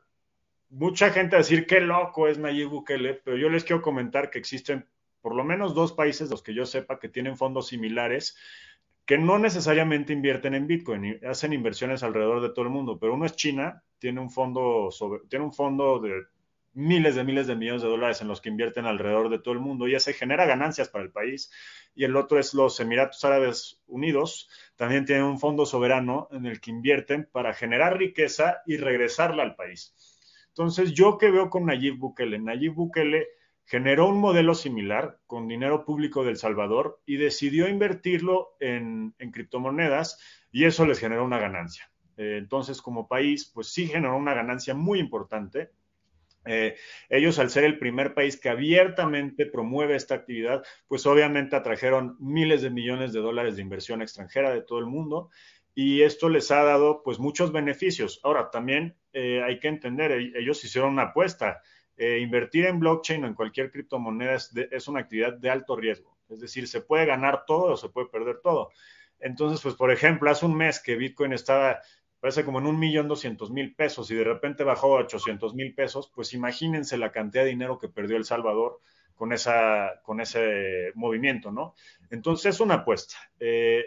mucha 0.68 1.10
gente 1.10 1.34
a 1.34 1.40
decir 1.40 1.66
qué 1.66 1.80
loco 1.80 2.28
es 2.28 2.38
Nayib 2.38 2.68
Bukele, 2.68 3.14
pero 3.14 3.36
yo 3.36 3.48
les 3.48 3.64
quiero 3.64 3.82
comentar 3.82 4.30
que 4.30 4.38
existen 4.38 4.86
por 5.26 5.34
lo 5.34 5.42
menos 5.42 5.74
dos 5.74 5.92
países, 5.92 6.30
los 6.30 6.40
que 6.40 6.54
yo 6.54 6.64
sepa, 6.66 7.00
que 7.00 7.08
tienen 7.08 7.36
fondos 7.36 7.66
similares 7.66 8.36
que 9.06 9.18
no 9.18 9.38
necesariamente 9.38 10.12
invierten 10.12 10.54
en 10.54 10.66
Bitcoin, 10.66 11.20
hacen 11.24 11.52
inversiones 11.52 12.02
alrededor 12.02 12.42
de 12.42 12.50
todo 12.50 12.64
el 12.64 12.72
mundo, 12.72 12.98
pero 12.98 13.14
uno 13.14 13.24
es 13.24 13.36
China, 13.36 13.84
tiene 13.98 14.20
un 14.20 14.30
fondo, 14.30 14.90
sobre, 14.90 15.20
tiene 15.28 15.44
un 15.44 15.52
fondo 15.52 16.00
de 16.00 16.24
miles 16.74 17.14
de 17.14 17.24
miles 17.24 17.46
de 17.46 17.56
millones 17.56 17.82
de 17.82 17.88
dólares 17.88 18.20
en 18.20 18.28
los 18.28 18.40
que 18.40 18.50
invierten 18.50 18.84
alrededor 18.84 19.30
de 19.30 19.38
todo 19.38 19.54
el 19.54 19.60
mundo 19.60 19.88
y 19.88 19.94
ese 19.94 20.12
genera 20.12 20.44
ganancias 20.44 20.88
para 20.90 21.04
el 21.04 21.10
país. 21.10 21.50
Y 21.94 22.04
el 22.04 22.16
otro 22.16 22.38
es 22.38 22.52
los 22.52 22.78
Emiratos 22.80 23.24
Árabes 23.24 23.80
Unidos, 23.86 24.50
también 24.74 25.06
tienen 25.06 25.24
un 25.24 25.38
fondo 25.38 25.64
soberano 25.64 26.28
en 26.32 26.44
el 26.44 26.60
que 26.60 26.72
invierten 26.72 27.28
para 27.30 27.54
generar 27.54 27.96
riqueza 27.96 28.58
y 28.66 28.76
regresarla 28.76 29.44
al 29.44 29.54
país. 29.54 29.94
Entonces, 30.48 30.92
yo 30.92 31.16
que 31.16 31.30
veo 31.30 31.48
con 31.48 31.64
Nayib 31.66 31.96
Bukele, 31.96 32.38
Nayib 32.38 32.74
Bukele 32.74 33.28
generó 33.66 34.08
un 34.08 34.18
modelo 34.20 34.54
similar 34.54 35.18
con 35.26 35.48
dinero 35.48 35.84
público 35.84 36.24
del 36.24 36.36
Salvador 36.36 37.00
y 37.04 37.16
decidió 37.16 37.68
invertirlo 37.68 38.56
en, 38.60 39.14
criptomonedas 39.32 40.20
y 40.52 40.64
eso 40.64 40.86
les 40.86 41.00
generó 41.00 41.24
una 41.24 41.38
ganancia. 41.38 41.90
Eh, 42.16 42.36
entonces, 42.38 42.80
como 42.80 43.08
país, 43.08 43.50
pues 43.52 43.68
sí 43.68 43.88
generó 43.88 44.16
una 44.16 44.34
ganancia 44.34 44.72
muy 44.72 45.00
importante. 45.00 45.70
Eh, 46.44 46.76
ellos, 47.10 47.40
al 47.40 47.50
ser 47.50 47.64
el 47.64 47.78
primer 47.78 48.14
país 48.14 48.40
que 48.40 48.48
abiertamente 48.48 49.46
promueve 49.46 49.96
esta 49.96 50.14
actividad, 50.14 50.62
pues 50.86 51.04
obviamente 51.04 51.56
atrajeron 51.56 52.16
miles 52.20 52.62
de 52.62 52.70
millones 52.70 53.12
de 53.12 53.20
dólares 53.20 53.56
de 53.56 53.62
inversión 53.62 54.00
extranjera 54.00 54.50
de 54.54 54.62
todo 54.62 54.78
el 54.78 54.86
mundo 54.86 55.28
y 55.74 56.02
esto 56.02 56.30
les 56.30 56.50
ha 56.52 56.62
dado 56.62 57.02
pues 57.02 57.18
muchos 57.18 57.52
beneficios. 57.52 58.20
Ahora, 58.22 58.50
también 58.50 58.96
eh, 59.12 59.42
hay 59.44 59.60
que 59.60 59.68
entender, 59.68 60.12
ellos 60.12 60.64
hicieron 60.64 60.92
una 60.92 61.10
apuesta 61.10 61.60
eh, 61.96 62.18
invertir 62.18 62.66
en 62.66 62.78
blockchain 62.78 63.24
o 63.24 63.26
en 63.26 63.34
cualquier 63.34 63.70
criptomoneda 63.70 64.34
es, 64.34 64.88
una 64.88 65.00
actividad 65.00 65.32
de 65.32 65.50
alto 65.50 65.76
riesgo. 65.76 66.16
Es 66.28 66.40
decir, 66.40 66.68
se 66.68 66.82
puede 66.82 67.06
ganar 67.06 67.44
todo 67.46 67.72
o 67.72 67.76
se 67.76 67.88
puede 67.88 68.08
perder 68.08 68.40
todo. 68.42 68.70
Entonces, 69.18 69.60
pues, 69.62 69.74
por 69.74 69.90
ejemplo, 69.90 70.30
hace 70.30 70.44
un 70.44 70.56
mes 70.56 70.80
que 70.82 70.96
Bitcoin 70.96 71.32
estaba, 71.32 71.80
parece 72.20 72.44
como 72.44 72.58
en 72.58 72.66
un 72.66 72.78
millón 72.78 73.08
doscientos 73.08 73.50
mil 73.50 73.74
pesos 73.74 74.10
y 74.10 74.14
de 74.14 74.24
repente 74.24 74.62
bajó 74.62 74.98
a 74.98 75.02
ochocientos 75.02 75.54
mil 75.54 75.74
pesos, 75.74 76.10
pues 76.14 76.34
imagínense 76.34 76.98
la 76.98 77.12
cantidad 77.12 77.44
de 77.44 77.50
dinero 77.50 77.78
que 77.78 77.88
perdió 77.88 78.16
El 78.16 78.24
Salvador 78.24 78.80
con, 79.14 79.32
esa, 79.32 80.00
con 80.02 80.20
ese 80.20 80.92
movimiento, 80.94 81.50
¿no? 81.50 81.74
Entonces 82.10 82.54
es 82.54 82.60
una 82.60 82.74
apuesta. 82.74 83.16
Eh, 83.40 83.86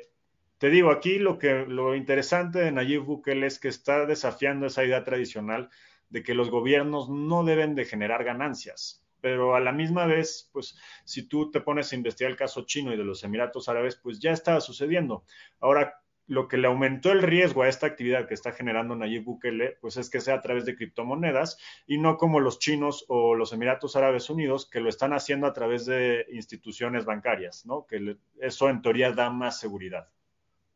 te 0.58 0.70
digo, 0.70 0.92
aquí 0.92 1.20
lo, 1.20 1.38
que, 1.38 1.66
lo 1.68 1.96
interesante 1.96 2.60
de 2.60 2.72
Nayib 2.72 3.04
Bukele 3.04 3.48
es 3.48 3.60
que 3.60 3.70
está 3.70 4.06
desafiando 4.06 4.66
esa 4.66 4.84
idea 4.84 5.04
tradicional 5.04 5.70
de 6.10 6.24
que 6.24 6.34
los 6.34 6.50
gobiernos 6.50 7.10
no 7.10 7.44
deben 7.44 7.76
de 7.76 7.86
generar 7.86 8.24
ganancias. 8.24 9.06
Pero 9.22 9.56
a 9.56 9.60
la 9.60 9.72
misma 9.72 10.06
vez, 10.06 10.50
pues 10.54 10.78
si 11.04 11.28
tú 11.28 11.52
te 11.52 11.62
pones 11.62 11.92
a 11.92 11.96
investigar 11.96 12.32
el 12.32 12.38
caso 12.38 12.66
chino 12.66 12.94
y 12.94 12.98
de 12.98 13.04
los 13.04 13.24
Emiratos 13.24 13.68
Árabes, 13.68 13.96
pues 13.96 14.20
ya 14.20 14.32
está 14.32 14.60
sucediendo. 14.62 15.26
Ahora, 15.60 16.02
lo 16.30 16.48
que 16.48 16.58
le 16.58 16.68
aumentó 16.68 17.12
el 17.12 17.24
riesgo 17.24 17.64
a 17.64 17.70
esta 17.70 17.88
actividad 17.88 18.28
que 18.28 18.36
está 18.36 18.52
generando 18.52 18.96
Nayib 18.96 19.24
Bukele, 19.24 19.78
pues 19.82 19.98
es 19.98 20.12
que 20.12 20.22
sea 20.22 20.36
a 20.36 20.42
través 20.42 20.64
de 20.64 20.76
criptomonedas 20.76 21.58
y 21.88 21.98
no 21.98 22.18
como 22.18 22.40
los 22.40 22.60
chinos 22.60 23.04
o 23.08 23.34
los 23.34 23.52
Emiratos 23.52 23.96
Árabes 23.96 24.30
Unidos 24.30 24.70
que 24.70 24.80
lo 24.80 24.90
están 24.90 25.12
haciendo 25.14 25.48
a 25.48 25.54
través 25.54 25.88
de 25.88 26.28
instituciones 26.32 27.04
bancarias, 27.04 27.66
¿no? 27.66 27.88
Que 27.88 28.18
eso 28.40 28.70
en 28.70 28.84
teoría 28.84 29.12
da 29.12 29.32
más 29.32 29.60
seguridad. 29.60 30.08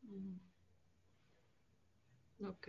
Mm. 0.02 0.38
Ok. 2.48 2.68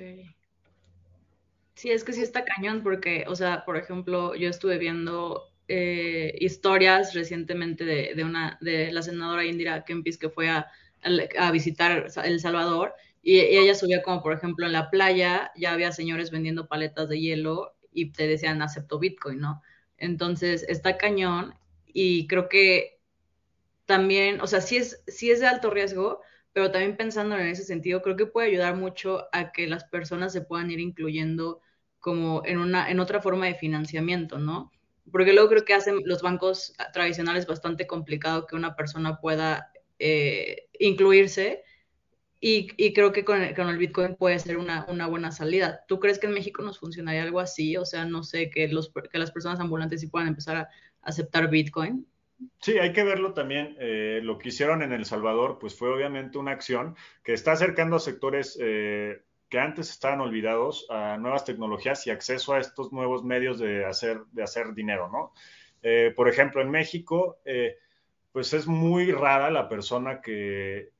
Sí, 1.84 1.90
es 1.90 2.02
que 2.02 2.14
sí 2.14 2.22
está 2.22 2.46
cañón 2.46 2.82
porque, 2.82 3.26
o 3.28 3.36
sea, 3.36 3.62
por 3.66 3.76
ejemplo, 3.76 4.34
yo 4.34 4.48
estuve 4.48 4.78
viendo 4.78 5.50
eh, 5.68 6.34
historias 6.40 7.12
recientemente 7.12 7.84
de, 7.84 8.24
una 8.24 8.56
de 8.62 8.90
la 8.90 9.02
senadora 9.02 9.44
Indira 9.44 9.84
Kempis 9.84 10.16
que 10.16 10.30
fue 10.30 10.48
a 10.48 10.66
a 11.38 11.50
visitar 11.50 12.06
El 12.24 12.40
Salvador 12.40 12.94
y, 13.20 13.38
ella 13.38 13.74
subía 13.74 14.02
como, 14.02 14.22
por 14.22 14.32
ejemplo, 14.32 14.64
en 14.64 14.72
la 14.72 14.88
playa 14.88 15.52
ya 15.56 15.74
había 15.74 15.92
señores 15.92 16.30
vendiendo 16.30 16.68
paletas 16.68 17.10
de 17.10 17.20
hielo 17.20 17.74
y 17.92 18.12
te 18.12 18.26
decían 18.28 18.62
acepto 18.62 18.98
Bitcoin, 18.98 19.40
¿no? 19.40 19.60
Entonces 19.98 20.64
está 20.66 20.96
cañón 20.96 21.54
y 21.86 22.26
creo 22.28 22.48
que 22.48 22.98
también, 23.84 24.40
o 24.40 24.46
sea, 24.46 24.62
sí 24.62 24.78
es, 24.78 25.02
sí 25.06 25.30
es 25.30 25.40
de 25.40 25.48
alto 25.48 25.68
riesgo, 25.68 26.22
pero 26.54 26.70
también 26.70 26.96
pensando 26.96 27.36
en 27.36 27.48
ese 27.48 27.64
sentido, 27.64 28.00
creo 28.00 28.16
que 28.16 28.24
puede 28.24 28.48
ayudar 28.48 28.74
mucho 28.74 29.28
a 29.32 29.52
que 29.52 29.66
las 29.66 29.84
personas 29.84 30.32
se 30.32 30.40
puedan 30.40 30.70
ir 30.70 30.80
incluyendo 30.80 31.60
como 32.04 32.42
en 32.44 32.58
una, 32.58 32.90
en 32.90 33.00
otra 33.00 33.22
forma 33.22 33.46
de 33.46 33.54
financiamiento, 33.54 34.36
¿no? 34.38 34.70
Porque 35.10 35.32
luego 35.32 35.48
creo 35.48 35.64
que 35.64 35.72
hacen 35.72 36.02
los 36.04 36.20
bancos 36.20 36.74
tradicionales 36.92 37.46
bastante 37.46 37.86
complicado 37.86 38.46
que 38.46 38.56
una 38.56 38.76
persona 38.76 39.22
pueda 39.22 39.72
eh, 39.98 40.66
incluirse 40.78 41.62
y, 42.40 42.92
creo 42.92 43.10
que 43.12 43.24
con 43.24 43.40
el, 43.40 43.78
Bitcoin 43.78 44.16
puede 44.16 44.38
ser 44.38 44.58
una, 44.58 44.84
buena 45.08 45.32
salida. 45.32 45.82
¿Tú 45.88 45.98
crees 45.98 46.18
que 46.18 46.26
en 46.26 46.34
México 46.34 46.60
nos 46.62 46.78
funcionaría 46.78 47.22
algo 47.22 47.40
así? 47.40 47.78
O 47.78 47.86
sea, 47.86 48.04
no 48.04 48.22
sé, 48.22 48.50
que, 48.50 48.68
los, 48.68 48.92
que 49.10 49.18
las 49.18 49.30
personas 49.30 49.58
ambulantes 49.60 50.02
sí 50.02 50.08
puedan 50.08 50.28
empezar 50.28 50.58
a 50.58 50.68
aceptar 51.00 51.48
Bitcoin. 51.48 52.06
Sí, 52.60 52.76
hay 52.76 52.92
que 52.92 53.02
verlo 53.02 53.32
también. 53.32 53.76
Eh, 53.80 54.20
lo 54.22 54.36
que 54.36 54.50
hicieron 54.50 54.82
en 54.82 54.92
El 54.92 55.06
Salvador, 55.06 55.56
pues 55.58 55.74
fue 55.74 55.88
obviamente 55.88 56.36
una 56.36 56.50
acción 56.50 56.96
que 57.22 57.32
está 57.32 57.52
acercando 57.52 57.96
a 57.96 58.00
sectores 58.00 58.58
eh, 58.60 59.22
que 59.54 59.60
antes 59.60 59.88
estaban 59.88 60.20
olvidados 60.20 60.84
a 60.90 61.16
nuevas 61.16 61.44
tecnologías 61.44 62.04
y 62.08 62.10
acceso 62.10 62.54
a 62.54 62.58
estos 62.58 62.92
nuevos 62.92 63.22
medios 63.22 63.60
de 63.60 63.84
hacer, 63.84 64.24
de 64.32 64.42
hacer 64.42 64.74
dinero, 64.74 65.08
¿no? 65.12 65.32
por 66.16 66.28
ejemplo, 66.28 66.60
en 66.60 66.70
México, 66.72 67.38
pues 68.32 68.52
es 68.52 68.66
muy 68.66 69.12
rara 69.12 69.52
la 69.52 69.68
persona 69.68 70.20
que, 70.20 70.90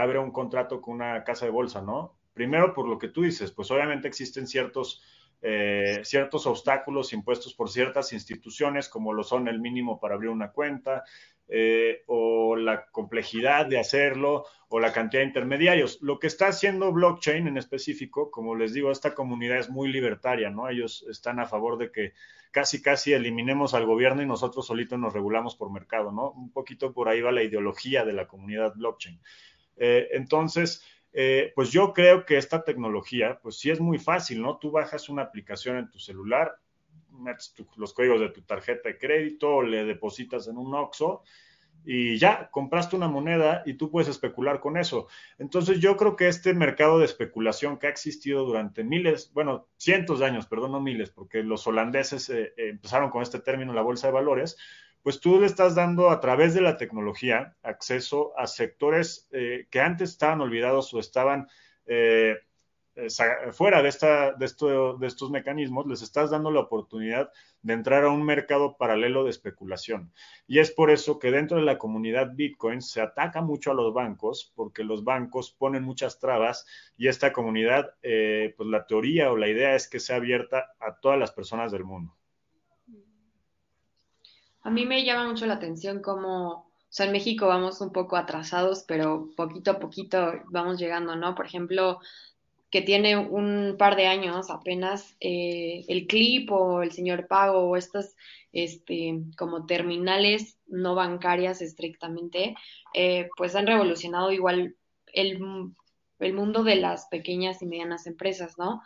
abre 0.00 0.18
un 0.18 0.30
contrato 0.30 0.80
con 0.80 0.94
una 0.94 1.24
casa 1.24 1.44
de 1.44 1.50
bolsa, 1.50 1.82
¿no? 1.82 2.16
Primero 2.32 2.72
por 2.72 2.88
lo 2.88 2.96
que 2.96 3.08
tú 3.08 3.20
dices, 3.20 3.52
pues 3.52 3.70
obviamente 3.70 4.08
existen 4.08 4.46
ciertos, 4.46 5.02
eh, 5.42 6.00
ciertos 6.02 6.46
obstáculos 6.46 7.12
impuestos 7.12 7.52
por 7.52 7.68
ciertas 7.68 8.14
instituciones, 8.14 8.88
como 8.88 9.12
lo 9.12 9.24
son 9.24 9.46
el 9.46 9.60
mínimo 9.60 10.00
para 10.00 10.14
abrir 10.14 10.30
una 10.30 10.52
cuenta, 10.52 11.04
eh, 11.52 12.04
o 12.06 12.54
la 12.54 12.86
complejidad 12.86 13.66
de 13.66 13.78
hacerlo, 13.78 14.44
o 14.68 14.78
la 14.78 14.92
cantidad 14.92 15.22
de 15.22 15.26
intermediarios. 15.26 15.98
Lo 16.00 16.20
que 16.20 16.28
está 16.28 16.46
haciendo 16.46 16.92
blockchain 16.92 17.48
en 17.48 17.56
específico, 17.56 18.30
como 18.30 18.54
les 18.54 18.72
digo, 18.72 18.92
esta 18.92 19.14
comunidad 19.14 19.58
es 19.58 19.68
muy 19.68 19.90
libertaria, 19.90 20.48
¿no? 20.48 20.68
Ellos 20.68 21.04
están 21.10 21.40
a 21.40 21.46
favor 21.46 21.76
de 21.76 21.90
que 21.90 22.12
casi, 22.52 22.80
casi 22.80 23.12
eliminemos 23.12 23.74
al 23.74 23.84
gobierno 23.84 24.22
y 24.22 24.26
nosotros 24.26 24.66
solitos 24.66 24.98
nos 24.98 25.12
regulamos 25.12 25.56
por 25.56 25.72
mercado, 25.72 26.12
¿no? 26.12 26.30
Un 26.30 26.52
poquito 26.52 26.92
por 26.92 27.08
ahí 27.08 27.20
va 27.20 27.32
la 27.32 27.42
ideología 27.42 28.04
de 28.04 28.12
la 28.12 28.28
comunidad 28.28 28.74
blockchain. 28.76 29.20
Eh, 29.76 30.08
entonces, 30.12 30.84
eh, 31.12 31.52
pues 31.56 31.72
yo 31.72 31.92
creo 31.92 32.24
que 32.24 32.36
esta 32.36 32.62
tecnología, 32.62 33.40
pues 33.42 33.58
sí 33.58 33.70
es 33.70 33.80
muy 33.80 33.98
fácil, 33.98 34.40
¿no? 34.40 34.58
Tú 34.58 34.70
bajas 34.70 35.08
una 35.08 35.22
aplicación 35.22 35.78
en 35.78 35.90
tu 35.90 35.98
celular, 35.98 36.54
metes 37.20 37.54
los 37.76 37.94
códigos 37.94 38.20
de 38.20 38.30
tu 38.30 38.42
tarjeta 38.42 38.88
de 38.88 38.98
crédito, 38.98 39.62
le 39.62 39.84
depositas 39.84 40.48
en 40.48 40.56
un 40.56 40.74
OXO 40.74 41.22
y 41.84 42.18
ya 42.18 42.50
compraste 42.50 42.96
una 42.96 43.08
moneda 43.08 43.62
y 43.64 43.74
tú 43.74 43.90
puedes 43.90 44.08
especular 44.08 44.60
con 44.60 44.76
eso. 44.76 45.08
Entonces 45.38 45.80
yo 45.80 45.96
creo 45.96 46.16
que 46.16 46.28
este 46.28 46.54
mercado 46.54 46.98
de 46.98 47.04
especulación 47.04 47.78
que 47.78 47.86
ha 47.86 47.90
existido 47.90 48.44
durante 48.44 48.84
miles, 48.84 49.32
bueno, 49.32 49.68
cientos 49.76 50.18
de 50.18 50.26
años, 50.26 50.46
perdón, 50.46 50.72
no 50.72 50.80
miles, 50.80 51.10
porque 51.10 51.42
los 51.42 51.66
holandeses 51.66 52.28
eh, 52.30 52.52
eh, 52.56 52.68
empezaron 52.70 53.10
con 53.10 53.22
este 53.22 53.40
término, 53.40 53.72
la 53.72 53.82
bolsa 53.82 54.08
de 54.08 54.12
valores, 54.12 54.56
pues 55.02 55.20
tú 55.20 55.40
le 55.40 55.46
estás 55.46 55.74
dando 55.74 56.10
a 56.10 56.20
través 56.20 56.52
de 56.52 56.60
la 56.60 56.76
tecnología 56.76 57.56
acceso 57.62 58.38
a 58.38 58.46
sectores 58.46 59.28
eh, 59.32 59.66
que 59.70 59.80
antes 59.80 60.10
estaban 60.10 60.42
olvidados 60.42 60.92
o 60.92 61.00
estaban 61.00 61.48
fuera 63.52 63.82
de, 63.82 63.88
esta, 63.88 64.32
de, 64.32 64.44
esto, 64.46 64.96
de 64.96 65.06
estos 65.06 65.30
mecanismos, 65.30 65.86
les 65.86 66.02
estás 66.02 66.30
dando 66.30 66.50
la 66.50 66.60
oportunidad 66.60 67.30
de 67.62 67.72
entrar 67.72 68.04
a 68.04 68.10
un 68.10 68.24
mercado 68.24 68.76
paralelo 68.76 69.24
de 69.24 69.30
especulación. 69.30 70.12
Y 70.46 70.58
es 70.58 70.70
por 70.70 70.90
eso 70.90 71.18
que 71.18 71.30
dentro 71.30 71.58
de 71.58 71.64
la 71.64 71.78
comunidad 71.78 72.32
Bitcoin 72.34 72.82
se 72.82 73.00
ataca 73.00 73.42
mucho 73.42 73.70
a 73.70 73.74
los 73.74 73.92
bancos, 73.92 74.52
porque 74.54 74.84
los 74.84 75.04
bancos 75.04 75.52
ponen 75.52 75.82
muchas 75.82 76.18
trabas 76.18 76.66
y 76.96 77.08
esta 77.08 77.32
comunidad, 77.32 77.94
eh, 78.02 78.54
pues 78.56 78.68
la 78.68 78.86
teoría 78.86 79.30
o 79.30 79.36
la 79.36 79.48
idea 79.48 79.74
es 79.74 79.88
que 79.88 80.00
sea 80.00 80.16
abierta 80.16 80.72
a 80.80 80.96
todas 81.00 81.18
las 81.18 81.32
personas 81.32 81.72
del 81.72 81.84
mundo. 81.84 82.14
A 84.62 84.70
mí 84.70 84.84
me 84.84 85.04
llama 85.04 85.28
mucho 85.28 85.46
la 85.46 85.54
atención 85.54 86.02
cómo, 86.02 86.50
o 86.50 86.66
sea, 86.90 87.06
en 87.06 87.12
México 87.12 87.46
vamos 87.46 87.80
un 87.80 87.92
poco 87.92 88.16
atrasados, 88.16 88.84
pero 88.86 89.30
poquito 89.36 89.70
a 89.70 89.78
poquito 89.78 90.32
vamos 90.48 90.78
llegando, 90.78 91.16
¿no? 91.16 91.34
Por 91.34 91.46
ejemplo, 91.46 92.00
que 92.70 92.82
tiene 92.82 93.16
un 93.16 93.76
par 93.78 93.96
de 93.96 94.06
años 94.06 94.48
apenas, 94.50 95.16
eh, 95.20 95.84
el 95.88 96.06
clip 96.06 96.50
o 96.52 96.82
el 96.82 96.92
señor 96.92 97.26
pago 97.26 97.68
o 97.68 97.76
estas 97.76 98.16
este, 98.52 99.20
como 99.36 99.66
terminales 99.66 100.58
no 100.66 100.94
bancarias 100.94 101.62
estrictamente, 101.62 102.54
eh, 102.94 103.28
pues 103.36 103.56
han 103.56 103.66
revolucionado 103.66 104.32
igual 104.32 104.76
el, 105.12 105.44
el, 106.20 106.34
mundo 106.34 106.62
de 106.62 106.76
las 106.76 107.06
pequeñas 107.06 107.60
y 107.60 107.66
medianas 107.66 108.06
empresas, 108.06 108.56
¿no? 108.56 108.82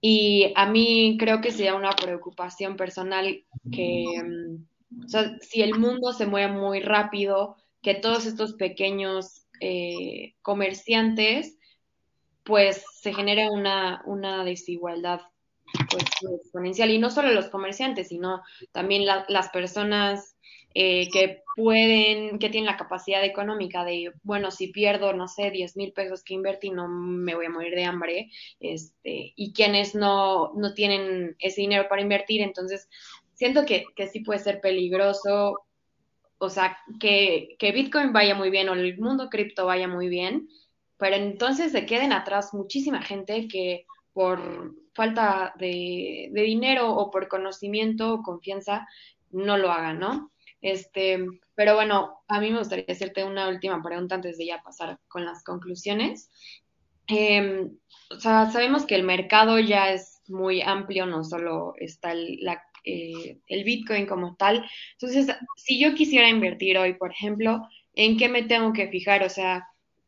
Y 0.00 0.52
a 0.54 0.66
mí 0.66 1.16
creo 1.18 1.40
que 1.40 1.50
sería 1.50 1.74
una 1.74 1.92
preocupación 1.92 2.76
personal 2.76 3.42
que, 3.72 4.04
mm, 4.22 5.04
o 5.04 5.08
sea, 5.08 5.38
si 5.40 5.62
el 5.62 5.78
mundo 5.78 6.12
se 6.12 6.26
mueve 6.26 6.52
muy 6.52 6.80
rápido, 6.80 7.56
que 7.80 7.94
todos 7.94 8.26
estos 8.26 8.54
pequeños 8.54 9.46
eh, 9.60 10.34
comerciantes, 10.42 11.56
pues 12.44 12.84
se 13.00 13.12
genera 13.12 13.50
una, 13.50 14.02
una 14.06 14.44
desigualdad 14.44 15.20
pues, 15.90 16.04
exponencial. 16.40 16.90
Y 16.90 16.98
no 16.98 17.10
solo 17.10 17.32
los 17.32 17.48
comerciantes, 17.48 18.08
sino 18.08 18.42
también 18.72 19.06
las 19.06 19.48
personas 19.50 20.36
eh, 20.76 21.08
que 21.12 21.42
pueden, 21.54 22.40
que 22.40 22.50
tienen 22.50 22.66
la 22.66 22.76
capacidad 22.76 23.24
económica 23.24 23.84
de, 23.84 24.12
bueno, 24.24 24.50
si 24.50 24.68
pierdo, 24.68 25.12
no 25.12 25.28
sé, 25.28 25.52
10 25.52 25.76
mil 25.76 25.92
pesos 25.92 26.24
que 26.24 26.34
invertí, 26.34 26.70
no 26.70 26.88
me 26.88 27.36
voy 27.36 27.46
a 27.46 27.50
morir 27.50 27.76
de 27.76 27.84
hambre, 27.84 28.30
este, 28.58 29.32
y 29.36 29.52
quienes 29.52 29.94
no, 29.94 30.52
no 30.54 30.74
tienen 30.74 31.36
ese 31.38 31.60
dinero 31.60 31.86
para 31.88 32.02
invertir, 32.02 32.40
entonces 32.40 32.88
siento 33.34 33.64
que, 33.64 33.84
que 33.94 34.08
sí 34.08 34.20
puede 34.20 34.40
ser 34.40 34.60
peligroso, 34.60 35.60
o 36.38 36.50
sea, 36.50 36.76
que, 36.98 37.54
que 37.60 37.70
Bitcoin 37.70 38.12
vaya 38.12 38.34
muy 38.34 38.50
bien 38.50 38.68
o 38.68 38.72
el 38.72 38.98
mundo 38.98 39.28
cripto 39.30 39.66
vaya 39.66 39.86
muy 39.86 40.08
bien, 40.08 40.48
pero 40.96 41.16
entonces 41.16 41.72
se 41.72 41.86
queden 41.86 42.12
atrás 42.12 42.54
muchísima 42.54 43.02
gente 43.02 43.48
que 43.48 43.86
por 44.12 44.74
falta 44.94 45.52
de, 45.58 46.30
dinero 46.32 46.94
o 46.94 47.10
por 47.10 47.28
conocimiento 47.28 48.14
o 48.14 48.22
confianza 48.22 48.86
no 49.30 49.58
lo 49.58 49.70
hagan, 49.70 49.98
¿no? 49.98 50.30
Este, 50.60 51.18
pero 51.54 51.74
bueno, 51.74 52.22
a 52.28 52.40
mí 52.40 52.50
me 52.50 52.58
gustaría 52.58 52.86
hacerte 52.88 53.24
una 53.24 53.48
última 53.48 53.82
pregunta 53.82 54.14
antes 54.14 54.38
de 54.38 54.46
ya 54.46 54.62
pasar 54.62 54.98
con 55.08 55.24
las 55.26 55.42
conclusiones. 55.44 56.30
Em, 57.06 57.76
o 58.10 58.20
sea, 58.20 58.50
sabemos 58.50 58.86
que 58.86 58.94
el 58.94 59.02
mercado 59.02 59.58
ya 59.58 59.92
es 59.92 60.22
muy 60.28 60.62
amplio, 60.62 61.04
no 61.04 61.22
solo 61.22 61.74
está 61.76 62.12
el, 62.12 62.38
eh, 62.84 63.40
el 63.46 63.64
Bitcoin 63.64 64.06
como 64.06 64.36
tal. 64.36 64.64
Entonces, 64.92 65.36
si 65.56 65.80
yo 65.80 65.94
quisiera 65.94 66.28
invertir 66.28 66.78
hoy, 66.78 66.94
por 66.94 67.10
ejemplo, 67.10 67.62
¿en 67.94 68.16
qué 68.16 68.28
me 68.28 68.42
tengo 68.44 68.72
que 68.72 68.88
fijar? 68.88 69.22
O 69.22 69.28
sea, 69.28 69.66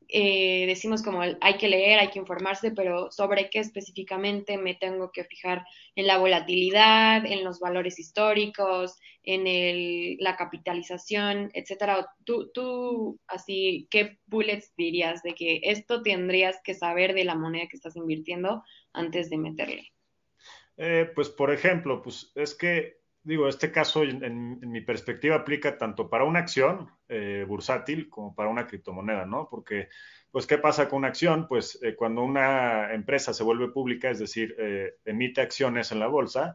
eh, 0.08 0.66
decimos 0.66 1.02
como 1.02 1.20
hay 1.22 1.56
que 1.58 1.68
leer, 1.68 1.98
hay 1.98 2.08
que 2.08 2.18
informarse, 2.18 2.70
pero 2.70 3.10
sobre 3.10 3.50
qué 3.50 3.58
específicamente 3.58 4.58
me 4.58 4.74
tengo 4.74 5.10
que 5.12 5.24
fijar 5.24 5.64
en 5.94 6.06
la 6.06 6.18
volatilidad, 6.18 7.26
en 7.26 7.44
los 7.44 7.60
valores 7.60 7.98
históricos, 7.98 8.96
en 9.22 9.46
el, 9.46 10.16
la 10.20 10.36
capitalización, 10.36 11.50
etcétera. 11.54 12.08
Tú, 12.24 12.50
tú, 12.52 13.18
así, 13.26 13.88
¿qué 13.90 14.18
bullets 14.26 14.72
dirías 14.76 15.22
de 15.22 15.34
que 15.34 15.60
esto 15.64 16.02
tendrías 16.02 16.60
que 16.62 16.74
saber 16.74 17.14
de 17.14 17.24
la 17.24 17.34
moneda 17.34 17.66
que 17.68 17.76
estás 17.76 17.96
invirtiendo 17.96 18.62
antes 18.92 19.30
de 19.30 19.38
meterle? 19.38 19.92
Eh, 20.76 21.10
pues, 21.14 21.30
por 21.30 21.52
ejemplo, 21.52 22.02
pues 22.02 22.32
es 22.34 22.54
que 22.54 22.98
digo, 23.26 23.48
este 23.48 23.72
caso 23.72 24.04
en, 24.04 24.60
mi 24.60 24.80
perspectiva 24.82 25.34
aplica 25.34 25.76
tanto 25.76 26.08
para 26.08 26.22
una 26.22 26.38
acción 26.38 26.88
eh, 27.08 27.44
bursátil 27.46 28.08
como 28.08 28.32
para 28.36 28.48
una 28.48 28.68
criptomoneda, 28.68 29.26
¿no? 29.26 29.48
Porque, 29.50 29.88
pues, 30.30 30.46
¿qué 30.46 30.58
pasa 30.58 30.88
con 30.88 30.98
una 30.98 31.08
acción? 31.08 31.48
Pues 31.48 31.76
eh, 31.82 31.96
cuando 31.96 32.22
una 32.22 32.94
empresa 32.94 33.34
se 33.34 33.42
vuelve 33.42 33.72
pública, 33.72 34.10
es 34.10 34.20
decir, 34.20 34.54
eh, 34.58 34.94
emite 35.04 35.40
acciones 35.40 35.90
en 35.90 35.98
la 35.98 36.06
bolsa, 36.06 36.54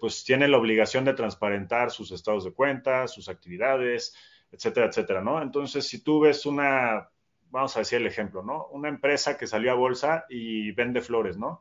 pues 0.00 0.24
tiene 0.24 0.48
la 0.48 0.58
obligación 0.58 1.04
de 1.04 1.14
transparentar 1.14 1.92
sus 1.92 2.10
estados 2.10 2.42
de 2.42 2.50
cuenta, 2.50 3.06
sus 3.06 3.28
actividades, 3.28 4.12
etcétera, 4.50 4.86
etcétera, 4.86 5.22
¿no? 5.22 5.40
Entonces, 5.40 5.86
si 5.86 6.02
tú 6.02 6.18
ves 6.18 6.46
una, 6.46 7.08
vamos 7.50 7.76
a 7.76 7.80
decir 7.80 8.00
el 8.00 8.08
ejemplo, 8.08 8.42
¿no? 8.42 8.66
Una 8.72 8.88
empresa 8.88 9.38
que 9.38 9.46
salió 9.46 9.70
a 9.70 9.76
bolsa 9.76 10.24
y 10.28 10.72
vende 10.72 11.00
flores, 11.00 11.38
¿no? 11.38 11.60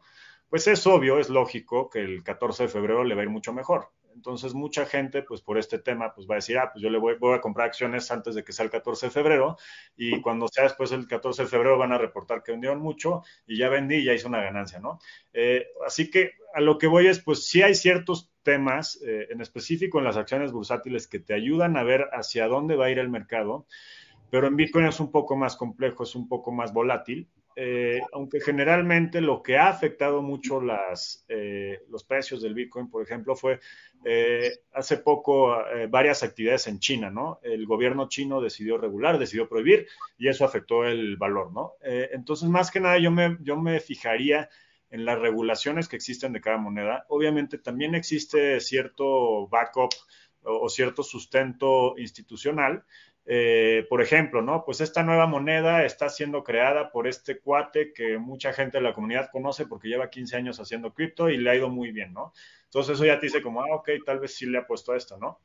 Pues 0.50 0.66
es 0.68 0.88
obvio, 0.88 1.20
es 1.20 1.30
lógico 1.30 1.92
que 1.92 2.00
el 2.00 2.24
14 2.24 2.64
de 2.64 2.70
febrero 2.70 3.04
le 3.04 3.14
va 3.14 3.22
a 3.22 3.26
ir 3.26 3.30
mucho 3.30 3.54
mejor. 3.54 3.92
Entonces, 4.18 4.56
mucha 4.56 4.88
gente, 4.88 5.22
pues 5.22 5.42
por 5.42 5.60
este 5.60 5.78
tema, 5.78 6.12
pues 6.12 6.28
va 6.28 6.34
a 6.34 6.38
decir, 6.38 6.58
ah, 6.58 6.72
pues 6.74 6.82
yo 6.82 6.90
le 6.90 6.98
voy, 6.98 7.18
voy 7.20 7.36
a 7.36 7.40
comprar 7.40 7.68
acciones 7.68 8.10
antes 8.10 8.34
de 8.34 8.44
que 8.44 8.52
sea 8.52 8.66
el 8.66 8.72
14 8.72 9.06
de 9.06 9.12
febrero 9.12 9.58
y 9.96 10.20
cuando 10.22 10.48
sea 10.48 10.64
después 10.64 10.92
el 10.92 11.08
14 11.08 11.44
de 11.44 11.48
febrero 11.48 11.78
van 11.78 11.94
a 11.94 12.00
reportar 12.00 12.42
que 12.42 12.52
vendieron 12.52 12.80
mucho 12.80 13.22
y 13.46 13.60
ya 13.60 13.70
vendí 13.70 13.98
y 13.98 14.06
ya 14.06 14.16
hice 14.16 14.26
una 14.26 14.42
ganancia, 14.42 14.80
¿no? 14.80 14.98
Eh, 15.34 15.68
así 15.86 16.10
que 16.10 16.32
a 16.56 16.62
lo 16.62 16.80
que 16.80 16.88
voy 16.88 17.06
es, 17.06 17.20
pues 17.20 17.46
sí 17.46 17.62
hay 17.62 17.76
ciertos 17.76 18.32
temas, 18.42 19.00
eh, 19.06 19.28
en 19.30 19.40
específico 19.40 20.00
en 20.00 20.06
las 20.06 20.18
acciones 20.18 20.52
bursátiles, 20.52 21.08
que 21.08 21.20
te 21.20 21.36
ayudan 21.36 21.78
a 21.78 21.84
ver 21.84 22.10
hacia 22.12 22.48
dónde 22.48 22.76
va 22.76 22.86
a 22.86 22.90
ir 22.90 22.98
el 22.98 23.10
mercado, 23.10 23.68
pero 24.32 24.48
en 24.48 24.56
Bitcoin 24.56 24.88
es 24.88 25.00
un 25.00 25.12
poco 25.12 25.36
más 25.36 25.56
complejo, 25.56 26.02
es 26.02 26.16
un 26.16 26.28
poco 26.28 26.52
más 26.52 26.74
volátil 26.74 27.30
eh, 27.60 28.02
aunque 28.14 28.40
generalmente 28.40 29.20
lo 29.20 29.42
que 29.42 29.58
ha 29.58 29.70
afectado 29.70 30.22
mucho 30.22 30.62
las, 30.62 31.26
eh, 31.28 31.80
los 31.90 32.04
precios 32.04 32.40
del 32.44 32.54
Bitcoin, 32.54 32.88
por 32.88 33.02
ejemplo, 33.02 33.36
fue 33.36 33.60
eh, 34.06 34.60
hace 34.74 34.98
poco 34.98 35.58
varias 35.90 36.22
actividades 36.22 36.68
en 36.68 36.78
China, 36.78 37.10
¿no? 37.10 37.40
El 37.42 37.66
gobierno 37.66 38.10
chino 38.10 38.42
decidió 38.42 38.78
regular, 38.78 39.18
decidió 39.18 39.50
prohibir 39.50 39.88
y 40.20 40.28
eso 40.28 40.46
afectó 40.46 40.86
el 40.86 41.18
valor, 41.18 41.52
¿no? 41.52 41.74
entonces, 41.82 42.48
más 42.48 42.70
que 42.70 42.80
nada, 42.80 43.00
yo 43.00 43.10
me, 43.10 43.38
yo 43.42 43.58
me 43.58 43.80
fijaría 43.80 44.50
en 44.92 45.04
las 45.04 45.18
regulaciones 45.18 45.88
que 45.88 45.96
existen 45.96 46.34
de 46.34 46.42
cada 46.42 46.58
moneda. 46.58 47.06
Obviamente 47.10 47.58
también 47.58 47.96
existe 47.96 48.60
cierto 48.60 49.48
backup 49.48 49.94
o 50.44 50.70
cierto 50.70 51.02
sustento 51.02 51.96
institucional, 51.98 52.86
eh, 53.30 53.86
por 53.90 54.02
ejemplo, 54.02 54.42
¿no? 54.42 54.64
Pues 54.64 54.80
esta 54.80 55.04
nueva 55.04 55.28
moneda 55.28 55.84
está 55.84 56.08
siendo 56.08 56.46
creada 56.46 56.92
por 56.94 57.08
este 57.08 57.40
cuate 57.40 57.92
que 57.92 58.18
mucha 58.18 58.54
gente 58.54 58.78
de 58.78 58.84
la 58.84 58.94
comunidad 58.94 59.30
conoce 59.34 59.66
porque 59.66 59.90
lleva 59.90 60.10
15 60.10 60.38
años 60.38 60.62
haciendo 60.62 60.94
cripto 60.94 61.30
y 61.30 61.36
le 61.36 61.50
ha 61.50 61.56
ido 61.56 61.68
muy 61.68 61.92
bien, 61.92 62.14
¿no? 62.14 62.32
Entonces 62.64 62.96
eso 62.96 63.06
ya 63.06 63.20
te 63.20 63.26
dice 63.26 63.42
como, 63.42 63.62
ah, 63.62 63.76
ok, 63.76 63.90
tal 64.06 64.20
vez 64.20 64.34
sí 64.34 64.46
le 64.46 64.60
ha 64.60 64.66
puesto 64.66 64.94
a 64.94 64.98
esto, 64.98 65.18
¿no? 65.18 65.42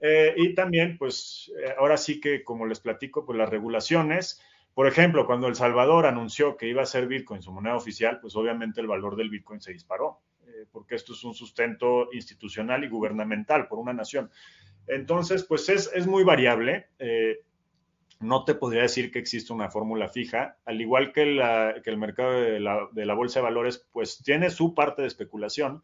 Eh, 0.00 0.34
y 0.38 0.54
también, 0.56 0.98
pues, 0.98 1.52
eh, 1.56 1.72
ahora 1.78 1.96
sí 1.96 2.20
que, 2.20 2.42
como 2.42 2.66
les 2.66 2.80
platico, 2.80 3.24
pues 3.24 3.38
las 3.38 3.48
regulaciones, 3.48 4.42
por 4.74 4.88
ejemplo, 4.88 5.24
cuando 5.24 5.46
El 5.46 5.54
Salvador 5.54 6.06
anunció 6.06 6.56
que 6.56 6.66
iba 6.66 6.82
a 6.82 6.86
ser 6.86 7.06
Bitcoin 7.06 7.42
su 7.42 7.52
moneda 7.52 7.76
oficial, 7.76 8.18
pues 8.20 8.34
obviamente 8.34 8.80
el 8.80 8.88
valor 8.88 9.14
del 9.14 9.30
Bitcoin 9.30 9.60
se 9.60 9.72
disparó, 9.72 10.22
porque 10.72 10.94
esto 10.94 11.12
es 11.12 11.22
un 11.24 11.34
sustento 11.34 12.08
institucional 12.12 12.82
y 12.84 12.88
gubernamental 12.88 13.68
por 13.68 13.78
una 13.78 13.92
nación. 13.92 14.30
Entonces, 14.90 15.44
pues 15.44 15.68
es, 15.68 16.06
muy 16.06 16.24
variable. 16.24 16.88
Eh, 16.98 17.38
no 18.18 18.44
te 18.44 18.54
podría 18.54 18.82
decir 18.82 19.10
que 19.10 19.18
existe 19.18 19.52
una 19.52 19.70
fórmula 19.70 20.08
fija, 20.08 20.58
al 20.64 20.80
igual 20.80 21.12
que, 21.12 21.22
el 21.22 21.96
mercado 21.96 22.32
de 22.32 22.60
la, 22.60 23.14
bolsa 23.14 23.38
de 23.38 23.44
valores, 23.44 23.86
pues 23.92 24.22
tiene 24.22 24.50
su 24.50 24.74
parte 24.74 25.02
de 25.02 25.08
especulación, 25.08 25.82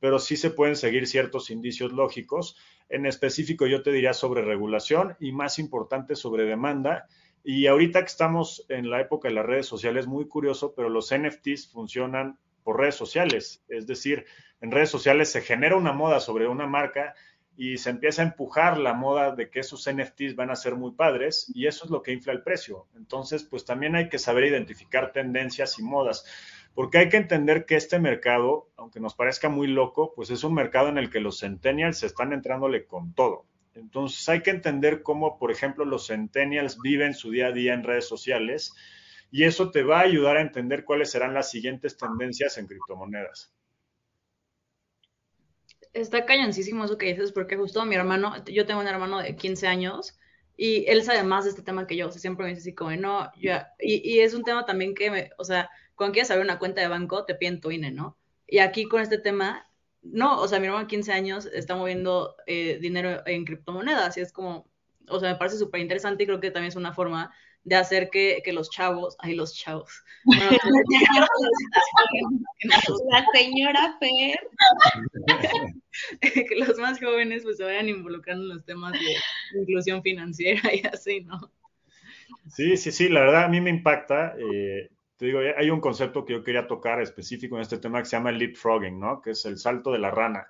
pero 0.00 0.18
sí 0.18 0.36
se 0.36 0.50
pueden 0.50 0.76
seguir 0.76 1.06
ciertos 1.06 1.50
indicios 1.50 1.92
lógicos. 1.92 2.56
En 2.88 3.06
específico, 3.06 3.66
yo 3.66 3.82
te 3.82 3.92
diría 3.92 4.14
sobre 4.14 4.42
regulación 4.42 5.16
y 5.20 5.32
más 5.32 5.58
importante 5.58 6.16
sobre 6.16 6.44
demanda. 6.44 7.06
Y 7.44 7.66
ahorita 7.66 8.00
que 8.00 8.06
estamos 8.06 8.64
en 8.68 8.90
la 8.90 9.00
época 9.00 9.28
de 9.28 9.34
las 9.34 9.46
redes 9.46 9.66
sociales, 9.66 10.06
muy 10.06 10.26
curioso, 10.26 10.74
pero 10.74 10.88
los 10.88 11.14
NFTs 11.14 11.70
funcionan 11.70 12.38
por 12.64 12.78
redes 12.78 12.96
sociales. 12.96 13.62
Es 13.68 13.86
decir, 13.86 14.24
en 14.60 14.70
redes 14.70 14.90
sociales 14.90 15.30
se 15.30 15.42
genera 15.42 15.76
una 15.76 15.92
moda 15.92 16.18
sobre 16.18 16.48
una 16.48 16.66
marca 16.66 17.14
y 17.60 17.76
se 17.76 17.90
empieza 17.90 18.22
a 18.22 18.26
empujar 18.26 18.78
la 18.78 18.94
moda 18.94 19.34
de 19.34 19.50
que 19.50 19.58
esos 19.58 19.90
NFTs 19.92 20.36
van 20.36 20.52
a 20.52 20.54
ser 20.54 20.76
muy 20.76 20.92
padres 20.92 21.50
y 21.52 21.66
eso 21.66 21.86
es 21.86 21.90
lo 21.90 22.04
que 22.04 22.12
infla 22.12 22.32
el 22.32 22.44
precio. 22.44 22.86
Entonces, 22.96 23.42
pues 23.42 23.64
también 23.64 23.96
hay 23.96 24.08
que 24.08 24.20
saber 24.20 24.44
identificar 24.44 25.10
tendencias 25.10 25.76
y 25.80 25.82
modas, 25.82 26.24
porque 26.72 26.98
hay 26.98 27.08
que 27.08 27.16
entender 27.16 27.66
que 27.66 27.74
este 27.74 27.98
mercado, 27.98 28.68
aunque 28.76 29.00
nos 29.00 29.16
parezca 29.16 29.48
muy 29.48 29.66
loco, 29.66 30.12
pues 30.14 30.30
es 30.30 30.44
un 30.44 30.54
mercado 30.54 30.88
en 30.88 30.98
el 30.98 31.10
que 31.10 31.18
los 31.18 31.40
centennials 31.40 32.04
están 32.04 32.32
entrándole 32.32 32.86
con 32.86 33.12
todo. 33.12 33.44
Entonces, 33.74 34.28
hay 34.28 34.42
que 34.42 34.50
entender 34.50 35.02
cómo, 35.02 35.36
por 35.36 35.50
ejemplo, 35.50 35.84
los 35.84 36.06
centennials 36.06 36.80
viven 36.80 37.12
su 37.12 37.32
día 37.32 37.48
a 37.48 37.52
día 37.52 37.74
en 37.74 37.82
redes 37.82 38.06
sociales 38.06 38.72
y 39.32 39.42
eso 39.42 39.72
te 39.72 39.82
va 39.82 39.98
a 39.98 40.04
ayudar 40.04 40.36
a 40.36 40.42
entender 40.42 40.84
cuáles 40.84 41.10
serán 41.10 41.34
las 41.34 41.50
siguientes 41.50 41.96
tendencias 41.96 42.56
en 42.56 42.68
criptomonedas 42.68 43.52
está 45.92 46.26
cañoncísimo 46.26 46.84
eso 46.84 46.98
que 46.98 47.06
dices, 47.06 47.32
porque 47.32 47.56
justo 47.56 47.84
mi 47.84 47.94
hermano, 47.94 48.34
yo 48.46 48.66
tengo 48.66 48.80
un 48.80 48.86
hermano 48.88 49.20
de 49.20 49.36
15 49.36 49.66
años 49.66 50.18
y 50.56 50.84
él 50.88 51.02
sabe 51.02 51.22
más 51.22 51.44
de 51.44 51.50
este 51.50 51.62
tema 51.62 51.86
que 51.86 51.96
yo, 51.96 52.08
o 52.08 52.10
sea, 52.10 52.20
siempre 52.20 52.44
me 52.44 52.50
dice 52.50 52.62
así 52.62 52.74
como, 52.74 52.90
no, 52.92 53.30
y, 53.36 53.48
y, 53.78 54.20
es 54.20 54.34
un 54.34 54.44
tema 54.44 54.66
también 54.66 54.94
que, 54.94 55.10
me, 55.10 55.30
o 55.38 55.44
sea, 55.44 55.70
cuando 55.94 56.14
quieres 56.14 56.30
abrir 56.30 56.44
una 56.44 56.58
cuenta 56.58 56.80
de 56.80 56.88
banco, 56.88 57.24
te 57.24 57.34
piden 57.34 57.60
tu 57.60 57.70
INE, 57.70 57.92
¿no? 57.92 58.18
Y 58.46 58.58
aquí 58.58 58.84
con 58.88 59.00
este 59.00 59.18
tema, 59.18 59.70
no, 60.02 60.40
o 60.40 60.48
sea, 60.48 60.58
mi 60.58 60.66
hermano 60.66 60.84
de 60.84 60.88
15 60.88 61.12
años 61.12 61.46
está 61.46 61.76
moviendo 61.76 62.36
eh, 62.46 62.78
dinero 62.80 63.22
en 63.26 63.44
criptomonedas 63.44 64.16
y 64.16 64.20
es 64.20 64.32
como, 64.32 64.68
o 65.08 65.20
sea, 65.20 65.32
me 65.32 65.38
parece 65.38 65.58
súper 65.58 65.80
interesante 65.80 66.24
y 66.24 66.26
creo 66.26 66.40
que 66.40 66.50
también 66.50 66.70
es 66.70 66.76
una 66.76 66.92
forma 66.92 67.32
de 67.68 67.76
hacer 67.76 68.10
que, 68.10 68.40
que 68.44 68.52
los 68.52 68.70
chavos, 68.70 69.16
ay, 69.18 69.34
los 69.34 69.54
chavos. 69.54 70.02
la 73.10 73.26
señora 73.34 73.96
Fer. 74.00 74.38
que 76.20 76.56
los 76.56 76.78
más 76.78 76.98
jóvenes 76.98 77.42
pues 77.42 77.58
se 77.58 77.64
vayan 77.64 77.88
involucrando 77.88 78.44
en 78.44 78.48
los 78.50 78.64
temas 78.64 78.92
de 78.92 79.60
inclusión 79.60 80.02
financiera 80.02 80.74
y 80.74 80.86
así, 80.86 81.20
¿no? 81.20 81.52
Sí, 82.48 82.76
sí, 82.76 82.92
sí, 82.92 83.08
la 83.08 83.20
verdad 83.20 83.44
a 83.44 83.48
mí 83.48 83.60
me 83.60 83.70
impacta. 83.70 84.34
Eh, 84.38 84.90
te 85.16 85.26
digo, 85.26 85.40
hay 85.56 85.70
un 85.70 85.80
concepto 85.80 86.24
que 86.24 86.34
yo 86.34 86.44
quería 86.44 86.66
tocar 86.66 87.02
específico 87.02 87.56
en 87.56 87.62
este 87.62 87.78
tema 87.78 87.98
que 88.00 88.06
se 88.06 88.16
llama 88.16 88.30
el 88.30 88.38
leapfrogging, 88.38 88.98
¿no? 88.98 89.20
Que 89.20 89.32
es 89.32 89.44
el 89.44 89.58
salto 89.58 89.92
de 89.92 89.98
la 89.98 90.10
rana. 90.10 90.46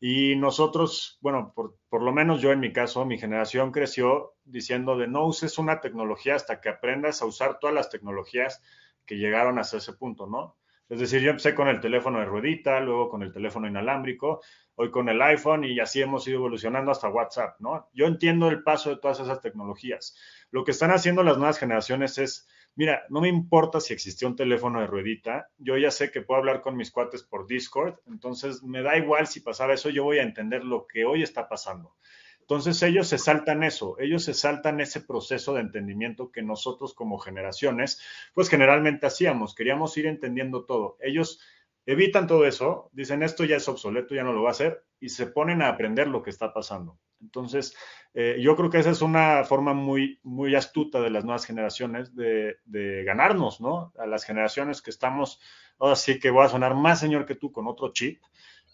Y 0.00 0.36
nosotros, 0.36 1.18
bueno, 1.20 1.52
por, 1.54 1.76
por, 1.88 2.02
lo 2.02 2.12
menos 2.12 2.40
yo 2.40 2.52
en 2.52 2.60
mi 2.60 2.72
caso, 2.72 3.04
mi 3.04 3.18
generación 3.18 3.72
creció 3.72 4.34
diciendo 4.44 4.96
de 4.96 5.08
no 5.08 5.26
uses 5.26 5.58
una 5.58 5.80
tecnología 5.80 6.36
hasta 6.36 6.60
que 6.60 6.68
aprendas 6.68 7.20
a 7.20 7.26
usar 7.26 7.58
todas 7.58 7.74
las 7.74 7.90
tecnologías 7.90 8.62
que 9.04 9.16
llegaron 9.16 9.58
hasta 9.58 9.78
ese 9.78 9.94
punto, 9.94 10.26
¿no? 10.26 10.56
Es 10.88 11.00
decir, 11.00 11.20
yo 11.20 11.30
empecé 11.30 11.54
con 11.54 11.68
el 11.68 11.80
teléfono 11.80 12.18
de 12.18 12.24
ruedita, 12.24 12.80
luego 12.80 13.10
con 13.10 13.22
el 13.22 13.32
teléfono 13.32 13.68
inalámbrico, 13.68 14.40
hoy 14.74 14.90
con 14.90 15.08
el 15.08 15.20
iPhone 15.20 15.64
y 15.64 15.80
así 15.80 16.00
hemos 16.00 16.26
ido 16.26 16.38
evolucionando 16.38 16.90
hasta 16.90 17.08
WhatsApp, 17.08 17.60
¿no? 17.60 17.90
Yo 17.92 18.06
entiendo 18.06 18.48
el 18.48 18.62
paso 18.62 18.90
de 18.90 18.96
todas 18.96 19.20
esas 19.20 19.40
tecnologías. 19.40 20.16
Lo 20.50 20.64
que 20.64 20.70
están 20.70 20.90
haciendo 20.90 21.22
las 21.22 21.36
nuevas 21.36 21.58
generaciones 21.58 22.16
es, 22.18 22.48
mira, 22.78 23.04
no 23.08 23.20
me 23.20 23.28
importa 23.28 23.80
si 23.80 23.92
existió 23.92 24.28
un 24.28 24.36
teléfono 24.36 24.80
de 24.80 24.86
ruedita, 24.86 25.50
yo 25.58 25.76
ya 25.76 25.90
sé 25.90 26.12
que 26.12 26.22
puedo 26.22 26.38
hablar 26.38 26.60
con 26.60 26.76
mis 26.76 26.92
cuates 26.92 27.24
por 27.24 27.48
Discord, 27.48 27.96
entonces 28.06 28.62
me 28.62 28.82
da 28.82 28.96
igual 28.96 29.26
si 29.26 29.40
pasara 29.40 29.74
eso, 29.74 29.90
yo 29.90 30.04
voy 30.04 30.18
a 30.18 30.22
entender 30.22 30.62
lo 30.62 30.86
que 30.86 31.04
hoy 31.04 31.24
está 31.24 31.48
pasando. 31.48 31.96
Entonces 32.40 32.80
ellos 32.84 33.08
se 33.08 33.18
saltan 33.18 33.64
eso, 33.64 33.98
ellos 33.98 34.22
se 34.22 34.32
saltan 34.32 34.80
ese 34.80 35.00
proceso 35.00 35.54
de 35.54 35.62
entendimiento 35.62 36.30
que 36.30 36.40
nosotros 36.40 36.94
como 36.94 37.18
generaciones, 37.18 38.00
pues 38.32 38.48
generalmente 38.48 39.06
hacíamos, 39.06 39.56
queríamos 39.56 39.96
ir 39.96 40.06
entendiendo 40.06 40.64
todo. 40.64 40.98
Ellos 41.00 41.40
evitan 41.84 42.28
todo 42.28 42.46
eso, 42.46 42.90
dicen 42.92 43.24
esto 43.24 43.44
ya 43.44 43.56
es 43.56 43.68
obsoleto, 43.68 44.14
ya 44.14 44.22
no 44.22 44.32
lo 44.32 44.42
va 44.42 44.50
a 44.50 44.52
hacer, 44.52 44.84
y 45.00 45.08
se 45.08 45.26
ponen 45.26 45.62
a 45.62 45.68
aprender 45.68 46.06
lo 46.06 46.22
que 46.22 46.30
está 46.30 46.54
pasando. 46.54 46.96
Entonces, 47.20 47.76
eh, 48.14 48.36
yo 48.40 48.56
creo 48.56 48.70
que 48.70 48.78
esa 48.78 48.90
es 48.90 49.02
una 49.02 49.44
forma 49.44 49.74
muy, 49.74 50.18
muy 50.22 50.54
astuta 50.54 51.00
de 51.00 51.10
las 51.10 51.24
nuevas 51.24 51.44
generaciones 51.44 52.14
de, 52.14 52.56
ganarnos, 53.04 53.60
¿no? 53.60 53.92
A 53.98 54.06
las 54.06 54.24
generaciones 54.24 54.82
que 54.82 54.90
estamos, 54.90 55.40
ahora 55.78 55.96
sí 55.96 56.18
que 56.18 56.30
voy 56.30 56.44
a 56.44 56.48
sonar 56.48 56.74
más 56.74 57.00
señor 57.00 57.26
que 57.26 57.34
tú 57.34 57.52
con 57.52 57.66
otro 57.66 57.92
chip, 57.92 58.20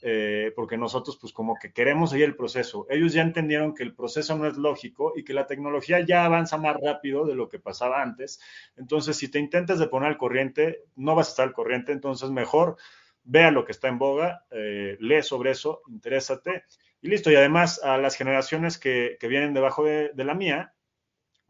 eh, 0.03 0.53
porque 0.55 0.77
nosotros 0.77 1.17
pues 1.19 1.33
como 1.33 1.57
que 1.57 1.73
queremos 1.73 2.11
seguir 2.11 2.27
el 2.27 2.37
proceso. 2.37 2.87
Ellos 2.91 3.13
ya 3.13 3.23
entendieron 3.23 3.75
que 3.75 3.83
el 3.83 3.95
proceso 3.95 4.37
no 4.37 4.47
es 4.47 4.57
lógico 4.57 5.15
y 5.17 5.25
que 5.25 5.33
la 5.33 5.47
tecnología 5.47 6.01
ya 6.01 6.25
avanza 6.25 6.59
más 6.59 6.77
rápido 6.83 7.25
de 7.25 7.35
lo 7.35 7.49
que 7.49 7.59
pasaba 7.59 8.03
antes. 8.03 8.41
Entonces, 8.77 9.17
si 9.17 9.31
te 9.31 9.39
intentas 9.39 9.79
de 9.79 9.89
poner 9.89 10.11
al 10.11 10.19
corriente, 10.19 10.83
no 10.97 11.15
vas 11.15 11.29
a 11.29 11.31
estar 11.31 11.49
al 11.49 11.55
corriente, 11.55 11.93
entonces 11.93 12.31
mejor 12.31 12.77
vea 13.25 13.51
lo 13.51 13.65
que 13.65 13.73
está 13.73 13.89
en 13.89 13.99
boga, 13.99 14.45
eh, 14.51 14.97
lee 15.01 15.23
sobre 15.23 15.53
eso, 15.53 15.81
interésate 15.89 16.65
y 17.05 17.09
listo. 17.09 17.31
Y 17.31 17.37
además 17.37 17.83
a 17.85 17.99
las 17.99 18.17
generaciones 18.17 18.79
que, 18.79 19.19
vienen 19.21 19.53
debajo 19.53 19.85
de, 19.85 20.11
la 20.17 20.35
mía, 20.35 20.75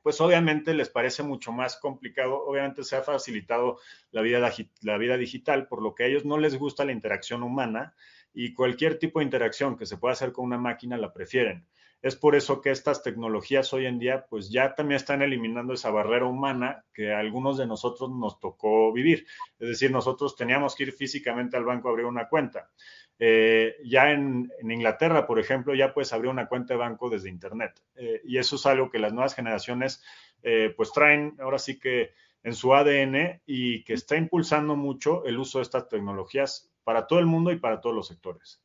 pues 0.03 0.21
obviamente 0.21 0.75
les 0.75 0.89
parece 0.89 1.23
mucho 1.23 1.53
más 1.53 1.77
complicado. 1.77 2.45
Obviamente 2.45 2.83
se 2.83 2.97
ha 2.97 3.03
facilitado 3.03 3.79
la 4.11 4.21
vida, 4.21 4.53
la 4.83 4.99
vida 4.99 5.17
digital, 5.17 5.69
por 5.69 5.81
lo 5.81 5.95
que 5.95 6.03
a 6.03 6.07
ellos 6.09 6.25
no 6.25 6.39
les 6.39 6.59
gusta 6.59 6.85
la 6.85 6.91
interacción 6.91 7.45
humana 7.45 7.95
y 8.35 8.53
cualquier 8.53 8.99
tipo 8.99 9.21
de 9.21 9.27
interacción 9.27 9.77
que 9.77 9.87
se 9.87 9.97
pueda 9.97 10.15
hacer 10.15 10.33
con 10.33 10.45
una 10.45 10.59
máquina 10.59 10.99
la 10.99 11.13
prefieren. 11.13 11.69
Es 12.03 12.17
por 12.17 12.35
eso 12.35 12.61
que 12.61 12.71
estas 12.71 13.03
tecnologías 13.03 13.73
hoy 13.73 13.87
en 13.87 13.99
día 13.99 14.27
pues 14.29 14.51
ya 14.51 14.75
también 14.75 14.97
están 14.97 15.23
eliminando 15.23 15.73
esa 15.73 15.91
barrera 15.91 16.27
humana 16.27 16.85
que 16.93 17.15
a 17.15 17.21
algunos 17.21 17.57
de 17.57 17.67
nosotros 17.67 18.11
nos 18.11 18.41
tocó 18.41 18.93
vivir. 18.93 19.25
Es 19.59 19.69
decir, 19.69 19.91
nosotros 19.91 20.37
teníamos 20.37 20.75
que 20.75 20.83
ir 20.83 20.93
físicamente 20.93 21.57
al 21.57 21.65
banco 21.65 21.89
a 21.89 21.93
abrir 21.93 22.05
una 22.05 22.29
cuenta. 22.29 22.71
Eh, 23.19 23.77
ya 23.85 24.11
en, 24.11 24.51
Inglaterra, 24.62 25.27
por 25.27 25.39
ejemplo, 25.39 25.75
ya 25.75 25.95
puedes 25.95 26.12
abrir 26.12 26.31
una 26.31 26.49
cuenta 26.49 26.75
de 26.75 26.79
banco 26.79 27.09
desde 27.09 27.29
Internet. 27.29 27.81
Eh, 27.97 28.21
y 28.25 28.39
eso 28.39 28.57
es 28.57 28.67
algo 28.67 28.91
que 28.91 28.99
las 28.99 29.12
nuevas 29.12 29.35
generaciones 29.35 30.03
eh, 30.43 30.73
pues 30.77 30.93
traen 30.93 31.37
ahora 31.41 31.59
sí 31.59 31.79
que 31.79 32.12
en 32.43 32.55
su 32.55 32.75
ADN 32.75 33.41
y 33.47 33.85
que 33.85 33.95
está 33.95 34.17
impulsando 34.17 34.77
mucho 34.77 35.25
el 35.25 35.39
uso 35.39 35.59
de 35.59 35.62
estas 35.62 35.89
tecnologías 35.89 36.71
para 36.83 37.07
todo 37.07 37.19
el 37.19 37.27
mundo 37.27 37.51
y 37.51 37.59
para 37.59 37.81
todos 37.81 37.97
los 37.97 38.09
sectores. 38.09 38.61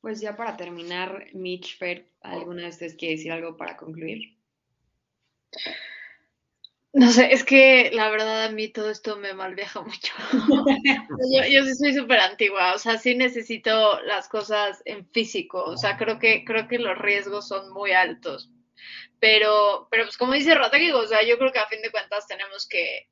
Pues 0.00 0.20
ya 0.20 0.36
para 0.36 0.56
terminar, 0.56 1.26
Mitch, 1.34 1.78
Fer, 1.78 2.08
¿alguna 2.20 2.62
de 2.62 2.68
ustedes 2.68 2.94
quiere 2.94 3.16
decir 3.16 3.32
algo 3.32 3.56
para 3.56 3.76
concluir? 3.76 4.36
No 6.94 7.10
sé, 7.10 7.32
es 7.32 7.42
que 7.42 7.90
la 7.92 8.08
verdad 8.08 8.44
a 8.44 8.50
mí 8.50 8.68
todo 8.68 8.88
esto 8.88 9.16
me 9.16 9.34
malviaja 9.34 9.80
mucho. 9.82 10.12
yo, 11.32 11.42
yo 11.50 11.64
sí 11.64 11.74
soy 11.74 11.92
súper 11.92 12.20
antigua, 12.20 12.72
o 12.74 12.78
sea, 12.78 12.98
sí 12.98 13.16
necesito 13.16 14.00
las 14.02 14.28
cosas 14.28 14.80
en 14.84 15.04
físico, 15.10 15.64
o 15.64 15.76
sea, 15.76 15.96
creo 15.96 16.20
que, 16.20 16.44
creo 16.44 16.68
que 16.68 16.78
los 16.78 16.96
riesgos 16.96 17.48
son 17.48 17.72
muy 17.72 17.90
altos. 17.90 18.48
Pero, 19.18 19.88
pero 19.90 20.04
pues 20.04 20.16
como 20.16 20.34
dice 20.34 20.54
Rodrigo, 20.54 21.00
o 21.00 21.06
sea, 21.06 21.26
yo 21.26 21.36
creo 21.36 21.50
que 21.50 21.58
a 21.58 21.66
fin 21.66 21.82
de 21.82 21.90
cuentas 21.90 22.28
tenemos 22.28 22.68
que, 22.68 23.08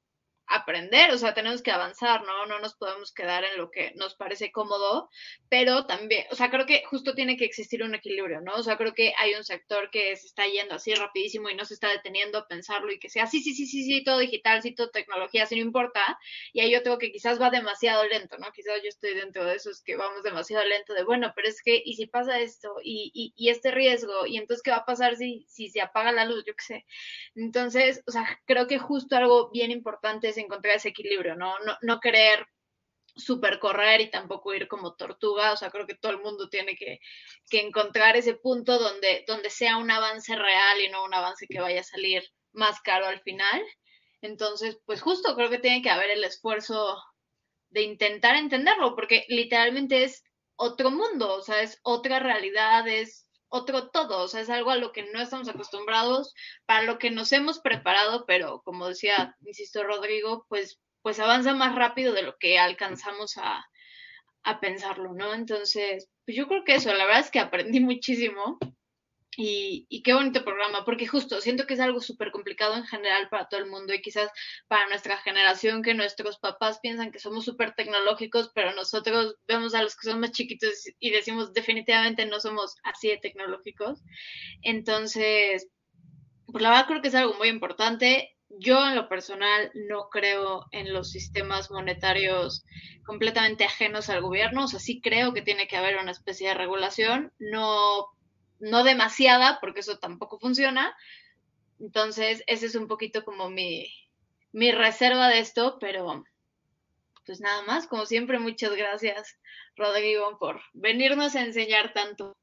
aprender, 0.46 1.10
o 1.12 1.18
sea, 1.18 1.34
tenemos 1.34 1.62
que 1.62 1.70
avanzar, 1.70 2.22
¿no? 2.24 2.46
No 2.46 2.58
nos 2.60 2.74
podemos 2.74 3.12
quedar 3.12 3.44
en 3.44 3.56
lo 3.56 3.70
que 3.70 3.92
nos 3.96 4.14
parece 4.14 4.52
cómodo, 4.52 5.08
pero 5.48 5.86
también, 5.86 6.26
o 6.30 6.34
sea, 6.34 6.50
creo 6.50 6.66
que 6.66 6.84
justo 6.84 7.14
tiene 7.14 7.36
que 7.36 7.44
existir 7.44 7.82
un 7.82 7.94
equilibrio, 7.94 8.40
¿no? 8.40 8.54
O 8.54 8.62
sea, 8.62 8.76
creo 8.76 8.94
que 8.94 9.14
hay 9.18 9.34
un 9.34 9.44
sector 9.44 9.90
que 9.90 10.14
se 10.16 10.26
está 10.26 10.46
yendo 10.46 10.74
así 10.74 10.94
rapidísimo 10.94 11.48
y 11.48 11.54
no 11.54 11.64
se 11.64 11.74
está 11.74 11.88
deteniendo 11.88 12.38
a 12.38 12.48
pensarlo 12.48 12.92
y 12.92 12.98
que 12.98 13.08
sea, 13.08 13.26
sí, 13.26 13.40
sí, 13.42 13.54
sí, 13.54 13.66
sí, 13.66 13.84
sí, 13.84 14.04
todo 14.04 14.18
digital, 14.18 14.62
sí, 14.62 14.74
todo 14.74 14.90
tecnología, 14.90 15.46
sí, 15.46 15.56
no 15.56 15.62
importa, 15.62 16.18
y 16.52 16.60
hay 16.60 16.74
otro 16.76 16.98
que 16.98 17.12
quizás 17.12 17.40
va 17.40 17.50
demasiado 17.50 18.04
lento, 18.06 18.36
¿no? 18.38 18.52
Quizás 18.52 18.82
yo 18.82 18.88
estoy 18.88 19.14
dentro 19.14 19.44
de 19.44 19.56
esos 19.56 19.82
que 19.82 19.96
vamos 19.96 20.22
demasiado 20.22 20.64
lento, 20.64 20.94
de, 20.94 21.04
bueno, 21.04 21.32
pero 21.34 21.48
es 21.48 21.62
que, 21.62 21.80
¿y 21.84 21.94
si 21.94 22.06
pasa 22.06 22.40
esto? 22.40 22.76
¿Y, 22.82 23.10
y, 23.14 23.32
y 23.36 23.50
este 23.50 23.70
riesgo? 23.70 24.26
¿Y 24.26 24.36
entonces 24.36 24.62
qué 24.62 24.70
va 24.70 24.78
a 24.78 24.84
pasar 24.86 25.16
si, 25.16 25.46
si 25.48 25.68
se 25.70 25.80
apaga 25.80 26.12
la 26.12 26.24
luz? 26.24 26.44
Yo 26.46 26.54
qué 26.54 26.64
sé. 26.64 26.86
Entonces, 27.34 28.02
o 28.06 28.10
sea, 28.12 28.40
creo 28.46 28.66
que 28.66 28.78
justo 28.78 29.16
algo 29.16 29.50
bien 29.50 29.70
importante 29.70 30.28
es 30.28 30.38
encontrar 30.42 30.76
ese 30.76 30.90
equilibrio, 30.90 31.36
¿no? 31.36 31.58
No, 31.60 31.76
no 31.82 32.00
querer 32.00 32.46
super 33.14 33.58
correr 33.58 34.00
y 34.00 34.10
tampoco 34.10 34.54
ir 34.54 34.68
como 34.68 34.94
tortuga, 34.94 35.52
o 35.52 35.56
sea, 35.56 35.70
creo 35.70 35.86
que 35.86 35.94
todo 35.94 36.12
el 36.12 36.20
mundo 36.20 36.48
tiene 36.48 36.76
que, 36.76 36.98
que, 37.50 37.60
encontrar 37.60 38.16
ese 38.16 38.34
punto 38.34 38.78
donde, 38.78 39.24
donde 39.26 39.50
sea 39.50 39.76
un 39.76 39.90
avance 39.90 40.34
real 40.34 40.80
y 40.80 40.90
no 40.90 41.04
un 41.04 41.14
avance 41.14 41.46
que 41.48 41.60
vaya 41.60 41.80
a 41.80 41.84
salir 41.84 42.22
más 42.52 42.80
caro 42.80 43.06
al 43.06 43.20
final. 43.20 43.62
Entonces, 44.22 44.78
pues 44.86 45.02
justo 45.02 45.34
creo 45.34 45.50
que 45.50 45.58
tiene 45.58 45.82
que 45.82 45.90
haber 45.90 46.10
el 46.10 46.24
esfuerzo 46.24 46.96
de 47.70 47.82
intentar 47.82 48.36
entenderlo, 48.36 48.94
porque 48.94 49.24
literalmente 49.28 50.04
es 50.04 50.22
otro 50.56 50.90
mundo, 50.90 51.34
o 51.34 51.42
sea, 51.42 51.62
es 51.62 51.80
otra 51.82 52.18
realidad, 52.18 52.86
es 52.86 53.21
otro 53.52 53.90
todo, 53.90 54.22
o 54.22 54.28
sea, 54.28 54.40
es 54.40 54.48
algo 54.48 54.70
a 54.70 54.76
lo 54.76 54.92
que 54.92 55.02
no 55.12 55.20
estamos 55.20 55.46
acostumbrados, 55.46 56.34
para 56.64 56.84
lo 56.84 56.98
que 56.98 57.10
nos 57.10 57.32
hemos 57.32 57.60
preparado, 57.60 58.24
pero 58.26 58.62
como 58.64 58.88
decía, 58.88 59.36
insisto, 59.42 59.84
Rodrigo, 59.84 60.46
pues, 60.48 60.80
pues 61.02 61.20
avanza 61.20 61.52
más 61.52 61.74
rápido 61.74 62.14
de 62.14 62.22
lo 62.22 62.38
que 62.38 62.58
alcanzamos 62.58 63.36
a, 63.36 63.62
a 64.42 64.58
pensarlo, 64.58 65.12
¿no? 65.12 65.34
Entonces, 65.34 66.08
pues 66.24 66.34
yo 66.34 66.48
creo 66.48 66.64
que 66.64 66.76
eso, 66.76 66.94
la 66.94 67.04
verdad 67.04 67.20
es 67.20 67.30
que 67.30 67.40
aprendí 67.40 67.80
muchísimo 67.80 68.58
y, 69.36 70.02
qué 70.02 70.12
bonito 70.12 70.44
programa, 70.44 70.84
porque 70.84 71.06
justo 71.06 71.40
siento 71.40 71.66
que 71.66 71.74
es 71.74 71.80
algo 71.80 72.00
súper 72.00 72.30
complicado 72.32 72.76
en 72.76 72.84
general 72.84 73.28
para 73.30 73.48
todo 73.48 73.60
el 73.60 73.70
mundo 73.70 73.94
y 73.94 74.02
quizás 74.02 74.30
para 74.68 74.88
nuestra 74.88 75.16
generación, 75.18 75.82
que 75.82 75.94
nuestros 75.94 76.38
papás 76.38 76.80
piensan 76.80 77.10
que 77.12 77.18
somos 77.18 77.44
súper 77.44 77.74
tecnológicos, 77.74 78.50
pero 78.54 78.74
nosotros 78.74 79.36
vemos 79.46 79.74
a 79.74 79.82
los 79.82 79.96
que 79.96 80.10
son 80.10 80.20
más 80.20 80.32
chiquitos 80.32 80.70
y 80.98 81.10
decimos 81.10 81.54
definitivamente 81.54 82.26
no 82.26 82.40
somos 82.40 82.76
así 82.84 83.08
de 83.08 83.18
tecnológicos. 83.18 84.02
Entonces, 84.60 85.68
pues 86.46 86.62
la 86.62 86.70
verdad 86.70 86.86
creo 86.86 87.02
que 87.02 87.08
es 87.08 87.14
algo 87.14 87.34
muy 87.34 87.48
importante. 87.48 88.36
Yo 88.50 88.86
en 88.86 88.96
lo 88.96 89.08
personal 89.08 89.70
no 89.88 90.08
creo 90.10 90.66
en 90.72 90.92
los 90.92 91.10
sistemas 91.10 91.70
monetarios 91.70 92.64
completamente 93.06 93.64
ajenos 93.64 94.10
al 94.10 94.20
gobierno, 94.20 94.64
o 94.64 94.68
sea, 94.68 94.78
sí 94.78 95.00
creo 95.00 95.32
que 95.32 95.40
tiene 95.40 95.66
que 95.66 95.78
haber 95.78 95.96
una 95.96 96.10
especie 96.10 96.48
de 96.48 96.54
regulación, 96.54 97.32
no 97.38 98.08
no 98.62 98.84
demasiada, 98.84 99.58
porque 99.60 99.80
eso 99.80 99.98
tampoco 99.98 100.38
funciona. 100.38 100.96
Entonces, 101.80 102.44
ese 102.46 102.66
es 102.66 102.76
un 102.76 102.86
poquito 102.86 103.24
como 103.24 103.50
mi, 103.50 103.92
mi 104.52 104.70
reserva 104.70 105.28
de 105.28 105.40
esto, 105.40 105.78
pero 105.80 106.24
pues 107.26 107.40
nada 107.40 107.62
más, 107.62 107.86
como 107.86 108.06
siempre, 108.06 108.38
muchas 108.38 108.74
gracias, 108.76 109.38
Rodrigo, 109.76 110.38
por 110.38 110.60
venirnos 110.72 111.34
a 111.34 111.44
enseñar 111.44 111.92
tanto. 111.92 112.36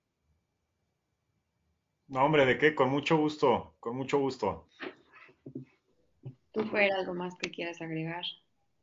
No, 2.08 2.26
hombre, 2.26 2.46
¿de 2.46 2.58
qué? 2.58 2.76
Con 2.76 2.90
mucho 2.90 3.18
gusto, 3.18 3.76
con 3.80 3.96
mucho 3.96 4.18
gusto. 4.18 4.68
¿Tú 6.52 6.66
fuera 6.66 6.98
algo 6.98 7.14
más 7.14 7.36
que 7.38 7.52
quieras 7.52 7.82
agregar? 7.82 8.26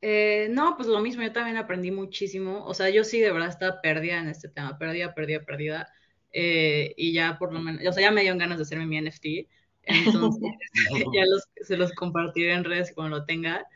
Eh, 0.01 0.49
no, 0.51 0.76
pues 0.76 0.89
lo 0.89 1.01
mismo, 1.01 1.22
yo 1.22 1.32
también 1.32 1.57
aprendí 1.57 1.91
muchísimo. 1.91 2.64
O 2.64 2.72
sea, 2.72 2.89
yo 2.89 3.05
sí 3.05 3.20
de 3.20 3.32
verdad 3.32 3.49
estaba 3.49 3.80
perdida 3.82 4.18
en 4.18 4.28
este 4.28 4.49
tema, 4.49 4.78
perdida, 4.78 5.14
perdida, 5.14 5.45
perdida. 5.45 5.93
Eh, 6.39 6.93
y 6.99 7.14
ya 7.14 7.39
por 7.39 7.55
lo 7.55 7.61
menos, 7.61 7.80
o 7.87 7.93
sea, 7.95 8.03
ya 8.03 8.11
me 8.11 8.20
dieron 8.20 8.37
ganas 8.37 8.59
de 8.59 8.64
hacerme 8.64 8.84
mi 8.84 8.99
NFT, 8.99 9.49
entonces 9.84 10.51
ya 11.14 11.22
se 11.62 11.78
los 11.78 11.93
compartiré 11.93 12.53
en 12.53 12.62
redes 12.64 12.93
cuando 12.95 13.16
lo 13.20 13.24
tenga. 13.24 13.66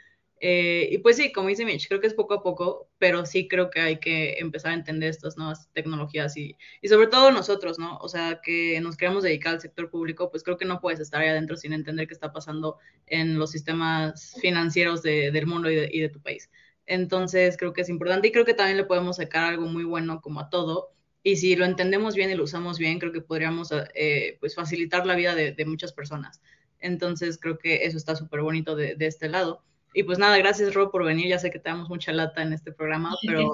Eh, 0.43 0.91
y 0.93 0.99
pues 0.99 1.17
sí, 1.17 1.33
como 1.33 1.49
dice 1.49 1.65
Mitch, 1.65 1.89
creo 1.89 2.01
que 2.01 2.07
es 2.07 2.13
poco 2.13 2.35
a 2.35 2.43
poco, 2.43 2.91
pero 2.99 3.25
sí 3.25 3.49
creo 3.49 3.71
que 3.71 3.81
hay 3.81 3.99
que 3.99 4.35
empezar 4.41 4.73
a 4.73 4.75
entender 4.75 5.09
estas 5.09 5.39
nuevas 5.39 5.71
tecnologías 5.73 6.37
y, 6.37 6.59
y 6.83 6.89
sobre 6.89 7.07
todo 7.07 7.31
nosotros, 7.31 7.79
¿no? 7.79 7.97
O 7.97 8.11
sea, 8.11 8.43
que 8.43 8.79
nos 8.83 8.99
queremos 8.99 9.23
dedicar 9.23 9.55
al 9.55 9.61
sector 9.63 9.89
público, 9.89 10.31
pues 10.31 10.43
creo 10.43 10.59
que 10.59 10.67
no 10.67 10.83
puedes 10.83 11.01
estar 11.01 11.23
ahí 11.23 11.29
adentro 11.29 11.57
sin 11.57 11.73
entender 11.73 12.09
qué 12.09 12.15
está 12.15 12.31
pasando 12.31 12.77
en 13.07 13.39
los 13.39 13.53
sistemas 13.53 14.37
financieros 14.43 15.03
de, 15.03 15.31
del 15.31 15.47
mundo 15.47 15.71
y 15.71 15.77
de, 15.77 15.89
y 15.91 16.01
de 16.01 16.11
tu 16.11 16.21
país. 16.21 16.51
Entonces 16.85 17.57
creo 17.57 17.73
que 17.73 17.81
es 17.81 17.89
importante 17.89 18.29
y 18.29 18.33
creo 18.33 18.45
que 18.45 18.55
también 18.55 18.77
le 18.77 18.85
podemos 18.85 19.17
sacar 19.17 19.45
algo 19.45 19.65
muy 19.67 19.85
bueno 19.85 20.21
como 20.21 20.41
a 20.41 20.51
todo 20.51 20.93
y 21.23 21.37
si 21.37 21.55
lo 21.57 21.65
entendemos 21.65 22.15
bien 22.15 22.31
y 22.31 22.35
lo 22.35 22.45
usamos 22.45 22.79
bien, 22.79 22.99
creo 22.99 23.13
que 23.13 23.21
podríamos 23.21 23.73
eh, 23.95 24.39
pues 24.41 24.55
facilitar 24.55 25.07
la 25.07 25.15
vida 25.15 25.35
de, 25.35 25.65
muchas 25.67 25.93
personas. 25.93 26.41
Entonces 26.79 27.39
creo 27.39 27.59
que 27.59 27.85
eso 27.85 27.99
está 27.99 28.17
súper 28.17 28.41
bonito 28.41 28.75
de, 28.75 28.97
este 29.01 29.29
lado. 29.29 29.63
Y 29.93 30.05
pues 30.05 30.19
nada, 30.19 30.39
gracias 30.39 30.73
Rob 30.73 30.91
por 30.91 31.05
venir. 31.05 31.27
Ya 31.27 31.39
sé 31.39 31.51
que 31.51 31.59
te 31.59 31.69
damos 31.69 31.89
mucha 31.89 32.13
lata 32.13 32.43
en 32.43 32.53
este 32.53 32.73
programa, 32.73 33.15
pero, 33.27 33.53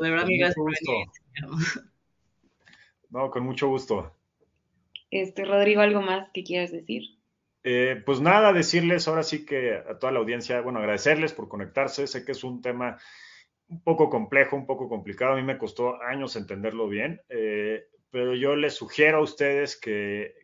de 0.00 0.10
verdad, 0.10 0.26
mi 0.26 0.38
gracias 0.38 0.56
por 0.56 0.72
venir. 0.72 1.06
No, 3.08 3.30
con 3.30 3.44
mucho 3.44 3.68
gusto. 3.68 4.12
Este, 5.12 5.44
Rodrigo, 5.44 5.80
¿algo 5.80 6.02
más 6.02 6.28
que 6.34 6.42
quieras 6.42 6.72
decir? 6.72 7.02
Eh, 7.62 8.02
pues 8.04 8.20
nada, 8.20 8.52
decirles 8.52 9.08
ahora 9.08 9.22
sí 9.22 9.46
que 9.46 9.74
a 9.74 9.98
toda 9.98 10.12
la 10.12 10.18
audiencia, 10.18 10.60
bueno, 10.60 10.80
agradecerles 10.80 11.32
por 11.32 11.48
conectarse. 11.48 12.06
Sé 12.08 12.24
que 12.24 12.32
es 12.32 12.44
un 12.44 12.60
tema 12.60 12.98
un 13.68 13.82
poco 13.82 14.10
complejo, 14.10 14.56
un 14.56 14.66
poco 14.66 14.88
complicado. 14.88 15.32
A 15.32 15.36
mí 15.36 15.42
me 15.42 15.58
costó 15.58 16.02
años 16.02 16.36
entenderlo 16.36 16.88
bien, 16.88 17.20
eh, 17.28 17.86
pero 18.10 18.34
yo 18.34 18.56
les 18.56 18.74
sugiero 18.74 19.18
a 19.18 19.22
ustedes 19.22 19.78
que, 19.78 20.34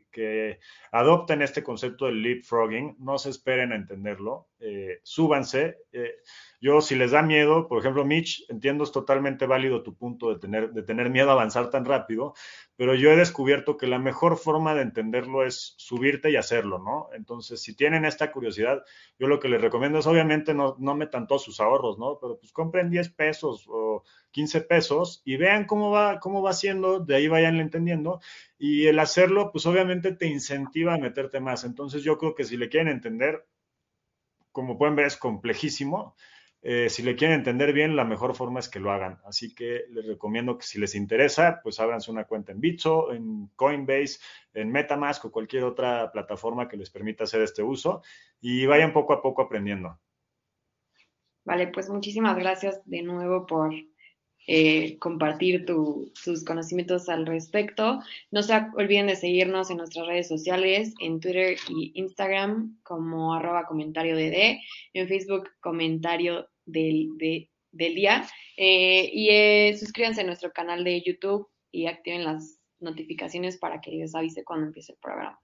adopten 0.90 1.40
este 1.40 1.62
concepto 1.62 2.06
del 2.06 2.22
leapfrogging, 2.22 2.96
no 2.98 3.16
se 3.16 3.30
esperen 3.30 3.72
a 3.72 3.76
entenderlo. 3.76 4.48
Eh, 4.64 5.00
súbanse. 5.02 5.78
Eh, 5.92 6.14
yo, 6.60 6.80
si 6.80 6.94
les 6.94 7.10
da 7.10 7.22
miedo, 7.22 7.66
por 7.66 7.80
ejemplo, 7.80 8.04
Mitch, 8.04 8.44
entiendo 8.48 8.84
es 8.84 8.92
totalmente 8.92 9.46
válido 9.46 9.82
tu 9.82 9.96
punto 9.96 10.32
de 10.32 10.38
tener, 10.38 10.72
de 10.72 10.84
tener 10.84 11.10
miedo 11.10 11.30
a 11.30 11.32
avanzar 11.32 11.70
tan 11.70 11.84
rápido, 11.84 12.34
pero 12.76 12.94
yo 12.94 13.10
he 13.10 13.16
descubierto 13.16 13.76
que 13.76 13.88
la 13.88 13.98
mejor 13.98 14.36
forma 14.36 14.72
de 14.74 14.82
entenderlo 14.82 15.44
es 15.44 15.74
subirte 15.78 16.30
y 16.30 16.36
hacerlo, 16.36 16.78
¿no? 16.78 17.08
Entonces, 17.12 17.60
si 17.60 17.74
tienen 17.74 18.04
esta 18.04 18.30
curiosidad, 18.30 18.84
yo 19.18 19.26
lo 19.26 19.40
que 19.40 19.48
les 19.48 19.60
recomiendo 19.60 19.98
es, 19.98 20.06
obviamente, 20.06 20.54
no, 20.54 20.76
no 20.78 20.94
metan 20.94 21.26
todos 21.26 21.42
sus 21.42 21.58
ahorros, 21.58 21.98
¿no? 21.98 22.18
Pero 22.20 22.38
pues 22.38 22.52
compren 22.52 22.88
10 22.88 23.10
pesos 23.10 23.66
o 23.68 24.04
15 24.30 24.60
pesos 24.60 25.22
y 25.24 25.36
vean 25.36 25.66
cómo 25.66 25.90
va, 25.90 26.20
cómo 26.20 26.40
va 26.40 26.52
siendo, 26.52 27.00
de 27.00 27.16
ahí 27.16 27.26
vayan 27.26 27.58
entendiendo. 27.58 28.20
Y 28.58 28.86
el 28.86 29.00
hacerlo, 29.00 29.50
pues 29.50 29.66
obviamente 29.66 30.12
te 30.12 30.26
incentiva 30.26 30.94
a 30.94 30.98
meterte 30.98 31.40
más. 31.40 31.64
Entonces, 31.64 32.04
yo 32.04 32.16
creo 32.18 32.36
que 32.36 32.44
si 32.44 32.56
le 32.56 32.68
quieren 32.68 32.88
entender, 32.88 33.44
como 34.52 34.78
pueden 34.78 34.96
ver, 34.96 35.06
es 35.06 35.16
complejísimo 35.16 36.14
eh, 36.64 36.88
si 36.88 37.02
le 37.02 37.16
quieren 37.16 37.38
entender 37.38 37.72
bien, 37.72 37.96
la 37.96 38.04
mejor 38.04 38.36
forma 38.36 38.60
es 38.60 38.68
que 38.68 38.78
lo 38.78 38.92
hagan. 38.92 39.18
Así 39.24 39.52
que 39.52 39.82
les 39.90 40.06
recomiendo 40.06 40.56
que 40.56 40.64
si 40.64 40.78
les 40.78 40.94
interesa, 40.94 41.60
pues 41.60 41.80
ábranse 41.80 42.10
una 42.12 42.24
cuenta 42.24 42.52
en 42.52 42.60
Bitso, 42.60 43.12
en 43.12 43.48
Coinbase, 43.56 44.20
en 44.54 44.70
Metamask 44.70 45.24
o 45.24 45.32
cualquier 45.32 45.64
otra 45.64 46.12
plataforma 46.12 46.68
que 46.68 46.76
les 46.76 46.88
permita 46.88 47.24
hacer 47.24 47.42
este 47.42 47.64
uso 47.64 48.02
y 48.40 48.64
vayan 48.66 48.92
poco 48.92 49.12
a 49.12 49.20
poco 49.20 49.42
aprendiendo. 49.42 49.98
Vale, 51.44 51.66
pues 51.66 51.90
muchísimas 51.90 52.36
gracias 52.36 52.80
de 52.84 53.02
nuevo 53.02 53.44
por 53.44 53.74
eh, 54.46 54.98
compartir 54.98 55.64
tus 55.64 56.44
conocimientos 56.44 57.08
al 57.08 57.26
respecto. 57.26 58.00
No 58.30 58.42
se 58.42 58.54
olviden 58.74 59.06
de 59.06 59.16
seguirnos 59.16 59.70
en 59.70 59.76
nuestras 59.76 60.06
redes 60.06 60.28
sociales, 60.28 60.94
en 61.00 61.20
Twitter 61.20 61.56
y 61.68 61.92
Instagram 61.94 62.78
como 62.82 63.34
arroba 63.34 63.66
comentario 63.66 64.16
DD, 64.16 64.58
en 64.94 65.08
Facebook 65.08 65.48
comentario 65.60 66.48
del, 66.66 67.10
del 67.18 67.94
día. 67.94 68.26
Eh, 68.56 69.10
y 69.12 69.28
eh, 69.30 69.76
suscríbanse 69.78 70.22
a 70.22 70.24
nuestro 70.24 70.52
canal 70.52 70.84
de 70.84 71.02
YouTube 71.02 71.48
y 71.70 71.86
activen 71.86 72.24
las 72.24 72.58
notificaciones 72.80 73.56
para 73.58 73.80
que 73.80 73.92
les 73.92 74.14
avise 74.14 74.44
cuando 74.44 74.66
empiece 74.66 74.92
el 74.92 74.98
programa. 74.98 75.40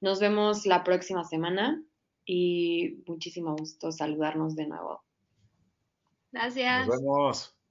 Nos 0.00 0.20
vemos 0.20 0.66
la 0.66 0.84
próxima 0.84 1.24
semana 1.24 1.82
y 2.24 3.02
muchísimo 3.06 3.56
gusto 3.56 3.92
saludarnos 3.92 4.54
de 4.56 4.66
nuevo. 4.66 5.02
Gracias. 6.32 6.86
Nos 6.86 7.00
vemos. 7.00 7.61